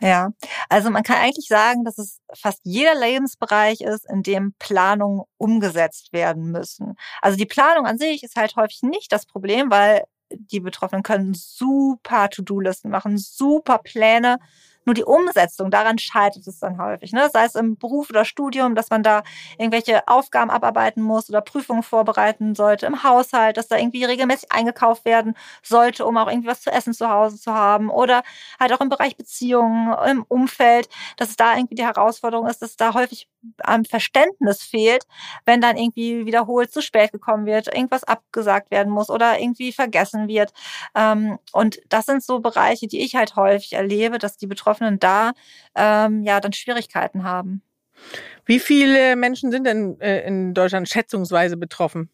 Ja, 0.00 0.30
also 0.68 0.90
man 0.90 1.02
kann 1.02 1.16
eigentlich 1.16 1.48
sagen, 1.48 1.84
dass 1.84 1.98
es 1.98 2.20
fast 2.34 2.60
jeder 2.64 2.94
Lebensbereich 2.94 3.80
ist, 3.80 4.08
in 4.08 4.22
dem 4.22 4.54
Planungen 4.58 5.22
umgesetzt 5.38 6.12
werden 6.12 6.50
müssen. 6.52 6.94
Also 7.20 7.36
die 7.36 7.46
Planung 7.46 7.86
an 7.86 7.98
sich 7.98 8.22
ist 8.22 8.36
halt 8.36 8.54
häufig 8.56 8.82
nicht 8.82 9.10
das 9.12 9.26
Problem, 9.26 9.70
weil 9.70 10.04
die 10.30 10.60
Betroffenen 10.60 11.02
können 11.02 11.34
super 11.34 12.28
To-Do-Listen 12.28 12.90
machen, 12.90 13.18
super 13.18 13.78
Pläne 13.78 14.38
nur 14.88 14.94
die 14.94 15.04
Umsetzung, 15.04 15.70
daran 15.70 15.98
scheitert 15.98 16.46
es 16.46 16.60
dann 16.60 16.78
häufig. 16.78 17.12
Ne? 17.12 17.28
Sei 17.30 17.44
es 17.44 17.54
im 17.54 17.76
Beruf 17.76 18.08
oder 18.08 18.24
Studium, 18.24 18.74
dass 18.74 18.88
man 18.88 19.02
da 19.02 19.22
irgendwelche 19.58 20.08
Aufgaben 20.08 20.50
abarbeiten 20.50 21.02
muss 21.02 21.28
oder 21.28 21.42
Prüfungen 21.42 21.82
vorbereiten 21.82 22.54
sollte, 22.54 22.86
im 22.86 23.02
Haushalt, 23.02 23.58
dass 23.58 23.68
da 23.68 23.76
irgendwie 23.76 24.04
regelmäßig 24.04 24.50
eingekauft 24.50 25.04
werden 25.04 25.34
sollte, 25.62 26.06
um 26.06 26.16
auch 26.16 26.28
irgendwie 26.28 26.48
was 26.48 26.62
zu 26.62 26.70
essen 26.70 26.94
zu 26.94 27.10
Hause 27.10 27.38
zu 27.38 27.52
haben. 27.52 27.90
Oder 27.90 28.22
halt 28.58 28.72
auch 28.72 28.80
im 28.80 28.88
Bereich 28.88 29.14
Beziehungen, 29.16 29.94
im 30.08 30.24
Umfeld, 30.26 30.88
dass 31.18 31.28
es 31.28 31.36
da 31.36 31.54
irgendwie 31.54 31.74
die 31.74 31.84
Herausforderung 31.84 32.46
ist, 32.46 32.62
dass 32.62 32.76
da 32.76 32.94
häufig 32.94 33.28
am 33.58 33.84
Verständnis 33.84 34.62
fehlt, 34.62 35.04
wenn 35.44 35.60
dann 35.60 35.76
irgendwie 35.76 36.26
wiederholt 36.26 36.72
zu 36.72 36.82
spät 36.82 37.12
gekommen 37.12 37.46
wird, 37.46 37.72
irgendwas 37.72 38.04
abgesagt 38.04 38.70
werden 38.70 38.92
muss 38.92 39.10
oder 39.10 39.40
irgendwie 39.40 39.72
vergessen 39.72 40.28
wird. 40.28 40.52
Ähm, 40.94 41.38
und 41.52 41.80
das 41.88 42.06
sind 42.06 42.22
so 42.22 42.40
Bereiche, 42.40 42.86
die 42.86 43.00
ich 43.00 43.16
halt 43.16 43.36
häufig 43.36 43.72
erlebe, 43.72 44.18
dass 44.18 44.36
die 44.36 44.46
Betroffenen 44.46 44.98
da 44.98 45.32
ähm, 45.74 46.22
ja 46.22 46.40
dann 46.40 46.52
Schwierigkeiten 46.52 47.24
haben. 47.24 47.62
Wie 48.44 48.60
viele 48.60 49.16
Menschen 49.16 49.50
sind 49.50 49.64
denn 49.64 50.00
äh, 50.00 50.20
in 50.26 50.54
Deutschland 50.54 50.88
schätzungsweise 50.88 51.56
betroffen? 51.56 52.10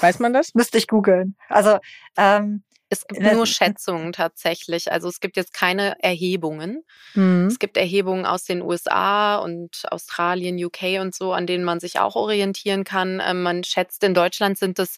Weiß 0.00 0.18
man 0.18 0.32
das? 0.32 0.54
Müsste 0.54 0.76
ich 0.76 0.88
googeln. 0.88 1.36
Also 1.48 1.78
ähm, 2.16 2.63
es 2.94 3.06
gibt 3.06 3.20
nur 3.20 3.46
Schätzungen 3.46 4.12
tatsächlich. 4.12 4.90
Also 4.90 5.08
es 5.08 5.20
gibt 5.20 5.36
jetzt 5.36 5.52
keine 5.52 5.96
Erhebungen. 6.02 6.84
Mhm. 7.14 7.46
Es 7.46 7.58
gibt 7.58 7.76
Erhebungen 7.76 8.24
aus 8.24 8.44
den 8.44 8.62
USA 8.62 9.36
und 9.36 9.82
Australien, 9.90 10.62
UK 10.62 11.00
und 11.00 11.14
so, 11.14 11.32
an 11.32 11.46
denen 11.46 11.64
man 11.64 11.80
sich 11.80 11.98
auch 11.98 12.16
orientieren 12.16 12.84
kann. 12.84 13.20
Ähm, 13.24 13.42
man 13.42 13.64
schätzt, 13.64 14.04
in 14.04 14.14
Deutschland 14.14 14.58
sind 14.58 14.78
es 14.78 14.96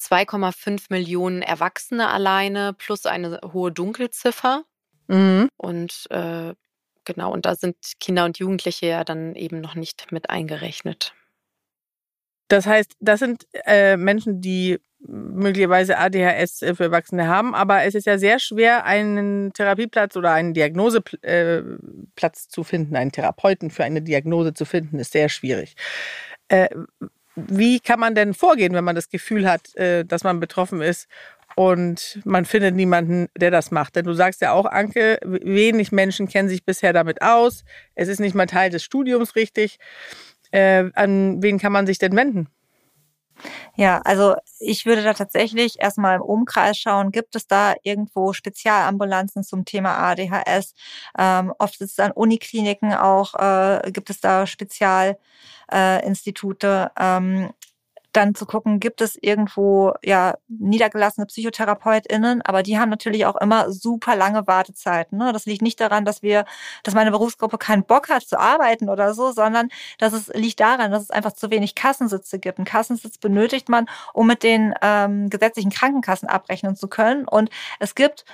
2,5 0.00 0.86
Millionen 0.90 1.42
Erwachsene 1.42 2.08
alleine 2.08 2.72
plus 2.72 3.06
eine 3.06 3.40
hohe 3.52 3.72
Dunkelziffer. 3.72 4.64
Mhm. 5.08 5.48
Und 5.56 6.06
äh, 6.10 6.54
genau, 7.04 7.32
und 7.32 7.44
da 7.46 7.56
sind 7.56 7.76
Kinder 8.00 8.24
und 8.24 8.38
Jugendliche 8.38 8.86
ja 8.86 9.04
dann 9.04 9.34
eben 9.34 9.60
noch 9.60 9.74
nicht 9.74 10.12
mit 10.12 10.30
eingerechnet. 10.30 11.14
Das 12.52 12.66
heißt, 12.66 12.96
das 13.00 13.20
sind 13.20 13.46
äh, 13.64 13.96
Menschen, 13.96 14.42
die 14.42 14.78
möglicherweise 15.00 15.96
ADHS 15.96 16.58
für 16.58 16.84
Erwachsene 16.84 17.26
haben, 17.26 17.54
aber 17.54 17.84
es 17.84 17.94
ist 17.94 18.04
ja 18.04 18.18
sehr 18.18 18.38
schwer, 18.38 18.84
einen 18.84 19.54
Therapieplatz 19.54 20.18
oder 20.18 20.32
einen 20.32 20.52
Diagnoseplatz 20.52 21.16
äh, 21.22 22.48
zu 22.48 22.62
finden, 22.62 22.94
einen 22.94 23.10
Therapeuten 23.10 23.70
für 23.70 23.84
eine 23.84 24.02
Diagnose 24.02 24.52
zu 24.52 24.66
finden, 24.66 24.98
ist 24.98 25.12
sehr 25.12 25.30
schwierig. 25.30 25.76
Äh, 26.48 26.68
wie 27.36 27.80
kann 27.80 27.98
man 27.98 28.14
denn 28.14 28.34
vorgehen, 28.34 28.74
wenn 28.74 28.84
man 28.84 28.96
das 28.96 29.08
Gefühl 29.08 29.48
hat, 29.48 29.74
äh, 29.76 30.04
dass 30.04 30.22
man 30.22 30.38
betroffen 30.38 30.82
ist 30.82 31.08
und 31.56 32.20
man 32.26 32.44
findet 32.44 32.74
niemanden, 32.74 33.28
der 33.34 33.50
das 33.50 33.70
macht. 33.70 33.96
Denn 33.96 34.04
du 34.04 34.12
sagst 34.12 34.42
ja 34.42 34.52
auch, 34.52 34.66
Anke, 34.66 35.18
wenig 35.22 35.90
Menschen 35.90 36.28
kennen 36.28 36.50
sich 36.50 36.66
bisher 36.66 36.92
damit 36.92 37.22
aus. 37.22 37.64
Es 37.94 38.08
ist 38.08 38.20
nicht 38.20 38.34
mal 38.34 38.44
Teil 38.44 38.68
des 38.68 38.84
Studiums 38.84 39.36
richtig. 39.36 39.78
Äh, 40.52 40.90
an 40.94 41.42
wen 41.42 41.58
kann 41.58 41.72
man 41.72 41.86
sich 41.86 41.98
denn 41.98 42.14
wenden? 42.14 42.48
Ja, 43.76 44.00
also 44.04 44.36
ich 44.60 44.86
würde 44.86 45.02
da 45.02 45.14
tatsächlich 45.14 45.80
erstmal 45.80 46.16
im 46.16 46.22
Umkreis 46.22 46.78
schauen, 46.78 47.10
gibt 47.10 47.34
es 47.34 47.46
da 47.46 47.74
irgendwo 47.82 48.32
Spezialambulanzen 48.32 49.42
zum 49.44 49.64
Thema 49.64 49.96
ADHS? 49.98 50.74
Ähm, 51.18 51.52
oft 51.58 51.80
ist 51.80 51.92
es 51.92 51.98
an 51.98 52.12
Unikliniken 52.12 52.92
auch, 52.94 53.34
äh, 53.34 53.90
gibt 53.90 54.10
es 54.10 54.20
da 54.20 54.46
Spezialinstitute. 54.46 56.90
Äh, 56.96 57.16
ähm, 57.16 57.50
dann 58.12 58.34
zu 58.34 58.46
gucken, 58.46 58.80
gibt 58.80 59.00
es 59.00 59.16
irgendwo 59.20 59.94
ja 60.02 60.36
niedergelassene 60.48 61.26
PsychotherapeutInnen, 61.26 62.42
aber 62.42 62.62
die 62.62 62.78
haben 62.78 62.90
natürlich 62.90 63.26
auch 63.26 63.36
immer 63.36 63.70
super 63.72 64.16
lange 64.16 64.46
Wartezeiten. 64.46 65.18
Ne? 65.18 65.32
Das 65.32 65.46
liegt 65.46 65.62
nicht 65.62 65.80
daran, 65.80 66.04
dass 66.04 66.22
wir, 66.22 66.44
dass 66.82 66.94
meine 66.94 67.10
Berufsgruppe 67.10 67.58
keinen 67.58 67.84
Bock 67.84 68.08
hat 68.08 68.22
zu 68.22 68.38
arbeiten 68.38 68.88
oder 68.88 69.14
so, 69.14 69.32
sondern 69.32 69.68
dass 69.98 70.12
es 70.12 70.28
liegt 70.28 70.60
daran, 70.60 70.90
dass 70.90 71.02
es 71.04 71.10
einfach 71.10 71.32
zu 71.32 71.50
wenig 71.50 71.74
Kassensitze 71.74 72.38
gibt. 72.38 72.58
Ein 72.58 72.64
Kassensitz 72.64 73.18
benötigt 73.18 73.68
man, 73.68 73.86
um 74.12 74.26
mit 74.26 74.42
den 74.42 74.74
ähm, 74.82 75.30
gesetzlichen 75.30 75.70
Krankenkassen 75.70 76.28
abrechnen 76.28 76.76
zu 76.76 76.88
können. 76.88 77.26
Und 77.26 77.50
es 77.78 77.94
gibt 77.94 78.24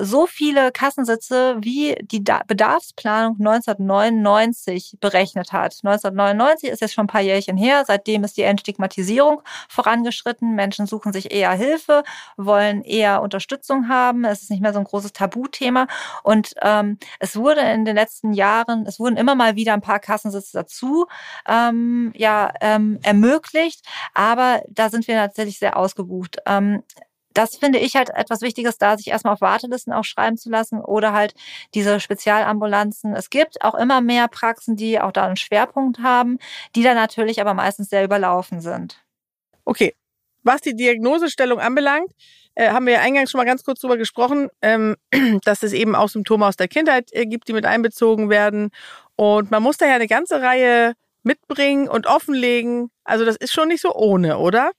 so 0.00 0.26
viele 0.26 0.70
Kassensitze, 0.70 1.56
wie 1.60 1.96
die 2.02 2.20
Bedarfsplanung 2.20 3.36
1999 3.38 4.98
berechnet 5.00 5.52
hat. 5.52 5.78
1999 5.82 6.68
ist 6.68 6.80
jetzt 6.80 6.92
schon 6.92 7.04
ein 7.04 7.08
paar 7.08 7.22
Jährchen 7.22 7.56
her. 7.56 7.84
Seitdem 7.86 8.22
ist 8.22 8.36
die 8.36 8.42
Entstigmatisierung 8.42 9.40
vorangeschritten. 9.70 10.54
Menschen 10.54 10.86
suchen 10.86 11.12
sich 11.14 11.32
eher 11.32 11.52
Hilfe, 11.52 12.02
wollen 12.36 12.82
eher 12.82 13.22
Unterstützung 13.22 13.88
haben. 13.88 14.24
Es 14.24 14.42
ist 14.42 14.50
nicht 14.50 14.60
mehr 14.60 14.74
so 14.74 14.78
ein 14.78 14.84
großes 14.84 15.14
Tabuthema. 15.14 15.86
Und 16.22 16.54
ähm, 16.60 16.98
es 17.18 17.36
wurde 17.36 17.62
in 17.62 17.86
den 17.86 17.96
letzten 17.96 18.34
Jahren, 18.34 18.84
es 18.86 19.00
wurden 19.00 19.16
immer 19.16 19.34
mal 19.34 19.56
wieder 19.56 19.72
ein 19.72 19.80
paar 19.80 20.00
Kassensitze 20.00 20.58
dazu 20.58 21.06
ähm, 21.48 22.12
ja, 22.14 22.52
ähm, 22.60 22.98
ermöglicht. 23.02 23.86
Aber 24.12 24.62
da 24.68 24.90
sind 24.90 25.08
wir 25.08 25.16
tatsächlich 25.16 25.58
sehr 25.58 25.78
ausgebucht. 25.78 26.38
Ähm, 26.44 26.82
das 27.34 27.56
finde 27.56 27.78
ich 27.78 27.96
halt 27.96 28.10
etwas 28.10 28.42
Wichtiges, 28.42 28.78
da 28.78 28.96
sich 28.96 29.08
erstmal 29.08 29.34
auf 29.34 29.40
Wartelisten 29.40 29.92
auch 29.92 30.04
schreiben 30.04 30.36
zu 30.36 30.50
lassen 30.50 30.80
oder 30.80 31.12
halt 31.12 31.34
diese 31.74 32.00
Spezialambulanzen. 32.00 33.14
Es 33.14 33.30
gibt 33.30 33.62
auch 33.62 33.74
immer 33.74 34.00
mehr 34.00 34.28
Praxen, 34.28 34.76
die 34.76 35.00
auch 35.00 35.12
da 35.12 35.26
einen 35.26 35.36
Schwerpunkt 35.36 36.00
haben, 36.00 36.38
die 36.74 36.82
dann 36.82 36.96
natürlich 36.96 37.40
aber 37.40 37.54
meistens 37.54 37.90
sehr 37.90 38.04
überlaufen 38.04 38.60
sind. 38.60 39.02
Okay. 39.64 39.94
Was 40.44 40.60
die 40.60 40.74
Diagnosestellung 40.74 41.60
anbelangt, 41.60 42.10
äh, 42.54 42.70
haben 42.70 42.86
wir 42.86 42.94
ja 42.94 43.00
eingangs 43.00 43.30
schon 43.30 43.38
mal 43.38 43.44
ganz 43.44 43.62
kurz 43.62 43.80
drüber 43.80 43.96
gesprochen, 43.96 44.48
ähm, 44.60 44.96
dass 45.44 45.62
es 45.62 45.72
eben 45.72 45.94
auch 45.94 46.08
Symptome 46.08 46.46
aus 46.46 46.56
der 46.56 46.68
Kindheit 46.68 47.10
äh, 47.12 47.26
gibt, 47.26 47.48
die 47.48 47.52
mit 47.52 47.64
einbezogen 47.64 48.28
werden. 48.28 48.70
Und 49.16 49.50
man 49.50 49.62
muss 49.62 49.76
da 49.76 49.86
ja 49.86 49.94
eine 49.94 50.08
ganze 50.08 50.42
Reihe 50.42 50.94
mitbringen 51.22 51.88
und 51.88 52.06
offenlegen. 52.06 52.90
Also 53.04 53.24
das 53.24 53.36
ist 53.36 53.52
schon 53.52 53.68
nicht 53.68 53.80
so 53.80 53.94
ohne, 53.94 54.38
oder? 54.38 54.72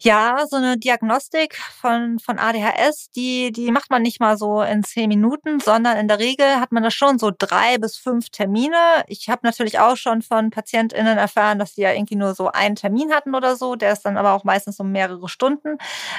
Ja, 0.00 0.46
so 0.48 0.56
eine 0.56 0.78
Diagnostik 0.78 1.56
von, 1.56 2.20
von 2.20 2.38
ADHS, 2.38 3.10
die, 3.16 3.50
die 3.50 3.72
macht 3.72 3.90
man 3.90 4.02
nicht 4.02 4.20
mal 4.20 4.38
so 4.38 4.62
in 4.62 4.84
zehn 4.84 5.08
Minuten, 5.08 5.58
sondern 5.58 5.96
in 5.96 6.06
der 6.06 6.20
Regel 6.20 6.60
hat 6.60 6.70
man 6.70 6.84
da 6.84 6.90
schon 6.92 7.18
so 7.18 7.32
drei 7.36 7.78
bis 7.78 7.96
fünf 7.96 8.30
Termine. 8.30 8.76
Ich 9.08 9.28
habe 9.28 9.40
natürlich 9.42 9.80
auch 9.80 9.96
schon 9.96 10.22
von 10.22 10.50
PatientInnen 10.50 11.18
erfahren, 11.18 11.58
dass 11.58 11.74
die 11.74 11.80
ja 11.80 11.92
irgendwie 11.92 12.14
nur 12.14 12.34
so 12.36 12.48
einen 12.52 12.76
Termin 12.76 13.12
hatten 13.12 13.34
oder 13.34 13.56
so. 13.56 13.74
Der 13.74 13.92
ist 13.92 14.02
dann 14.02 14.16
aber 14.16 14.34
auch 14.34 14.44
meistens 14.44 14.78
um 14.78 14.92
mehrere 14.92 15.28
Stunden. 15.28 15.78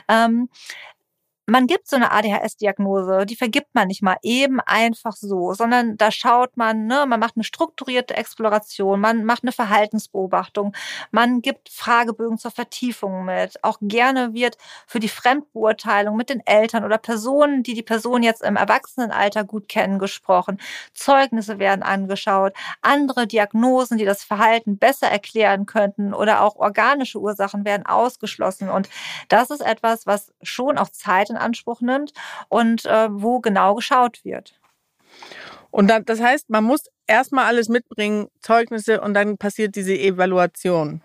Ähm, 0.09 0.49
man 1.49 1.67
gibt 1.67 1.87
so 1.87 1.95
eine 1.95 2.11
ADHS-Diagnose, 2.11 3.25
die 3.25 3.35
vergibt 3.35 3.73
man 3.73 3.87
nicht 3.87 4.01
mal 4.01 4.17
eben 4.21 4.59
einfach 4.59 5.15
so, 5.15 5.53
sondern 5.53 5.97
da 5.97 6.11
schaut 6.11 6.57
man, 6.57 6.85
ne, 6.85 7.05
man 7.07 7.19
macht 7.19 7.35
eine 7.35 7.43
strukturierte 7.43 8.15
Exploration, 8.15 8.99
man 8.99 9.25
macht 9.25 9.43
eine 9.43 9.51
Verhaltensbeobachtung, 9.51 10.75
man 11.11 11.41
gibt 11.41 11.69
Fragebögen 11.69 12.37
zur 12.37 12.51
Vertiefung 12.51 13.25
mit. 13.25 13.63
Auch 13.63 13.77
gerne 13.81 14.33
wird 14.33 14.57
für 14.87 14.99
die 14.99 15.09
Fremdbeurteilung 15.09 16.15
mit 16.15 16.29
den 16.29 16.45
Eltern 16.45 16.83
oder 16.83 16.97
Personen, 16.97 17.63
die 17.63 17.73
die 17.73 17.83
Person 17.83 18.23
jetzt 18.23 18.43
im 18.43 18.55
Erwachsenenalter 18.55 19.43
gut 19.43 19.67
kennen, 19.67 19.99
gesprochen. 19.99 20.59
Zeugnisse 20.93 21.59
werden 21.59 21.83
angeschaut, 21.83 22.53
andere 22.81 23.27
Diagnosen, 23.27 23.97
die 23.97 24.05
das 24.05 24.23
Verhalten 24.23 24.77
besser 24.77 25.07
erklären 25.07 25.65
könnten 25.65 26.13
oder 26.13 26.41
auch 26.41 26.55
organische 26.55 27.19
Ursachen 27.19 27.65
werden 27.65 27.85
ausgeschlossen. 27.85 28.69
Und 28.69 28.89
das 29.29 29.49
ist 29.49 29.61
etwas, 29.61 30.05
was 30.05 30.31
schon 30.41 30.77
auch 30.77 30.89
Zeit 30.89 31.29
in 31.29 31.37
Anspruch 31.39 31.81
nimmt 31.81 32.13
und 32.47 32.85
äh, 32.85 33.07
wo 33.11 33.39
genau 33.39 33.75
geschaut 33.75 34.23
wird. 34.23 34.59
Und 35.71 35.87
dann, 35.87 36.05
das 36.05 36.21
heißt, 36.21 36.49
man 36.49 36.63
muss 36.63 36.85
erstmal 37.07 37.45
alles 37.45 37.69
mitbringen, 37.69 38.27
Zeugnisse 38.41 39.01
und 39.01 39.13
dann 39.13 39.37
passiert 39.37 39.75
diese 39.75 39.93
Evaluation. 39.97 41.01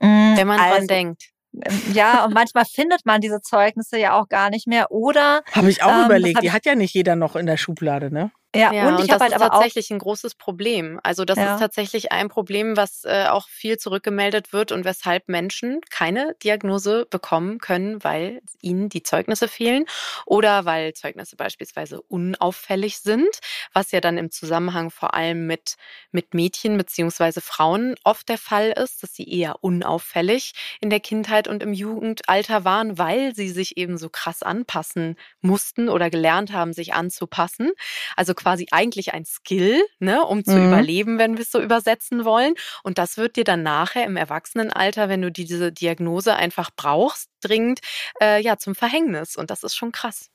Wenn 0.00 0.46
man 0.46 0.60
also, 0.60 0.76
dran 0.76 0.86
denkt. 0.86 1.30
Ähm, 1.54 1.80
ja, 1.92 2.24
und 2.24 2.34
manchmal 2.34 2.64
findet 2.64 3.06
man 3.06 3.20
diese 3.20 3.40
Zeugnisse 3.40 3.98
ja 3.98 4.18
auch 4.18 4.28
gar 4.28 4.50
nicht 4.50 4.66
mehr. 4.66 4.90
Oder. 4.90 5.42
Habe 5.52 5.70
ich 5.70 5.82
auch 5.82 6.00
ähm, 6.00 6.06
überlegt, 6.06 6.42
die 6.42 6.52
hat 6.52 6.66
ja 6.66 6.74
nicht 6.74 6.94
jeder 6.94 7.16
noch 7.16 7.36
in 7.36 7.46
der 7.46 7.56
Schublade, 7.56 8.12
ne? 8.12 8.32
Ja, 8.54 8.72
ja, 8.72 8.88
und, 8.88 8.94
ich 8.94 9.00
und 9.02 9.10
das 9.10 9.20
halt 9.20 9.32
ist 9.32 9.40
aber 9.40 9.50
tatsächlich 9.50 9.90
ein 9.90 9.98
großes 9.98 10.34
Problem. 10.34 11.00
Also 11.02 11.24
das 11.24 11.38
ja. 11.38 11.54
ist 11.54 11.60
tatsächlich 11.60 12.12
ein 12.12 12.28
Problem, 12.28 12.76
was 12.76 13.04
äh, 13.04 13.26
auch 13.28 13.48
viel 13.48 13.78
zurückgemeldet 13.78 14.52
wird 14.52 14.72
und 14.72 14.84
weshalb 14.84 15.28
Menschen 15.28 15.80
keine 15.90 16.36
Diagnose 16.42 17.06
bekommen 17.10 17.58
können, 17.58 18.02
weil 18.04 18.40
ihnen 18.60 18.88
die 18.88 19.02
Zeugnisse 19.02 19.48
fehlen 19.48 19.84
oder 20.26 20.64
weil 20.64 20.94
Zeugnisse 20.94 21.36
beispielsweise 21.36 22.00
unauffällig 22.02 22.98
sind, 22.98 23.40
was 23.72 23.90
ja 23.92 24.00
dann 24.00 24.18
im 24.18 24.30
Zusammenhang 24.30 24.90
vor 24.90 25.14
allem 25.14 25.46
mit, 25.46 25.76
mit 26.12 26.34
Mädchen 26.34 26.76
beziehungsweise 26.76 27.40
Frauen 27.40 27.94
oft 28.04 28.28
der 28.28 28.38
Fall 28.38 28.72
ist, 28.72 29.02
dass 29.02 29.14
sie 29.14 29.28
eher 29.28 29.62
unauffällig 29.62 30.52
in 30.80 30.90
der 30.90 31.00
Kindheit 31.00 31.48
und 31.48 31.62
im 31.62 31.72
Jugendalter 31.72 32.64
waren, 32.64 32.98
weil 32.98 33.34
sie 33.34 33.50
sich 33.50 33.76
eben 33.76 33.98
so 33.98 34.08
krass 34.08 34.42
anpassen 34.42 35.16
mussten 35.40 35.88
oder 35.88 36.10
gelernt 36.10 36.52
haben, 36.52 36.72
sich 36.72 36.94
anzupassen. 36.94 37.72
Also 38.16 38.34
quasi 38.44 38.66
eigentlich 38.70 39.14
ein 39.14 39.24
Skill, 39.24 39.82
ne, 39.98 40.22
um 40.22 40.44
zu 40.44 40.52
mhm. 40.52 40.66
überleben, 40.66 41.18
wenn 41.18 41.36
wir 41.36 41.42
es 41.42 41.50
so 41.50 41.60
übersetzen 41.60 42.24
wollen. 42.26 42.54
Und 42.82 42.98
das 42.98 43.16
wird 43.16 43.36
dir 43.36 43.44
dann 43.44 43.62
nachher 43.62 44.04
im 44.04 44.16
Erwachsenenalter, 44.16 45.08
wenn 45.08 45.22
du 45.22 45.32
diese 45.32 45.72
Diagnose 45.72 46.36
einfach 46.36 46.70
brauchst, 46.76 47.30
dringend, 47.40 47.80
äh, 48.20 48.40
ja, 48.42 48.58
zum 48.58 48.74
Verhängnis. 48.74 49.36
Und 49.36 49.50
das 49.50 49.62
ist 49.62 49.74
schon 49.74 49.92
krass. 49.92 50.28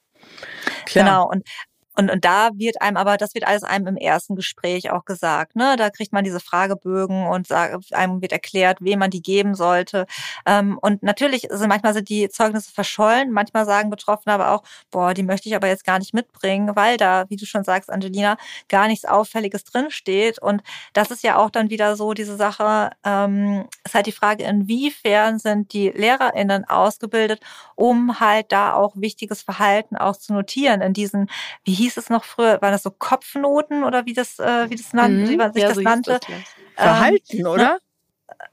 Klar. 0.86 1.06
Genau. 1.06 1.30
Und 1.30 1.48
und, 2.00 2.10
und 2.10 2.24
da 2.24 2.52
wird 2.56 2.82
einem 2.82 2.96
aber, 2.96 3.18
das 3.18 3.36
wird 3.36 3.46
alles 3.46 3.64
einem 3.64 3.88
im 3.88 3.98
ersten 3.98 4.38
Gespräch 4.38 4.90
auch 4.90 5.04
gesagt. 5.04 5.58
Ne? 5.58 5.76
Da 5.78 5.90
kriegt 5.90 6.14
man 6.14 6.24
diese 6.24 6.40
Fragebögen 6.40 7.28
und 7.28 7.46
sagt, 7.46 7.94
einem 7.94 8.22
wird 8.22 8.32
erklärt, 8.32 8.78
wem 8.80 9.00
man 9.00 9.12
die 9.12 9.22
geben 9.22 9.54
sollte. 9.54 10.06
Ähm, 10.46 10.78
und 10.82 11.04
natürlich 11.04 11.48
sind 11.52 11.68
manchmal 11.68 11.94
sind 11.94 12.08
die 12.08 12.30
Zeugnisse 12.30 12.72
verschollen. 12.72 13.34
Manchmal 13.34 13.66
sagen 13.66 13.90
Betroffene 13.90 14.34
aber 14.34 14.52
auch, 14.54 14.64
boah, 14.92 15.14
die 15.14 15.24
möchte 15.24 15.50
ich 15.50 15.56
aber 15.58 15.68
jetzt 15.68 15.84
gar 15.84 16.00
nicht 16.00 16.14
mitbringen, 16.14 16.74
weil 16.74 16.96
da, 16.96 17.26
wie 17.28 17.36
du 17.36 17.46
schon 17.46 17.66
sagst, 17.66 17.90
Angelina, 17.90 18.38
gar 18.70 18.88
nichts 18.88 19.04
Auffälliges 19.04 19.66
drinsteht. 19.66 20.42
Und 20.42 20.62
das 20.94 21.12
ist 21.12 21.22
ja 21.22 21.36
auch 21.36 21.50
dann 21.50 21.70
wieder 21.70 21.98
so 21.98 22.14
diese 22.14 22.38
Sache, 22.38 22.92
ähm, 23.04 23.68
ist 23.84 23.94
halt 23.94 24.06
die 24.06 24.14
Frage, 24.14 24.46
inwiefern 24.46 25.38
sind 25.38 25.74
die 25.74 25.90
LehrerInnen 25.90 26.64
ausgebildet, 26.64 27.42
um 27.76 28.22
halt 28.22 28.54
da 28.54 28.74
auch 28.74 28.94
wichtiges 28.96 29.42
Verhalten 29.42 29.98
auch 29.98 30.16
zu 30.16 30.32
notieren 30.32 30.80
in 30.80 30.94
diesen, 30.94 31.30
wie 31.66 31.74
hieß 31.74 31.89
hieß 31.90 31.98
es 31.98 32.10
noch 32.10 32.24
früher, 32.24 32.62
waren 32.62 32.72
das 32.72 32.84
so 32.84 32.92
Kopfnoten 32.92 33.84
oder 33.84 34.06
wie 34.06 34.14
das, 34.14 34.40
äh, 34.40 34.70
wie 34.70 34.76
das 34.76 34.94
nannte, 34.94 35.26
mhm. 35.26 35.30
wie 35.30 35.38
man 35.38 35.54
sich 35.54 35.64
ja, 35.64 35.70
das 35.70 35.78
so 35.78 35.82
nannte? 35.82 36.20
Das, 36.20 36.30
ja. 36.30 36.36
Verhalten, 36.76 37.40
ähm, 37.40 37.48
oder? 37.48 37.80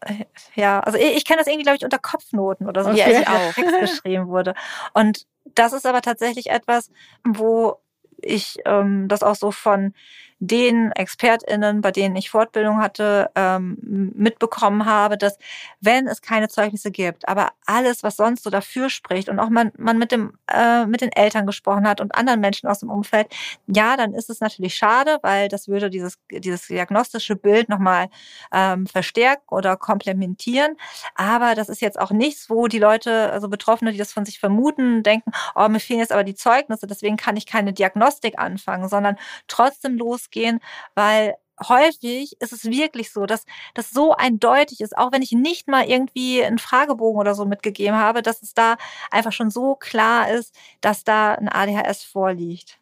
Äh, 0.01 0.25
ja, 0.55 0.81
also 0.81 0.99
ich, 0.99 1.17
ich 1.17 1.25
kenne 1.25 1.39
das 1.39 1.47
irgendwie, 1.47 1.65
glaube 1.65 1.77
ich, 1.77 1.85
unter 1.85 1.99
Kopfnoten 1.99 2.67
oder 2.67 2.85
so, 2.85 2.91
okay. 2.91 3.21
wie 3.21 3.27
auch 3.27 3.53
Text 3.53 3.81
geschrieben 3.81 4.29
wurde. 4.29 4.55
Und 4.95 5.27
das 5.45 5.73
ist 5.73 5.87
aber 5.87 6.03
tatsächlich 6.03 6.51
etwas, 6.51 6.91
wo 7.25 7.81
ich 8.19 8.59
ähm, 8.65 9.09
das 9.09 9.23
auch 9.23 9.37
so 9.37 9.51
von 9.51 9.95
den 10.39 10.93
ExpertInnen, 10.93 11.81
bei 11.81 11.91
denen 11.91 12.15
ich 12.17 12.31
Fortbildung 12.31 12.79
hatte, 12.79 13.31
ähm, 13.35 13.79
mitbekommen 14.15 14.85
habe, 14.85 15.17
dass 15.17 15.39
wenn 15.81 16.07
es 16.07 16.21
keine 16.21 16.49
Zeugnisse 16.49 16.91
gibt, 16.91 17.27
aber 17.29 17.53
alles, 17.65 18.03
was 18.03 18.17
sonst 18.17 18.45
so 18.45 18.51
dafür 18.51 18.91
spricht 18.91 19.29
und 19.31 19.39
auch 19.39 19.49
man, 19.49 19.73
man 19.79 19.99
mit 19.99 20.13
dem, 20.13 20.39
äh, 20.53 20.85
mit 20.85 21.01
den 21.01 21.13
Eltern 21.13 21.47
gesprochen 21.47 21.89
hat 21.89 22.01
und 22.01 22.15
anderen 22.15 22.41
Menschen 22.41 22.69
aus 22.69 22.81
dem 22.81 22.91
Umfeld, 22.91 23.29
ja, 23.67 23.97
dann 23.97 24.13
ist 24.13 24.29
es 24.29 24.41
natürlich 24.41 24.77
schade, 24.77 25.19
weil 25.23 25.49
das 25.49 25.69
würde 25.69 25.89
dieses, 25.89 26.19
dieses 26.31 26.67
diagnostische 26.67 27.37
Bild 27.37 27.71
nochmal 27.71 28.09
ähm, 28.53 28.87
verstärken 28.87 29.47
oder 29.51 29.77
komplementieren. 29.77 30.77
Aber 31.15 31.55
das 31.55 31.69
ist 31.71 31.81
jetzt 31.81 31.99
auch 31.99 32.11
nichts, 32.11 32.51
wo 32.51 32.69
die 32.69 32.79
Leute, 32.79 33.31
also 33.33 33.49
Betroffene, 33.49 33.93
die 33.93 33.99
das 33.99 34.13
von 34.13 34.27
sich 34.27 34.39
vermuten, 34.39 35.03
denken, 35.03 35.31
oh, 35.55 35.69
mir 35.69 35.81
fehlen 35.81 36.01
jetzt 36.01 36.13
aber 36.13 36.25
die 36.25 36.35
Zeugnisse, 36.35 36.87
deswegen 36.87 37.17
kann 37.17 37.37
ich 37.37 37.47
keine 37.47 37.73
Diagnostik 37.73 38.39
anfangen, 38.39 38.89
sondern 38.89 39.17
trotzdem 39.49 39.97
los 39.97 40.26
rausgehen, 40.27 40.61
weil 40.95 41.35
häufig 41.69 42.37
ist 42.41 42.53
es 42.53 42.65
wirklich 42.65 43.13
so, 43.13 43.25
dass 43.25 43.45
das 43.75 43.91
so 43.91 44.15
eindeutig 44.15 44.81
ist, 44.81 44.97
auch 44.97 45.13
wenn 45.13 45.23
ich 45.23 45.33
nicht 45.33 45.69
mal 45.69 45.89
irgendwie 45.89 46.45
einen 46.45 46.59
Fragebogen 46.59 47.19
oder 47.19 47.35
so 47.35 47.47
mitgegeben 47.47 47.97
habe, 47.97 48.21
dass 48.23 48.43
es 48.43 48.53
da 48.53 48.77
einfach 49.11 49.33
schon 49.33 49.51
so 49.51 49.75
klar 49.75 50.31
ist, 50.31 50.55
dass 50.83 51.05
da 51.05 51.35
ein 51.35 51.49
ADHS 51.49 52.05
vorliegt. 52.05 52.79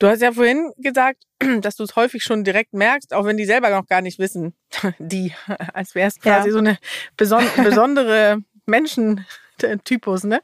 Du 0.00 0.08
hast 0.08 0.20
ja 0.20 0.32
vorhin 0.32 0.72
gesagt, 0.78 1.22
dass 1.60 1.76
du 1.76 1.84
es 1.84 1.94
häufig 1.94 2.24
schon 2.24 2.42
direkt 2.42 2.72
merkst, 2.72 3.14
auch 3.14 3.24
wenn 3.24 3.36
die 3.36 3.44
selber 3.44 3.70
noch 3.70 3.86
gar 3.86 4.00
nicht 4.00 4.18
wissen, 4.18 4.54
die, 4.98 5.32
als 5.72 5.94
wäre 5.94 6.08
es 6.08 6.18
quasi 6.18 6.48
ja. 6.48 6.52
so 6.52 6.58
eine 6.58 6.78
besondere 7.16 8.38
Menschen, 8.66 9.24
Typus, 9.84 10.24
ne? 10.24 10.42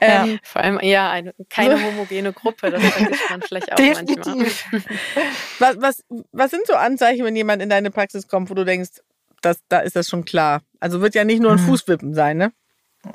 Ähm, 0.00 0.32
ja, 0.32 0.38
vor 0.42 0.62
allem 0.62 0.78
eher 0.80 1.10
eine, 1.10 1.34
keine 1.48 1.82
homogene 1.82 2.32
Gruppe, 2.32 2.70
das 2.70 2.82
vergisst 2.82 3.30
man 3.30 3.42
vielleicht 3.42 3.72
auch 3.72 3.78
manchmal. 3.78 4.46
was, 5.58 5.80
was, 5.80 6.04
was 6.32 6.50
sind 6.50 6.66
so 6.66 6.74
Anzeichen, 6.74 7.24
wenn 7.24 7.36
jemand 7.36 7.62
in 7.62 7.68
deine 7.68 7.90
Praxis 7.90 8.28
kommt, 8.28 8.50
wo 8.50 8.54
du 8.54 8.64
denkst, 8.64 9.00
das, 9.42 9.58
da 9.68 9.80
ist 9.80 9.96
das 9.96 10.08
schon 10.08 10.24
klar? 10.24 10.62
Also 10.80 11.00
wird 11.00 11.14
ja 11.14 11.24
nicht 11.24 11.40
nur 11.40 11.52
ein 11.52 11.60
mhm. 11.60 11.66
Fußwippen 11.66 12.14
sein, 12.14 12.36
ne? 12.36 12.52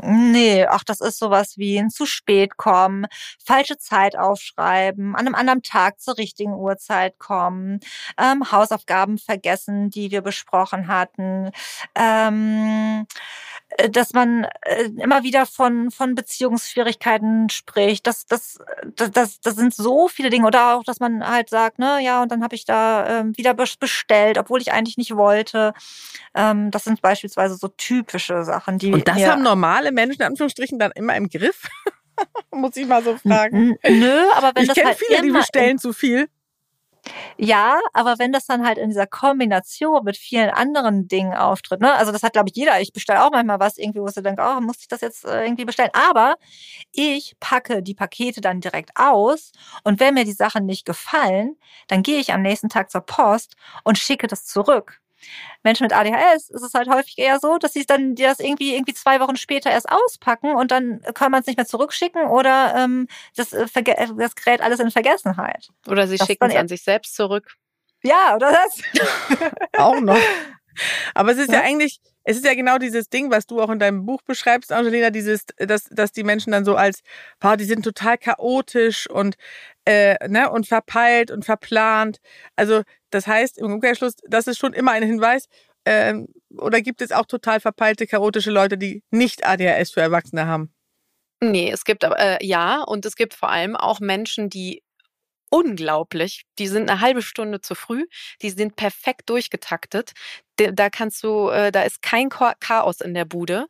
Nee, 0.02 0.66
ach, 0.68 0.84
das 0.84 1.02
ist 1.02 1.20
sowas 1.20 1.58
wie 1.58 1.78
ein 1.78 1.90
zu 1.90 2.06
spät 2.06 2.58
kommen, 2.58 3.08
falsche 3.44 3.78
Zeit 3.78 4.18
aufschreiben, 4.18 5.16
an 5.16 5.26
einem 5.26 5.36
anderen 5.36 5.64
Tag 5.64 6.00
zur 6.00 6.18
richtigen 6.18 6.54
Uhrzeit 6.54 7.20
kommen, 7.20 7.80
ähm, 8.18 8.52
Hausaufgaben 8.52 9.18
vergessen, 9.18 9.90
die 9.90 10.12
wir 10.12 10.22
besprochen 10.22 10.88
hatten, 10.88 11.52
ähm, 11.96 13.06
äh, 13.06 13.51
dass 13.90 14.14
man 14.14 14.46
äh, 14.62 14.84
immer 14.98 15.24
wieder 15.24 15.46
von, 15.46 15.92
von 15.92 16.16
Beziehungsschwierigkeiten 16.16 17.50
spricht. 17.50 18.06
Das, 18.08 18.26
das, 18.26 18.60
das, 18.96 19.12
das, 19.12 19.40
das 19.40 19.56
sind 19.56 19.74
so 19.74 20.08
viele 20.08 20.30
Dinge. 20.30 20.48
Oder 20.48 20.76
auch, 20.76 20.84
dass 20.84 21.00
man 21.00 21.28
halt 21.28 21.50
sagt, 21.50 21.80
ne, 21.80 22.00
ja, 22.02 22.22
und 22.22 22.32
dann 22.32 22.44
habe 22.44 22.56
ich 22.56 22.66
da 22.66 23.20
ähm, 23.20 23.38
wieder 23.38 23.54
bestellt, 23.54 24.38
obwohl 24.38 24.62
ich 24.62 24.72
eigentlich 24.72 24.98
nicht 24.98 25.16
wollte. 25.16 25.74
Ähm, 26.36 26.72
das 26.72 26.84
sind 26.84 27.02
beispielsweise 27.02 27.56
so 27.56 27.68
typische 27.70 28.44
Sachen, 28.44 28.78
die. 28.78 28.94
Und 28.94 29.08
das 29.08 29.24
haben 29.26 29.44
normale 29.44 29.92
Menschen 29.92 30.22
in 30.22 30.28
Anführungsstrichen 30.28 30.80
dann 30.80 30.92
immer 30.92 31.16
im 31.16 31.30
Griff? 31.30 31.68
Muss 32.52 32.76
ich 32.76 32.88
mal 32.88 33.04
so 33.04 33.18
fragen. 33.18 33.78
Nö, 33.88 34.20
aber 34.36 34.52
wenn 34.56 34.64
ich 34.64 34.68
das 34.70 34.76
kenne 34.76 34.90
halt 34.90 35.00
viele, 35.00 35.22
die 35.22 35.32
bestellen 35.32 35.78
zu 35.78 35.94
viel. 35.94 36.30
Ja, 37.38 37.80
aber 37.94 38.20
wenn 38.20 38.32
das 38.32 38.46
dann 38.46 38.66
halt 38.66 38.78
in 38.78 38.90
dieser 38.90 39.08
Kombination 39.08 40.04
mit 40.04 40.18
vielen 40.18 40.50
anderen 40.50 41.08
Dingen 41.08 41.34
auftritt, 41.34 41.82
ne? 41.82 41.94
Also 41.96 42.12
das 42.12 42.24
hat, 42.24 42.34
glaube 42.34 42.50
ich, 42.50 42.56
jeder. 42.56 42.80
Ich 42.82 42.94
bestelle 42.94 43.24
auch 43.26 43.32
manchmal 43.32 43.60
was 43.60 43.78
irgendwie, 43.78 44.00
wo 44.02 44.08
ich 44.08 44.14
denke, 44.14 44.42
oh, 44.46 44.62
muss 44.62 44.78
ich 44.82 44.88
das 44.88 45.02
jetzt 45.02 45.26
äh, 45.26 45.44
irgendwie 45.44 45.66
bestellen? 45.66 45.90
Aber 45.94 46.36
ich 46.92 47.36
packe 47.40 47.82
die 47.84 47.96
Pakete 47.96 48.42
dann 48.42 48.62
direkt 48.62 48.92
aus 48.96 49.52
und 49.84 50.00
wenn 50.00 50.14
mir 50.14 50.26
die 50.26 50.34
Sachen 50.34 50.66
nicht 50.66 50.86
gefallen, 50.86 51.58
dann 51.88 52.04
gehe 52.04 52.20
ich 52.20 52.34
am 52.34 52.42
nächsten 52.42 52.70
Tag 52.70 52.92
zur 52.92 53.02
Post 53.02 53.56
und 53.84 53.98
schicke 53.98 54.28
das 54.28 54.46
zurück. 54.46 55.01
Menschen 55.64 55.84
mit 55.84 55.94
ADHS 55.94 56.50
ist 56.50 56.62
es 56.62 56.74
halt 56.74 56.90
häufig 56.90 57.18
eher 57.18 57.40
so, 57.40 57.58
dass 57.58 57.74
sie 57.74 57.86
dann 57.86 58.16
das 58.16 58.40
irgendwie 58.40 58.74
irgendwie 58.74 58.94
zwei 58.94 59.20
Wochen 59.20 59.36
später 59.36 59.70
erst 59.70 59.90
auspacken 59.90 60.56
und 60.56 60.72
dann 60.72 61.02
kann 61.14 61.32
man 61.32 61.42
es 61.42 61.48
nicht 61.48 61.58
mehr 61.58 61.66
zurückschicken 61.66 62.26
oder 62.26 62.76
ähm, 62.76 63.08
das, 63.36 63.54
äh, 63.54 63.66
das 63.74 64.36
gerät 64.36 64.62
alles 64.62 64.80
in 64.80 64.92
Vergessenheit. 64.92 65.70
Oder 65.88 66.08
sie 66.08 66.18
schicken 66.18 66.50
es 66.50 66.56
an 66.56 66.68
sich 66.68 66.84
selbst 66.84 67.16
zurück. 67.16 67.56
Ja, 68.04 68.36
oder 68.36 68.52
das? 68.52 69.50
auch 69.78 70.00
noch. 70.00 70.18
Aber 71.14 71.32
es 71.32 71.38
ist 71.38 71.52
ja? 71.52 71.60
ja? 71.60 71.62
eigentlich, 71.62 72.00
es 72.24 72.38
ist 72.38 72.46
ja 72.46 72.54
genau 72.54 72.78
dieses 72.78 73.10
Ding, 73.10 73.32
was 73.32 73.46
du 73.46 73.62
auch 73.62 73.70
in 73.70 73.80
deinem 73.80 74.06
Buch 74.06 74.22
beschreibst, 74.22 74.72
Angelina, 74.72 75.10
dieses, 75.10 75.46
dass, 75.58 75.86
dass 75.86 76.12
die 76.12 76.24
Menschen 76.24 76.52
dann 76.52 76.66
so 76.66 76.76
als, 76.76 77.02
wow, 77.40 77.56
die 77.58 77.66
sind 77.66 77.84
total 77.84 78.18
chaotisch 78.18 79.10
und, 79.10 79.36
äh, 79.86 80.16
ne, 80.28 80.50
und 80.52 80.68
verpeilt 80.68 81.32
und 81.32 81.46
verplant. 81.46 82.20
Also 82.56 82.84
das 83.10 83.28
heißt 83.28 83.58
im 83.58 83.74
Umkehrschluss, 83.74 84.16
das 84.28 84.48
ist 84.48 84.60
schon 84.60 84.74
immer 84.74 84.92
ein 84.92 85.04
Hinweis. 85.04 85.48
Ähm, 85.86 86.28
oder 86.58 86.82
gibt 86.82 87.02
es 87.02 87.12
auch 87.12 87.26
total 87.26 87.60
verpeilte, 87.60 88.06
chaotische 88.08 88.52
Leute, 88.52 88.78
die 88.78 89.04
nicht 89.10 89.46
ADHS 89.46 89.92
für 89.92 90.02
Erwachsene 90.02 90.46
haben? 90.46 90.72
Nee, 91.42 91.72
es 91.72 91.86
gibt 91.86 92.04
äh, 92.04 92.38
ja, 92.42 92.84
und 92.84 93.06
es 93.06 93.16
gibt 93.16 93.34
vor 93.34 93.50
allem 93.50 93.76
auch 93.76 94.00
Menschen, 94.00 94.50
die 94.50 94.84
unglaublich. 95.52 96.46
Die 96.60 96.68
sind 96.68 96.90
eine 96.90 97.02
halbe 97.02 97.22
Stunde 97.22 97.62
zu 97.62 97.76
früh. 97.76 98.06
Die 98.42 98.50
sind 98.52 98.76
perfekt 98.76 99.30
durchgetaktet. 99.30 100.14
Da 100.58 100.90
kannst 100.90 101.24
du, 101.24 101.50
äh, 101.50 101.72
da 101.72 101.84
ist 101.84 102.02
kein 102.02 102.30
Chaos 102.30 103.02
in 103.02 103.14
der 103.14 103.26
Bude. 103.26 103.68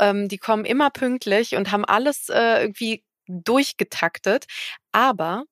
Ähm, 0.00 0.28
die 0.28 0.38
kommen 0.38 0.64
immer 0.64 0.90
pünktlich 0.90 1.56
und 1.56 1.72
haben 1.72 1.84
alles 1.84 2.28
äh, 2.28 2.62
irgendwie 2.62 3.04
durchgetaktet. 3.28 4.46
Aber 4.92 5.44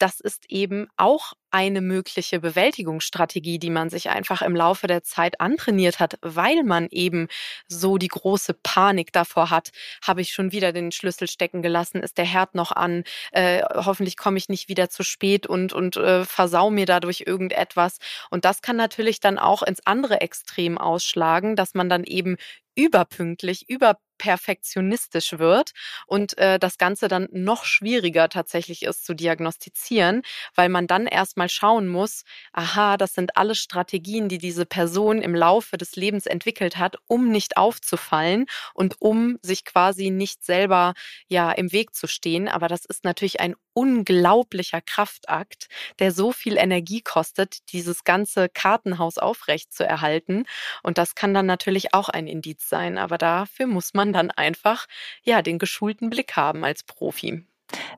das 0.00 0.18
ist 0.18 0.44
eben 0.48 0.88
auch 0.96 1.34
eine 1.50 1.80
mögliche 1.80 2.40
Bewältigungsstrategie, 2.40 3.58
die 3.58 3.70
man 3.70 3.90
sich 3.90 4.08
einfach 4.08 4.40
im 4.40 4.56
Laufe 4.56 4.86
der 4.86 5.02
Zeit 5.02 5.40
antrainiert 5.40 6.00
hat, 6.00 6.14
weil 6.22 6.62
man 6.62 6.86
eben 6.90 7.28
so 7.68 7.98
die 7.98 8.08
große 8.08 8.54
Panik 8.54 9.12
davor 9.12 9.50
hat, 9.50 9.70
habe 10.02 10.20
ich 10.20 10.32
schon 10.32 10.52
wieder 10.52 10.72
den 10.72 10.92
Schlüssel 10.92 11.28
stecken 11.28 11.60
gelassen, 11.60 12.02
ist 12.02 12.18
der 12.18 12.24
Herd 12.24 12.54
noch 12.54 12.72
an, 12.72 13.04
äh, 13.32 13.62
hoffentlich 13.74 14.16
komme 14.16 14.38
ich 14.38 14.48
nicht 14.48 14.68
wieder 14.68 14.88
zu 14.88 15.02
spät 15.02 15.46
und, 15.46 15.72
und 15.72 15.96
äh, 15.96 16.24
versau 16.24 16.70
mir 16.70 16.86
dadurch 16.86 17.24
irgendetwas. 17.26 17.98
Und 18.30 18.44
das 18.44 18.62
kann 18.62 18.76
natürlich 18.76 19.20
dann 19.20 19.38
auch 19.38 19.62
ins 19.62 19.86
andere 19.86 20.20
Extrem 20.20 20.78
ausschlagen, 20.78 21.56
dass 21.56 21.74
man 21.74 21.88
dann 21.88 22.04
eben 22.04 22.36
überpünktlich, 22.76 23.68
überperfektionistisch 24.20 25.38
wird 25.38 25.72
und 26.06 26.36
äh, 26.38 26.58
das 26.58 26.78
Ganze 26.78 27.08
dann 27.08 27.28
noch 27.32 27.64
schwieriger 27.64 28.28
tatsächlich 28.28 28.82
ist 28.82 29.04
zu 29.04 29.14
diagnostizieren, 29.14 30.22
weil 30.54 30.68
man 30.68 30.86
dann 30.86 31.06
erstmal 31.06 31.48
schauen 31.48 31.88
muss, 31.88 32.24
aha, 32.52 32.96
das 32.96 33.14
sind 33.14 33.36
alles 33.36 33.58
Strategien, 33.58 34.28
die 34.28 34.38
diese 34.38 34.66
Person 34.66 35.22
im 35.22 35.34
Laufe 35.34 35.76
des 35.76 35.96
Lebens 35.96 36.26
entwickelt 36.26 36.76
hat, 36.76 36.96
um 37.06 37.30
nicht 37.30 37.56
aufzufallen 37.56 38.46
und 38.74 38.96
um 39.00 39.38
sich 39.42 39.64
quasi 39.64 40.10
nicht 40.10 40.44
selber 40.44 40.94
ja 41.28 41.50
im 41.52 41.72
Weg 41.72 41.94
zu 41.94 42.06
stehen. 42.06 42.48
Aber 42.48 42.68
das 42.68 42.84
ist 42.84 43.04
natürlich 43.04 43.40
ein 43.40 43.54
unglaublicher 43.74 44.80
Kraftakt, 44.80 45.68
der 45.98 46.12
so 46.12 46.32
viel 46.32 46.56
Energie 46.56 47.00
kostet, 47.02 47.72
dieses 47.72 48.04
ganze 48.04 48.48
Kartenhaus 48.48 49.18
aufrecht 49.18 49.72
zu 49.72 49.84
erhalten. 49.84 50.44
Und 50.82 50.98
das 50.98 51.14
kann 51.14 51.34
dann 51.34 51.46
natürlich 51.46 51.94
auch 51.94 52.08
ein 52.08 52.26
Indiz 52.26 52.68
sein. 52.68 52.98
Aber 52.98 53.18
dafür 53.18 53.66
muss 53.66 53.94
man 53.94 54.12
dann 54.12 54.30
einfach, 54.30 54.86
ja, 55.22 55.42
den 55.42 55.58
geschulten 55.58 56.10
Blick 56.10 56.36
haben 56.36 56.64
als 56.64 56.82
Profi. 56.84 57.44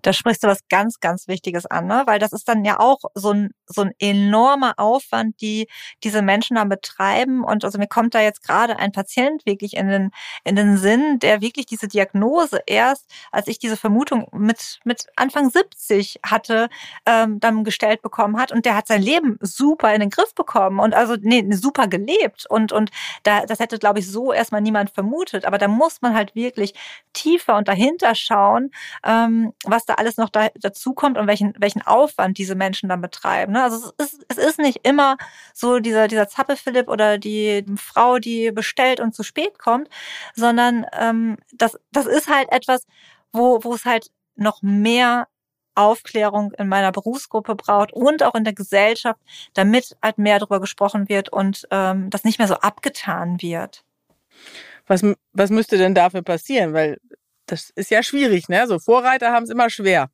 Da 0.02 0.12
sprichst 0.12 0.42
du 0.42 0.48
was 0.48 0.66
ganz, 0.68 1.00
ganz 1.00 1.28
Wichtiges 1.28 1.66
an, 1.66 1.86
ne? 1.86 2.02
weil 2.06 2.18
das 2.18 2.32
ist 2.32 2.48
dann 2.48 2.64
ja 2.64 2.80
auch 2.80 3.00
so 3.14 3.32
ein, 3.32 3.50
so 3.66 3.82
ein 3.82 3.92
enormer 3.98 4.74
Aufwand, 4.78 5.40
die 5.40 5.68
diese 6.02 6.22
Menschen 6.22 6.56
dann 6.56 6.68
betreiben. 6.68 7.44
Und 7.44 7.64
also 7.64 7.78
mir 7.78 7.86
kommt 7.86 8.14
da 8.14 8.20
jetzt 8.20 8.42
gerade 8.42 8.78
ein 8.78 8.92
Patient 8.92 9.44
wirklich 9.44 9.76
in 9.76 9.88
den, 9.88 10.10
in 10.44 10.56
den 10.56 10.76
Sinn, 10.76 11.18
der 11.18 11.40
wirklich 11.40 11.66
diese 11.66 11.88
Diagnose 11.88 12.60
erst, 12.66 13.10
als 13.30 13.48
ich 13.48 13.58
diese 13.58 13.76
Vermutung 13.76 14.26
mit, 14.32 14.78
mit 14.84 15.06
Anfang 15.16 15.50
70 15.50 16.20
hatte, 16.24 16.68
ähm, 17.06 17.40
dann 17.40 17.64
gestellt 17.64 18.02
bekommen 18.02 18.38
hat. 18.38 18.52
Und 18.52 18.64
der 18.64 18.76
hat 18.76 18.88
sein 18.88 19.02
Leben 19.02 19.38
super 19.40 19.92
in 19.94 20.00
den 20.00 20.10
Griff 20.10 20.34
bekommen 20.34 20.78
und 20.78 20.94
also 20.94 21.16
nee, 21.20 21.44
super 21.52 21.88
gelebt. 21.88 22.46
Und, 22.48 22.72
und 22.72 22.90
da, 23.22 23.46
das 23.46 23.58
hätte, 23.58 23.78
glaube 23.78 23.98
ich, 23.98 24.10
so 24.10 24.32
erstmal 24.32 24.60
niemand 24.60 24.90
vermutet. 24.90 25.44
Aber 25.44 25.58
da 25.58 25.68
muss 25.68 26.02
man 26.02 26.14
halt 26.14 26.34
wirklich 26.34 26.74
tiefer 27.12 27.56
und 27.56 27.68
dahinter 27.68 28.14
schauen, 28.14 28.70
ähm, 29.04 29.52
was 29.64 29.81
da 29.84 29.94
alles 29.94 30.16
noch 30.16 30.28
da, 30.28 30.48
dazu 30.56 30.94
kommt 30.94 31.18
und 31.18 31.26
welchen, 31.26 31.54
welchen 31.58 31.82
Aufwand 31.82 32.38
diese 32.38 32.54
Menschen 32.54 32.88
dann 32.88 33.00
betreiben. 33.00 33.52
Ne? 33.52 33.62
Also 33.62 33.92
es 33.98 34.12
ist, 34.12 34.24
es 34.28 34.38
ist 34.38 34.58
nicht 34.58 34.86
immer 34.86 35.16
so 35.54 35.78
dieser, 35.78 36.08
dieser 36.08 36.28
Zappe-Philipp 36.28 36.88
oder 36.88 37.18
die 37.18 37.64
Frau, 37.76 38.18
die 38.18 38.50
bestellt 38.52 39.00
und 39.00 39.14
zu 39.14 39.22
spät 39.22 39.58
kommt, 39.58 39.88
sondern 40.34 40.86
ähm, 40.98 41.38
das, 41.52 41.78
das 41.92 42.06
ist 42.06 42.28
halt 42.28 42.50
etwas, 42.52 42.86
wo, 43.32 43.62
wo 43.62 43.74
es 43.74 43.84
halt 43.84 44.10
noch 44.36 44.62
mehr 44.62 45.28
Aufklärung 45.74 46.52
in 46.52 46.68
meiner 46.68 46.92
Berufsgruppe 46.92 47.54
braucht 47.54 47.92
und 47.92 48.22
auch 48.22 48.34
in 48.34 48.44
der 48.44 48.52
Gesellschaft, 48.52 49.20
damit 49.54 49.96
halt 50.02 50.18
mehr 50.18 50.38
darüber 50.38 50.60
gesprochen 50.60 51.08
wird 51.08 51.30
und 51.30 51.66
ähm, 51.70 52.10
das 52.10 52.24
nicht 52.24 52.38
mehr 52.38 52.48
so 52.48 52.54
abgetan 52.56 53.40
wird. 53.40 53.84
Was, 54.86 55.02
was 55.32 55.50
müsste 55.50 55.78
denn 55.78 55.94
dafür 55.94 56.22
passieren? 56.22 56.74
Weil 56.74 56.98
das 57.52 57.70
ist 57.74 57.90
ja 57.90 58.02
schwierig, 58.02 58.48
ne? 58.48 58.66
So 58.66 58.78
Vorreiter 58.78 59.30
haben 59.30 59.44
es 59.44 59.50
immer 59.50 59.68
schwer. 59.68 60.10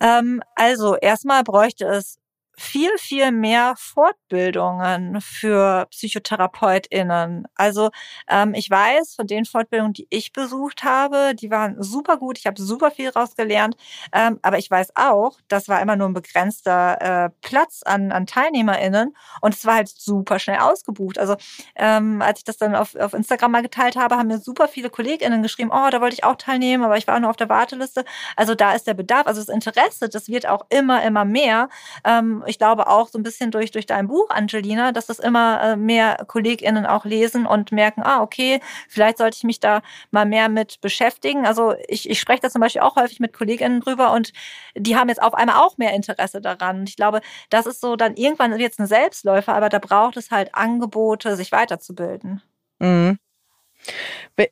Ähm, 0.00 0.42
also 0.56 0.96
erstmal 0.96 1.44
bräuchte 1.44 1.86
es 1.86 2.18
viel, 2.56 2.90
viel 2.98 3.32
mehr 3.32 3.74
Fortbildungen 3.76 5.20
für 5.20 5.86
PsychotherapeutInnen. 5.90 7.46
Also 7.54 7.90
ähm, 8.28 8.54
ich 8.54 8.70
weiß 8.70 9.14
von 9.14 9.26
den 9.26 9.44
Fortbildungen, 9.44 9.92
die 9.92 10.06
ich 10.10 10.32
besucht 10.32 10.82
habe, 10.82 11.34
die 11.34 11.50
waren 11.50 11.82
super 11.82 12.16
gut, 12.16 12.38
ich 12.38 12.46
habe 12.46 12.60
super 12.60 12.90
viel 12.90 13.10
rausgelernt, 13.10 13.76
ähm, 14.12 14.38
aber 14.42 14.58
ich 14.58 14.70
weiß 14.70 14.92
auch, 14.94 15.38
das 15.48 15.68
war 15.68 15.82
immer 15.82 15.96
nur 15.96 16.08
ein 16.08 16.14
begrenzter 16.14 17.26
äh, 17.26 17.30
Platz 17.42 17.82
an, 17.84 18.10
an 18.10 18.26
TeilnehmerInnen 18.26 19.14
und 19.42 19.54
es 19.54 19.66
war 19.66 19.74
halt 19.74 19.88
super 19.88 20.38
schnell 20.38 20.58
ausgebucht. 20.58 21.18
Also 21.18 21.36
ähm, 21.74 22.22
als 22.22 22.40
ich 22.40 22.44
das 22.44 22.56
dann 22.56 22.74
auf, 22.74 22.94
auf 22.96 23.12
Instagram 23.12 23.52
mal 23.52 23.62
geteilt 23.62 23.96
habe, 23.96 24.16
haben 24.16 24.28
mir 24.28 24.38
super 24.38 24.66
viele 24.68 24.88
KollegInnen 24.88 25.42
geschrieben, 25.42 25.70
oh, 25.72 25.90
da 25.90 26.00
wollte 26.00 26.14
ich 26.14 26.24
auch 26.24 26.36
teilnehmen, 26.36 26.84
aber 26.84 26.96
ich 26.96 27.06
war 27.06 27.20
nur 27.20 27.30
auf 27.30 27.36
der 27.36 27.50
Warteliste. 27.50 28.04
Also 28.34 28.54
da 28.54 28.72
ist 28.72 28.86
der 28.86 28.94
Bedarf, 28.94 29.26
also 29.26 29.40
das 29.40 29.48
Interesse, 29.48 30.08
das 30.08 30.28
wird 30.28 30.46
auch 30.46 30.64
immer, 30.70 31.02
immer 31.04 31.24
mehr. 31.26 31.68
Ähm, 32.04 32.44
ich 32.46 32.58
glaube 32.58 32.86
auch 32.88 33.08
so 33.08 33.18
ein 33.18 33.22
bisschen 33.22 33.50
durch, 33.50 33.70
durch 33.70 33.86
dein 33.86 34.08
Buch, 34.08 34.30
Angelina, 34.30 34.92
dass 34.92 35.06
das 35.06 35.18
immer 35.18 35.62
äh, 35.62 35.76
mehr 35.76 36.24
KollegInnen 36.26 36.86
auch 36.86 37.04
lesen 37.04 37.46
und 37.46 37.72
merken, 37.72 38.02
ah, 38.02 38.22
okay, 38.22 38.60
vielleicht 38.88 39.18
sollte 39.18 39.36
ich 39.36 39.44
mich 39.44 39.60
da 39.60 39.82
mal 40.10 40.26
mehr 40.26 40.48
mit 40.48 40.80
beschäftigen. 40.80 41.46
Also 41.46 41.74
ich, 41.88 42.08
ich 42.08 42.20
spreche 42.20 42.42
da 42.42 42.50
zum 42.50 42.60
Beispiel 42.60 42.82
auch 42.82 42.96
häufig 42.96 43.20
mit 43.20 43.32
KollegInnen 43.32 43.80
drüber 43.80 44.12
und 44.12 44.32
die 44.74 44.96
haben 44.96 45.08
jetzt 45.08 45.22
auf 45.22 45.34
einmal 45.34 45.56
auch 45.56 45.78
mehr 45.78 45.94
Interesse 45.94 46.40
daran. 46.40 46.84
Ich 46.86 46.96
glaube, 46.96 47.20
das 47.50 47.66
ist 47.66 47.80
so 47.80 47.96
dann 47.96 48.16
irgendwann 48.16 48.58
jetzt 48.58 48.80
ein 48.80 48.86
Selbstläufer, 48.86 49.54
aber 49.54 49.68
da 49.68 49.78
braucht 49.78 50.16
es 50.16 50.30
halt 50.30 50.54
Angebote, 50.54 51.36
sich 51.36 51.52
weiterzubilden. 51.52 52.42
Mhm. 52.78 53.18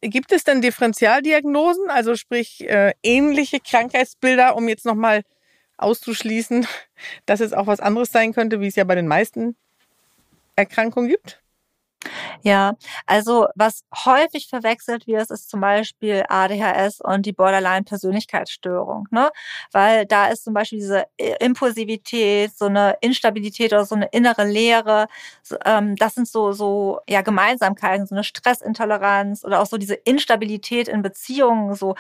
Gibt 0.00 0.32
es 0.32 0.44
denn 0.44 0.62
Differentialdiagnosen, 0.62 1.90
also 1.90 2.14
sprich 2.14 2.68
äh, 2.68 2.92
ähnliche 3.02 3.60
Krankheitsbilder, 3.60 4.56
um 4.56 4.68
jetzt 4.68 4.86
nochmal 4.86 5.22
auszuschließen, 5.76 6.66
dass 7.26 7.40
es 7.40 7.52
auch 7.52 7.66
was 7.66 7.80
anderes 7.80 8.10
sein 8.12 8.32
könnte, 8.32 8.60
wie 8.60 8.68
es 8.68 8.76
ja 8.76 8.84
bei 8.84 8.94
den 8.94 9.08
meisten 9.08 9.56
Erkrankungen 10.56 11.08
gibt? 11.08 11.43
Ja, 12.42 12.74
also 13.06 13.46
was 13.54 13.84
häufig 14.04 14.48
verwechselt 14.48 15.06
wird, 15.06 15.30
ist 15.30 15.50
zum 15.50 15.60
Beispiel 15.60 16.24
ADHS 16.28 17.00
und 17.00 17.26
die 17.26 17.32
Borderline-Persönlichkeitsstörung, 17.32 19.08
ne? 19.10 19.30
Weil 19.72 20.06
da 20.06 20.26
ist 20.26 20.44
zum 20.44 20.54
Beispiel 20.54 20.78
diese 20.78 21.06
Impulsivität, 21.40 22.56
so 22.56 22.66
eine 22.66 22.96
Instabilität 23.00 23.72
oder 23.72 23.84
so 23.84 23.94
eine 23.94 24.06
innere 24.12 24.44
Leere. 24.44 25.06
Ähm, 25.64 25.96
das 25.96 26.14
sind 26.14 26.28
so 26.28 26.52
so 26.52 27.00
ja 27.08 27.22
Gemeinsamkeiten, 27.22 28.06
so 28.06 28.14
eine 28.14 28.24
Stressintoleranz 28.24 29.44
oder 29.44 29.60
auch 29.60 29.66
so 29.66 29.78
diese 29.78 29.94
Instabilität 29.94 30.88
in 30.88 31.02
Beziehungen. 31.02 31.74
So, 31.74 31.94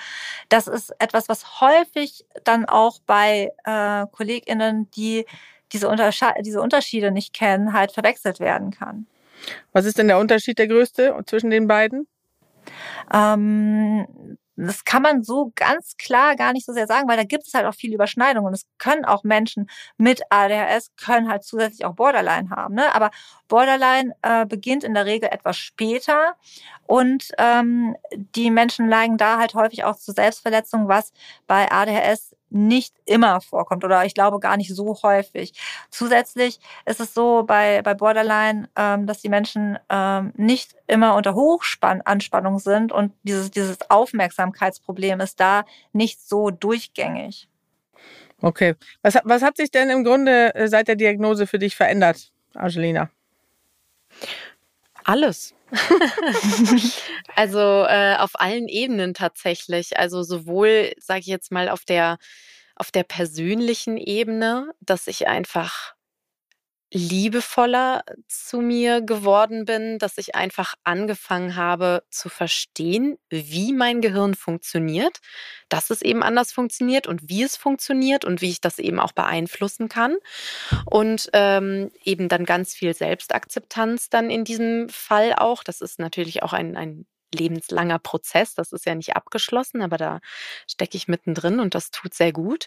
das 0.48 0.66
ist 0.66 0.92
etwas, 0.98 1.28
was 1.28 1.60
häufig 1.60 2.26
dann 2.44 2.64
auch 2.66 2.98
bei 3.06 3.52
äh, 3.64 4.06
KollegInnen, 4.12 4.90
die 4.92 5.26
diese, 5.72 5.94
diese 6.40 6.60
Unterschiede 6.60 7.10
nicht 7.10 7.32
kennen, 7.32 7.72
halt 7.72 7.92
verwechselt 7.92 8.40
werden 8.40 8.70
kann. 8.70 9.06
Was 9.72 9.84
ist 9.84 9.98
denn 9.98 10.08
der 10.08 10.18
Unterschied 10.18 10.58
der 10.58 10.68
größte 10.68 11.14
zwischen 11.26 11.50
den 11.50 11.66
beiden? 11.66 12.06
Ähm, 13.12 14.06
das 14.56 14.84
kann 14.84 15.02
man 15.02 15.22
so 15.24 15.52
ganz 15.56 15.96
klar 15.96 16.36
gar 16.36 16.52
nicht 16.52 16.64
so 16.64 16.72
sehr 16.72 16.86
sagen, 16.86 17.08
weil 17.08 17.16
da 17.16 17.24
gibt 17.24 17.46
es 17.46 17.54
halt 17.54 17.66
auch 17.66 17.74
viele 17.74 17.94
Überschneidungen. 17.94 18.46
Und 18.46 18.54
es 18.54 18.66
können 18.78 19.04
auch 19.04 19.24
Menschen 19.24 19.68
mit 19.96 20.22
ADHS, 20.30 20.92
können 20.96 21.28
halt 21.28 21.42
zusätzlich 21.42 21.84
auch 21.84 21.94
Borderline 21.94 22.50
haben. 22.50 22.74
Ne? 22.74 22.94
Aber 22.94 23.10
Borderline 23.48 24.14
äh, 24.22 24.46
beginnt 24.46 24.84
in 24.84 24.94
der 24.94 25.06
Regel 25.06 25.28
etwas 25.30 25.56
später 25.56 26.36
und 26.86 27.30
ähm, 27.38 27.96
die 28.12 28.50
Menschen 28.50 28.88
neigen 28.88 29.16
da 29.16 29.38
halt 29.38 29.54
häufig 29.54 29.84
auch 29.84 29.96
zu 29.96 30.12
Selbstverletzungen, 30.12 30.86
was 30.86 31.12
bei 31.46 31.70
ADHS 31.72 32.36
nicht 32.54 32.94
immer 33.04 33.40
vorkommt 33.40 33.84
oder 33.84 34.04
ich 34.04 34.14
glaube 34.14 34.38
gar 34.38 34.56
nicht 34.56 34.74
so 34.74 34.96
häufig. 35.02 35.52
Zusätzlich 35.90 36.60
ist 36.86 37.00
es 37.00 37.12
so 37.12 37.42
bei, 37.42 37.82
bei 37.82 37.94
Borderline, 37.94 38.68
ähm, 38.76 39.06
dass 39.06 39.20
die 39.20 39.28
Menschen 39.28 39.78
ähm, 39.90 40.32
nicht 40.36 40.76
immer 40.86 41.16
unter 41.16 41.34
Hochspannung 41.34 42.58
sind 42.60 42.92
und 42.92 43.12
dieses, 43.24 43.50
dieses 43.50 43.90
Aufmerksamkeitsproblem 43.90 45.20
ist 45.20 45.40
da 45.40 45.64
nicht 45.92 46.26
so 46.26 46.50
durchgängig. 46.50 47.48
Okay. 48.40 48.74
Was, 49.02 49.16
was 49.24 49.42
hat 49.42 49.56
sich 49.56 49.70
denn 49.70 49.90
im 49.90 50.04
Grunde 50.04 50.54
äh, 50.54 50.68
seit 50.68 50.86
der 50.86 50.96
Diagnose 50.96 51.46
für 51.46 51.58
dich 51.58 51.74
verändert, 51.74 52.32
Angelina? 52.54 53.10
Alles. 55.02 55.54
also 57.36 57.58
äh, 57.58 58.16
auf 58.18 58.40
allen 58.40 58.68
Ebenen 58.68 59.14
tatsächlich. 59.14 59.98
Also 59.98 60.22
sowohl, 60.22 60.92
sage 60.98 61.20
ich 61.20 61.26
jetzt 61.26 61.52
mal, 61.52 61.68
auf 61.68 61.84
der 61.84 62.18
auf 62.76 62.90
der 62.90 63.04
persönlichen 63.04 63.96
Ebene, 63.96 64.72
dass 64.80 65.06
ich 65.06 65.28
einfach 65.28 65.94
liebevoller 66.94 68.04
zu 68.28 68.60
mir 68.60 69.02
geworden 69.02 69.64
bin, 69.64 69.98
dass 69.98 70.16
ich 70.16 70.36
einfach 70.36 70.74
angefangen 70.84 71.56
habe 71.56 72.04
zu 72.08 72.28
verstehen, 72.28 73.18
wie 73.28 73.72
mein 73.72 74.00
Gehirn 74.00 74.34
funktioniert, 74.34 75.18
dass 75.68 75.90
es 75.90 76.02
eben 76.02 76.22
anders 76.22 76.52
funktioniert 76.52 77.08
und 77.08 77.28
wie 77.28 77.42
es 77.42 77.56
funktioniert 77.56 78.24
und 78.24 78.40
wie 78.40 78.50
ich 78.50 78.60
das 78.60 78.78
eben 78.78 79.00
auch 79.00 79.12
beeinflussen 79.12 79.88
kann. 79.88 80.16
Und 80.86 81.30
ähm, 81.32 81.90
eben 82.04 82.28
dann 82.28 82.44
ganz 82.44 82.74
viel 82.74 82.94
Selbstakzeptanz 82.94 84.08
dann 84.08 84.30
in 84.30 84.44
diesem 84.44 84.88
Fall 84.88 85.34
auch. 85.34 85.64
Das 85.64 85.80
ist 85.80 85.98
natürlich 85.98 86.44
auch 86.44 86.52
ein, 86.52 86.76
ein 86.76 87.06
lebenslanger 87.34 87.98
Prozess. 87.98 88.54
Das 88.54 88.72
ist 88.72 88.86
ja 88.86 88.94
nicht 88.94 89.16
abgeschlossen, 89.16 89.82
aber 89.82 89.96
da 89.96 90.20
stecke 90.66 90.96
ich 90.96 91.08
mittendrin 91.08 91.60
und 91.60 91.74
das 91.74 91.90
tut 91.90 92.14
sehr 92.14 92.32
gut. 92.32 92.66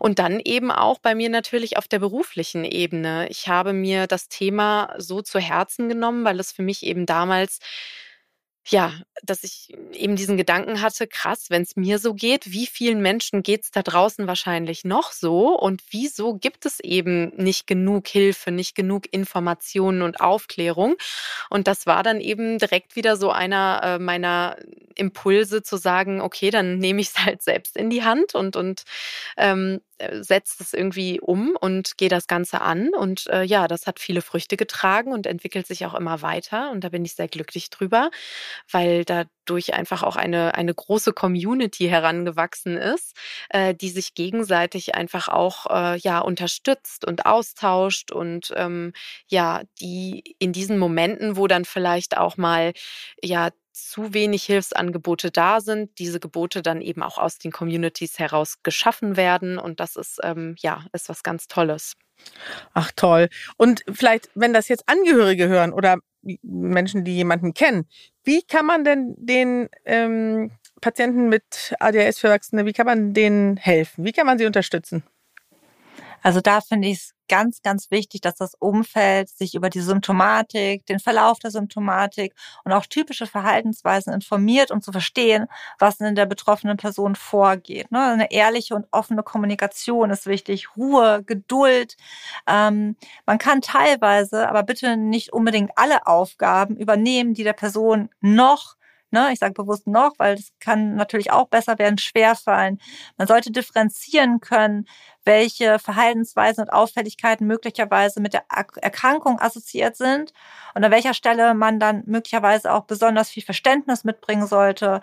Und 0.00 0.18
dann 0.18 0.40
eben 0.40 0.70
auch 0.70 0.98
bei 0.98 1.14
mir 1.14 1.28
natürlich 1.28 1.76
auf 1.76 1.88
der 1.88 1.98
beruflichen 1.98 2.64
Ebene. 2.64 3.28
Ich 3.28 3.48
habe 3.48 3.72
mir 3.72 4.06
das 4.06 4.28
Thema 4.28 4.94
so 4.98 5.22
zu 5.22 5.38
Herzen 5.38 5.88
genommen, 5.88 6.24
weil 6.24 6.40
es 6.40 6.52
für 6.52 6.62
mich 6.62 6.84
eben 6.84 7.06
damals 7.06 7.58
ja, 8.66 8.92
dass 9.22 9.44
ich 9.44 9.74
eben 9.92 10.16
diesen 10.16 10.36
Gedanken 10.36 10.80
hatte, 10.80 11.06
krass, 11.06 11.46
wenn 11.50 11.62
es 11.62 11.76
mir 11.76 11.98
so 11.98 12.14
geht, 12.14 12.50
wie 12.50 12.66
vielen 12.66 13.00
Menschen 13.00 13.42
geht 13.42 13.64
es 13.64 13.70
da 13.70 13.82
draußen 13.82 14.26
wahrscheinlich 14.26 14.84
noch 14.84 15.12
so 15.12 15.58
und 15.58 15.82
wieso 15.90 16.34
gibt 16.34 16.64
es 16.64 16.80
eben 16.80 17.28
nicht 17.36 17.66
genug 17.66 18.08
Hilfe, 18.08 18.50
nicht 18.50 18.74
genug 18.74 19.12
Informationen 19.12 20.02
und 20.02 20.20
Aufklärung? 20.20 20.96
Und 21.50 21.68
das 21.68 21.86
war 21.86 22.02
dann 22.02 22.20
eben 22.20 22.58
direkt 22.58 22.96
wieder 22.96 23.16
so 23.16 23.30
einer 23.30 23.80
äh, 23.82 23.98
meiner 23.98 24.56
Impulse 24.94 25.62
zu 25.62 25.76
sagen, 25.76 26.20
okay, 26.20 26.50
dann 26.50 26.78
nehme 26.78 27.00
ich 27.00 27.08
es 27.08 27.18
halt 27.24 27.42
selbst 27.42 27.76
in 27.76 27.90
die 27.90 28.02
Hand 28.02 28.34
und, 28.34 28.56
und 28.56 28.84
ähm, 29.36 29.80
äh, 29.93 29.93
setzt 30.20 30.60
es 30.60 30.72
irgendwie 30.72 31.20
um 31.20 31.56
und 31.60 31.96
gehe 31.98 32.08
das 32.08 32.26
Ganze 32.26 32.60
an. 32.60 32.90
Und 32.94 33.26
äh, 33.28 33.42
ja, 33.42 33.68
das 33.68 33.86
hat 33.86 34.00
viele 34.00 34.22
Früchte 34.22 34.56
getragen 34.56 35.12
und 35.12 35.26
entwickelt 35.26 35.66
sich 35.66 35.86
auch 35.86 35.94
immer 35.94 36.22
weiter. 36.22 36.70
Und 36.70 36.84
da 36.84 36.88
bin 36.88 37.04
ich 37.04 37.14
sehr 37.14 37.28
glücklich 37.28 37.70
drüber, 37.70 38.10
weil 38.70 39.04
dadurch 39.04 39.74
einfach 39.74 40.02
auch 40.02 40.16
eine, 40.16 40.54
eine 40.54 40.74
große 40.74 41.12
Community 41.12 41.86
herangewachsen 41.88 42.76
ist, 42.76 43.16
äh, 43.50 43.74
die 43.74 43.90
sich 43.90 44.14
gegenseitig 44.14 44.94
einfach 44.94 45.28
auch 45.28 45.66
äh, 45.70 45.98
ja, 45.98 46.20
unterstützt 46.20 47.06
und 47.06 47.26
austauscht 47.26 48.12
und 48.12 48.52
ähm, 48.56 48.92
ja, 49.28 49.62
die 49.80 50.36
in 50.38 50.52
diesen 50.52 50.78
Momenten, 50.78 51.36
wo 51.36 51.46
dann 51.46 51.64
vielleicht 51.64 52.16
auch 52.16 52.36
mal 52.36 52.72
ja 53.22 53.50
zu 53.74 54.14
wenig 54.14 54.44
Hilfsangebote 54.44 55.30
da 55.30 55.60
sind, 55.60 55.98
diese 55.98 56.20
Gebote 56.20 56.62
dann 56.62 56.80
eben 56.80 57.02
auch 57.02 57.18
aus 57.18 57.38
den 57.38 57.50
Communities 57.50 58.18
heraus 58.18 58.62
geschaffen 58.62 59.16
werden. 59.16 59.58
Und 59.58 59.80
das 59.80 59.96
ist 59.96 60.20
ähm, 60.22 60.54
ja 60.58 60.84
ist 60.92 61.08
was 61.08 61.22
ganz 61.22 61.48
Tolles. 61.48 61.94
Ach 62.72 62.90
toll. 62.94 63.28
Und 63.56 63.84
vielleicht, 63.92 64.30
wenn 64.34 64.52
das 64.52 64.68
jetzt 64.68 64.88
Angehörige 64.88 65.48
hören 65.48 65.72
oder 65.72 65.98
Menschen, 66.42 67.04
die 67.04 67.16
jemanden 67.16 67.52
kennen, 67.52 67.88
wie 68.22 68.42
kann 68.42 68.64
man 68.64 68.84
denn 68.84 69.14
den 69.18 69.68
ähm, 69.84 70.52
Patienten 70.80 71.28
mit 71.28 71.74
ADHS 71.80 72.18
für 72.18 72.28
Erwachsene, 72.28 72.66
wie 72.66 72.72
kann 72.72 72.86
man 72.86 73.12
denen 73.12 73.56
helfen? 73.56 74.04
Wie 74.04 74.12
kann 74.12 74.26
man 74.26 74.38
sie 74.38 74.46
unterstützen? 74.46 75.02
Also 76.22 76.40
da 76.40 76.60
finde 76.60 76.88
ich 76.88 76.98
es 76.98 77.13
ganz, 77.28 77.62
ganz 77.62 77.90
wichtig, 77.90 78.20
dass 78.20 78.36
das 78.36 78.54
Umfeld 78.54 79.28
sich 79.28 79.54
über 79.54 79.70
die 79.70 79.80
Symptomatik, 79.80 80.86
den 80.86 80.98
Verlauf 80.98 81.38
der 81.38 81.50
Symptomatik 81.50 82.34
und 82.64 82.72
auch 82.72 82.86
typische 82.86 83.26
Verhaltensweisen 83.26 84.12
informiert, 84.12 84.70
um 84.70 84.80
zu 84.82 84.92
verstehen, 84.92 85.46
was 85.78 86.00
in 86.00 86.14
der 86.14 86.26
betroffenen 86.26 86.76
Person 86.76 87.14
vorgeht. 87.14 87.90
Ne? 87.90 88.00
Eine 88.00 88.30
ehrliche 88.30 88.74
und 88.74 88.86
offene 88.90 89.22
Kommunikation 89.22 90.10
ist 90.10 90.26
wichtig, 90.26 90.76
Ruhe, 90.76 91.22
Geduld. 91.24 91.96
Ähm, 92.46 92.96
man 93.26 93.38
kann 93.38 93.60
teilweise, 93.60 94.48
aber 94.48 94.62
bitte 94.62 94.96
nicht 94.96 95.32
unbedingt 95.32 95.72
alle 95.76 96.06
Aufgaben 96.06 96.76
übernehmen, 96.76 97.34
die 97.34 97.44
der 97.44 97.52
Person 97.52 98.10
noch 98.20 98.76
Ne? 99.14 99.30
Ich 99.32 99.38
sage 99.38 99.54
bewusst 99.54 99.86
noch, 99.86 100.14
weil 100.18 100.34
es 100.34 100.52
kann 100.58 100.96
natürlich 100.96 101.30
auch 101.30 101.46
besser 101.46 101.78
werden, 101.78 101.98
schwerfallen. 101.98 102.80
Man 103.16 103.28
sollte 103.28 103.52
differenzieren 103.52 104.40
können, 104.40 104.88
welche 105.24 105.78
Verhaltensweisen 105.78 106.64
und 106.64 106.72
Auffälligkeiten 106.72 107.46
möglicherweise 107.46 108.20
mit 108.20 108.34
der 108.34 108.44
Erkrankung 108.48 109.40
assoziiert 109.40 109.96
sind 109.96 110.32
und 110.74 110.84
an 110.84 110.90
welcher 110.90 111.14
Stelle 111.14 111.54
man 111.54 111.80
dann 111.80 112.02
möglicherweise 112.06 112.72
auch 112.72 112.84
besonders 112.84 113.30
viel 113.30 113.42
Verständnis 113.42 114.04
mitbringen 114.04 114.46
sollte 114.46 115.00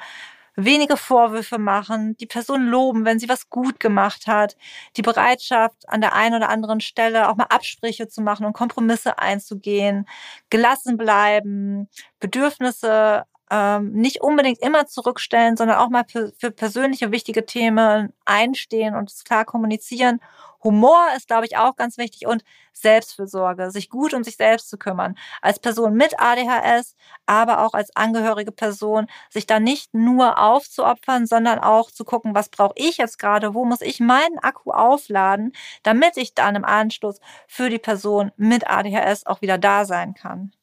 wenige 0.56 0.98
Vorwürfe 0.98 1.58
machen, 1.58 2.18
die 2.18 2.26
Person 2.26 2.66
loben, 2.68 3.06
wenn 3.06 3.20
sie 3.20 3.30
was 3.30 3.50
gut 3.50 3.80
gemacht 3.80 4.28
hat, 4.28 4.58
die 4.98 5.02
Bereitschaft 5.02 5.88
an 5.88 6.02
der 6.02 6.14
einen 6.14 6.36
oder 6.36 6.50
anderen 6.50 6.82
Stelle 6.82 7.30
auch 7.30 7.36
mal 7.36 7.46
Absprüche 7.46 8.08
zu 8.08 8.22
machen 8.22 8.46
und 8.46 8.54
Kompromisse 8.54 9.18
einzugehen, 9.20 10.08
gelassen 10.50 10.98
bleiben, 10.98 11.90
Bedürfnisse 12.20 13.26
ähm, 13.52 13.92
nicht 13.92 14.22
unbedingt 14.22 14.60
immer 14.60 14.88
zurückstellen, 14.88 15.58
sondern 15.58 15.78
auch 15.78 15.90
mal 15.90 16.06
für, 16.08 16.32
für 16.40 16.52
persönliche 16.52 17.12
wichtige 17.12 17.46
Themen 17.46 18.14
einstehen 18.24 18.96
und 18.96 19.12
es 19.12 19.26
klar 19.26 19.44
kommunizieren. 19.44 20.22
Humor 20.64 21.08
ist, 21.18 21.28
glaube 21.28 21.46
ich, 21.46 21.58
auch 21.58 21.76
ganz 21.76 21.98
wichtig 21.98 22.28
und 22.28 22.44
Selbstfürsorge, 22.72 23.72
sich 23.72 23.90
gut 23.90 24.14
um 24.14 24.24
sich 24.24 24.38
selbst 24.38 24.70
zu 24.70 24.78
kümmern. 24.78 25.18
Als 25.42 25.60
Person 25.60 25.96
mit 25.96 26.18
ADHS, 26.18 26.96
aber 27.26 27.66
auch 27.66 27.74
als 27.74 27.94
angehörige 27.96 28.54
Person, 28.54 29.08
sich 29.30 29.48
da 29.48 29.60
nicht 29.60 29.94
nur 29.94 30.40
aufzuopfern, 30.40 31.26
sondern 31.26 31.60
auch 31.60 31.92
zu 31.92 32.06
gucken, 32.06 32.34
was 32.34 32.48
brauche 32.48 32.76
ich 32.78 32.98
jetzt 32.98 33.20
gerade, 33.20 33.54
wo 33.54 33.66
muss 33.66 33.82
ich 33.82 34.00
meinen 34.00 34.40
Akku 34.40 34.72
aufladen, 34.72 35.52
damit 35.84 36.16
ich 36.16 36.36
dann 36.36 36.56
im 36.56 36.64
Anschluss 36.64 37.20
für 37.48 37.70
die 37.70 37.80
Person 37.80 38.32
mit 38.38 38.70
ADHS 38.70 39.26
auch 39.26 39.42
wieder 39.42 39.58
da 39.58 39.84
sein 39.84 40.14
kann. 40.14 40.54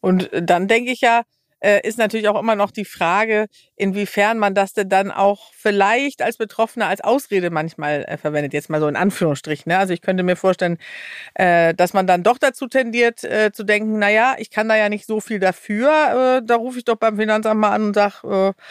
Und 0.00 0.28
dann 0.34 0.68
denke 0.68 0.90
ich 0.90 1.00
ja, 1.00 1.22
äh, 1.64 1.80
ist 1.82 1.98
natürlich 1.98 2.28
auch 2.28 2.38
immer 2.38 2.54
noch 2.56 2.70
die 2.70 2.84
Frage, 2.84 3.46
inwiefern 3.76 4.38
man 4.38 4.54
das 4.54 4.74
denn 4.74 4.88
dann 4.90 5.10
auch 5.10 5.50
vielleicht 5.54 6.20
als 6.20 6.36
Betroffener 6.36 6.88
als 6.88 7.00
Ausrede 7.00 7.50
manchmal 7.50 8.04
äh, 8.04 8.18
verwendet. 8.18 8.52
Jetzt 8.52 8.68
mal 8.68 8.80
so 8.80 8.88
in 8.88 8.96
Anführungsstrichen. 8.96 9.70
Ne? 9.70 9.78
Also 9.78 9.94
ich 9.94 10.02
könnte 10.02 10.22
mir 10.22 10.36
vorstellen, 10.36 10.76
äh, 11.34 11.72
dass 11.74 11.94
man 11.94 12.06
dann 12.06 12.22
doch 12.22 12.38
dazu 12.38 12.66
tendiert 12.66 13.24
äh, 13.24 13.50
zu 13.52 13.64
denken, 13.64 13.98
na 13.98 14.10
ja, 14.10 14.34
ich 14.38 14.50
kann 14.50 14.68
da 14.68 14.76
ja 14.76 14.90
nicht 14.90 15.06
so 15.06 15.20
viel 15.20 15.38
dafür. 15.38 16.40
Äh, 16.40 16.46
da 16.46 16.56
rufe 16.56 16.78
ich 16.78 16.84
doch 16.84 16.96
beim 16.96 17.16
Finanzamt 17.16 17.60
mal 17.60 17.72
an 17.72 17.84
und 17.84 17.94
sage, 17.94 18.54
äh, 18.54 18.62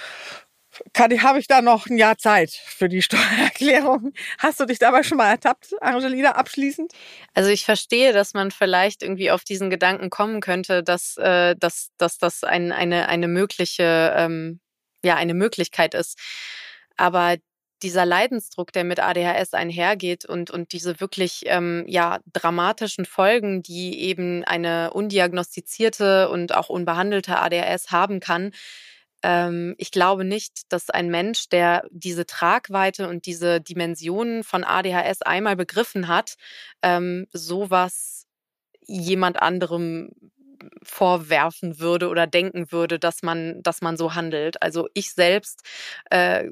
habe 0.98 1.40
ich 1.40 1.48
da 1.48 1.62
noch 1.62 1.88
ein 1.88 1.98
Jahr 1.98 2.18
Zeit 2.18 2.52
für 2.52 2.90
die 2.90 3.02
Steuererklärung. 3.02 4.14
Hast 4.40 4.60
du 4.60 4.66
dich 4.66 4.80
dabei 4.80 5.04
schon 5.04 5.18
mal 5.18 5.30
ertappt, 5.30 5.74
Angelina, 5.82 6.32
abschließend? 6.32 6.94
Also 7.34 7.50
ich 7.50 7.66
verstehe, 7.66 8.14
dass 8.14 8.34
man 8.34 8.52
vielleicht 8.52 9.04
irgendwie 9.04 9.32
auf 9.32 9.44
diesen 9.44 9.70
Gedanken 9.70 10.10
kommen 10.10 10.42
könnte, 10.42 10.84
dass, 10.84 11.18
äh, 11.18 11.56
dass, 11.58 11.90
dass 11.98 12.18
das 12.18 12.44
ein, 12.44 12.72
eine, 12.72 13.08
eine 13.08 13.28
mögliche, 13.28 14.14
ähm, 14.16 14.60
ja, 15.04 15.16
eine 15.16 15.34
Möglichkeit 15.34 15.94
ist. 15.94 16.18
Aber 16.98 17.36
dieser 17.84 18.06
Leidensdruck, 18.06 18.72
der 18.72 18.86
mit 18.86 19.00
ADHS 19.00 19.54
einhergeht 19.54 20.26
und, 20.26 20.50
und 20.50 20.72
diese 20.72 21.00
wirklich 21.02 21.42
ähm, 21.46 21.84
ja, 21.88 22.20
dramatischen 22.32 23.06
Folgen, 23.06 23.62
die 23.62 24.00
eben 24.02 24.44
eine 24.46 24.92
undiagnostizierte 24.94 26.30
und 26.30 26.56
auch 26.56 26.70
unbehandelte 26.70 27.38
ADHS 27.40 27.92
haben 27.92 28.22
kann, 28.22 28.52
ähm, 29.24 29.76
ich 29.78 29.92
glaube 29.92 30.26
nicht, 30.26 30.72
dass 30.72 30.90
ein 30.90 31.10
Mensch, 31.10 31.50
der 31.50 31.88
diese 31.92 32.26
Tragweite 32.26 33.08
und 33.08 33.26
diese 33.26 33.62
Dimensionen 33.62 34.44
von 34.44 34.64
ADHS 34.64 35.22
einmal 35.22 35.56
begriffen 35.56 36.08
hat, 36.08 36.36
ähm, 36.82 37.28
sowas 37.32 38.28
jemand 38.86 39.42
anderem 39.42 40.12
vorwerfen 40.84 41.80
würde 41.80 42.10
oder 42.10 42.28
denken 42.28 42.72
würde, 42.72 43.00
dass 43.00 43.24
man, 43.24 43.62
dass 43.64 43.82
man 43.82 43.98
so 43.98 44.16
handelt. 44.16 44.62
Also 44.62 44.88
ich 44.94 45.12
selbst 45.12 45.64
äh, 46.10 46.50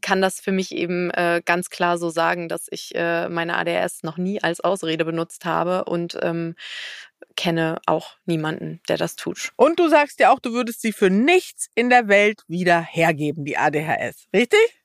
kann 0.00 0.22
das 0.22 0.40
für 0.40 0.52
mich 0.52 0.72
eben 0.72 1.10
äh, 1.10 1.42
ganz 1.44 1.70
klar 1.70 1.98
so 1.98 2.10
sagen, 2.10 2.48
dass 2.48 2.66
ich 2.70 2.94
äh, 2.94 3.28
meine 3.28 3.56
ADS 3.56 4.02
noch 4.02 4.16
nie 4.16 4.42
als 4.42 4.60
Ausrede 4.60 5.04
benutzt 5.04 5.44
habe 5.44 5.84
und 5.84 6.18
ähm, 6.22 6.54
kenne 7.36 7.80
auch 7.86 8.16
niemanden, 8.26 8.80
der 8.88 8.96
das 8.96 9.16
tut. 9.16 9.52
Und 9.56 9.78
du 9.78 9.88
sagst 9.88 10.20
ja 10.20 10.32
auch, 10.32 10.38
du 10.38 10.52
würdest 10.52 10.82
sie 10.82 10.92
für 10.92 11.10
nichts 11.10 11.68
in 11.74 11.88
der 11.88 12.08
Welt 12.08 12.42
wieder 12.48 12.80
hergeben, 12.80 13.44
die 13.44 13.56
ADHS, 13.56 14.26
richtig? 14.34 14.81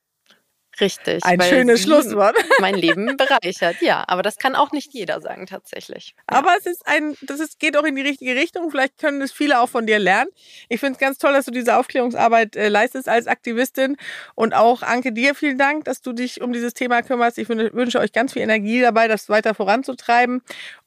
Richtig. 0.80 1.24
Ein 1.24 1.40
schönes 1.40 1.82
Schlusswort. 1.82 2.36
Mein 2.60 2.74
Leben 2.74 3.16
bereichert, 3.16 3.80
ja. 3.80 4.04
Aber 4.06 4.22
das 4.22 4.36
kann 4.36 4.54
auch 4.54 4.72
nicht 4.72 4.92
jeder 4.94 5.20
sagen, 5.20 5.46
tatsächlich. 5.46 6.14
Ja. 6.30 6.38
Aber 6.38 6.54
es 6.58 6.66
ist 6.66 6.86
ein, 6.86 7.16
das 7.22 7.40
ist, 7.40 7.58
geht 7.58 7.76
auch 7.76 7.84
in 7.84 7.96
die 7.96 8.02
richtige 8.02 8.34
Richtung. 8.34 8.70
Vielleicht 8.70 8.98
können 8.98 9.20
es 9.20 9.32
viele 9.32 9.60
auch 9.60 9.68
von 9.68 9.86
dir 9.86 9.98
lernen. 9.98 10.30
Ich 10.68 10.80
finde 10.80 10.94
es 10.94 10.98
ganz 10.98 11.18
toll, 11.18 11.32
dass 11.32 11.46
du 11.46 11.50
diese 11.50 11.76
Aufklärungsarbeit 11.76 12.56
äh, 12.56 12.68
leistest 12.68 13.08
als 13.08 13.26
Aktivistin. 13.26 13.96
Und 14.34 14.54
auch, 14.54 14.82
Anke, 14.82 15.12
dir 15.12 15.34
vielen 15.34 15.58
Dank, 15.58 15.84
dass 15.84 16.00
du 16.00 16.12
dich 16.12 16.40
um 16.40 16.52
dieses 16.52 16.74
Thema 16.74 17.02
kümmerst. 17.02 17.38
Ich 17.38 17.48
wünsche 17.48 17.98
euch 17.98 18.12
ganz 18.12 18.32
viel 18.32 18.42
Energie 18.42 18.80
dabei, 18.80 19.08
das 19.08 19.28
weiter 19.28 19.54
voranzutreiben. 19.54 20.42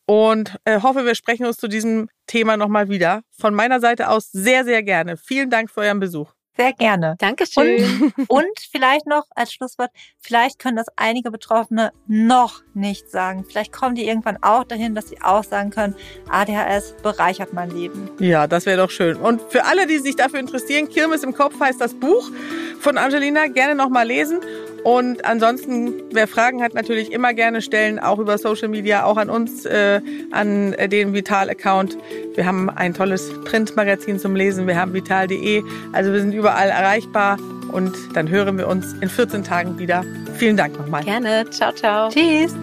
Und 0.06 0.58
äh, 0.66 0.82
hoffe, 0.82 1.06
wir 1.06 1.16
sprechen 1.16 1.46
uns 1.46 1.58
zu 1.58 1.68
diesem 1.68 2.10
Thema 2.28 2.58
nochmal 2.58 2.90
wieder. 2.90 3.22
Von 3.32 3.54
meiner 3.54 3.80
Seite 3.80 4.10
aus 4.10 4.32
sehr, 4.32 4.66
sehr 4.66 4.84
gerne. 4.84 5.18
Vielen 5.18 5.50
Dank 5.50 5.70
für 5.70 5.82
euren 5.82 6.00
Besuch. 6.00 6.34
Sehr 6.58 6.74
gerne. 6.74 7.16
Dankeschön. 7.18 8.14
Und, 8.18 8.30
und 8.30 8.60
vielleicht 8.72 9.08
noch 9.08 9.24
als 9.36 9.54
Schlusswort, 9.54 9.90
vielleicht 10.20 10.60
können 10.60 10.76
das 10.76 10.88
einige 10.96 11.32
Betroffene 11.32 11.92
noch 12.08 12.62
nicht 12.74 13.10
sagen. 13.10 13.46
Vielleicht 13.48 13.72
kommen 13.72 13.96
die 13.96 14.06
irgendwann 14.06 14.38
auch 14.42 14.66
dahin, 14.66 14.94
dass 14.94 15.10
sie 15.10 15.22
auch 15.22 15.44
sagen 15.44 15.70
können, 15.70 15.96
ADHS 16.30 16.96
bereichert 17.02 17.54
mein 17.54 17.72
Leben. 17.72 18.10
Ja, 18.20 18.48
das 18.48 18.66
wäre 18.66 18.78
doch 18.78 18.92
schön. 18.92 19.16
Und 19.18 19.42
für 19.50 19.66
alle, 19.66 19.88
die 19.88 20.00
sich 20.00 20.16
dafür 20.16 20.40
interessieren, 20.40 20.90
Kirmes 20.90 21.24
im 21.24 21.34
Kopf 21.34 21.60
heißt 21.60 21.80
das 21.80 21.94
Buch 21.94 22.30
von 22.80 22.98
Angelina, 22.98 23.48
gerne 23.48 23.76
nochmal 23.76 24.08
lesen. 24.08 24.40
Und 24.84 25.26
ansonsten, 25.26 25.94
wer 26.12 26.28
Fragen 26.28 26.64
hat, 26.64 26.74
natürlich 26.74 27.12
immer 27.12 27.34
gerne 27.34 27.62
stellen, 27.62 28.00
auch 28.00 28.20
über 28.20 28.38
Social 28.38 28.68
Media, 28.68 29.04
auch 29.06 29.18
an 29.18 29.30
uns, 29.30 29.66
äh, 29.66 30.02
an 30.32 30.76
den 30.90 31.14
Vital-Account. 31.14 31.98
Wir 32.36 32.46
haben 32.46 32.70
ein 32.70 32.94
tolles 32.94 33.32
Printmagazin 33.46 34.20
zum 34.20 34.36
Lesen, 34.36 34.68
wir 34.68 34.78
haben 34.80 34.94
vital.de, 34.94 35.64
also 35.92 36.12
wir 36.14 36.20
sind 36.20 36.34
überall 36.34 36.70
erreichbar 36.70 37.38
und 37.72 37.94
dann 38.16 38.30
hören 38.30 38.58
wir 38.58 38.68
uns 38.68 38.94
in 39.02 39.10
14 39.10 39.44
Tagen 39.44 39.78
wieder. 39.78 40.04
Vielen 40.36 40.58
Dank 40.58 40.78
nochmal. 40.78 41.04
Gerne, 41.04 41.46
ciao, 41.50 41.72
ciao. 41.72 42.10
Tschüss. 42.10 42.56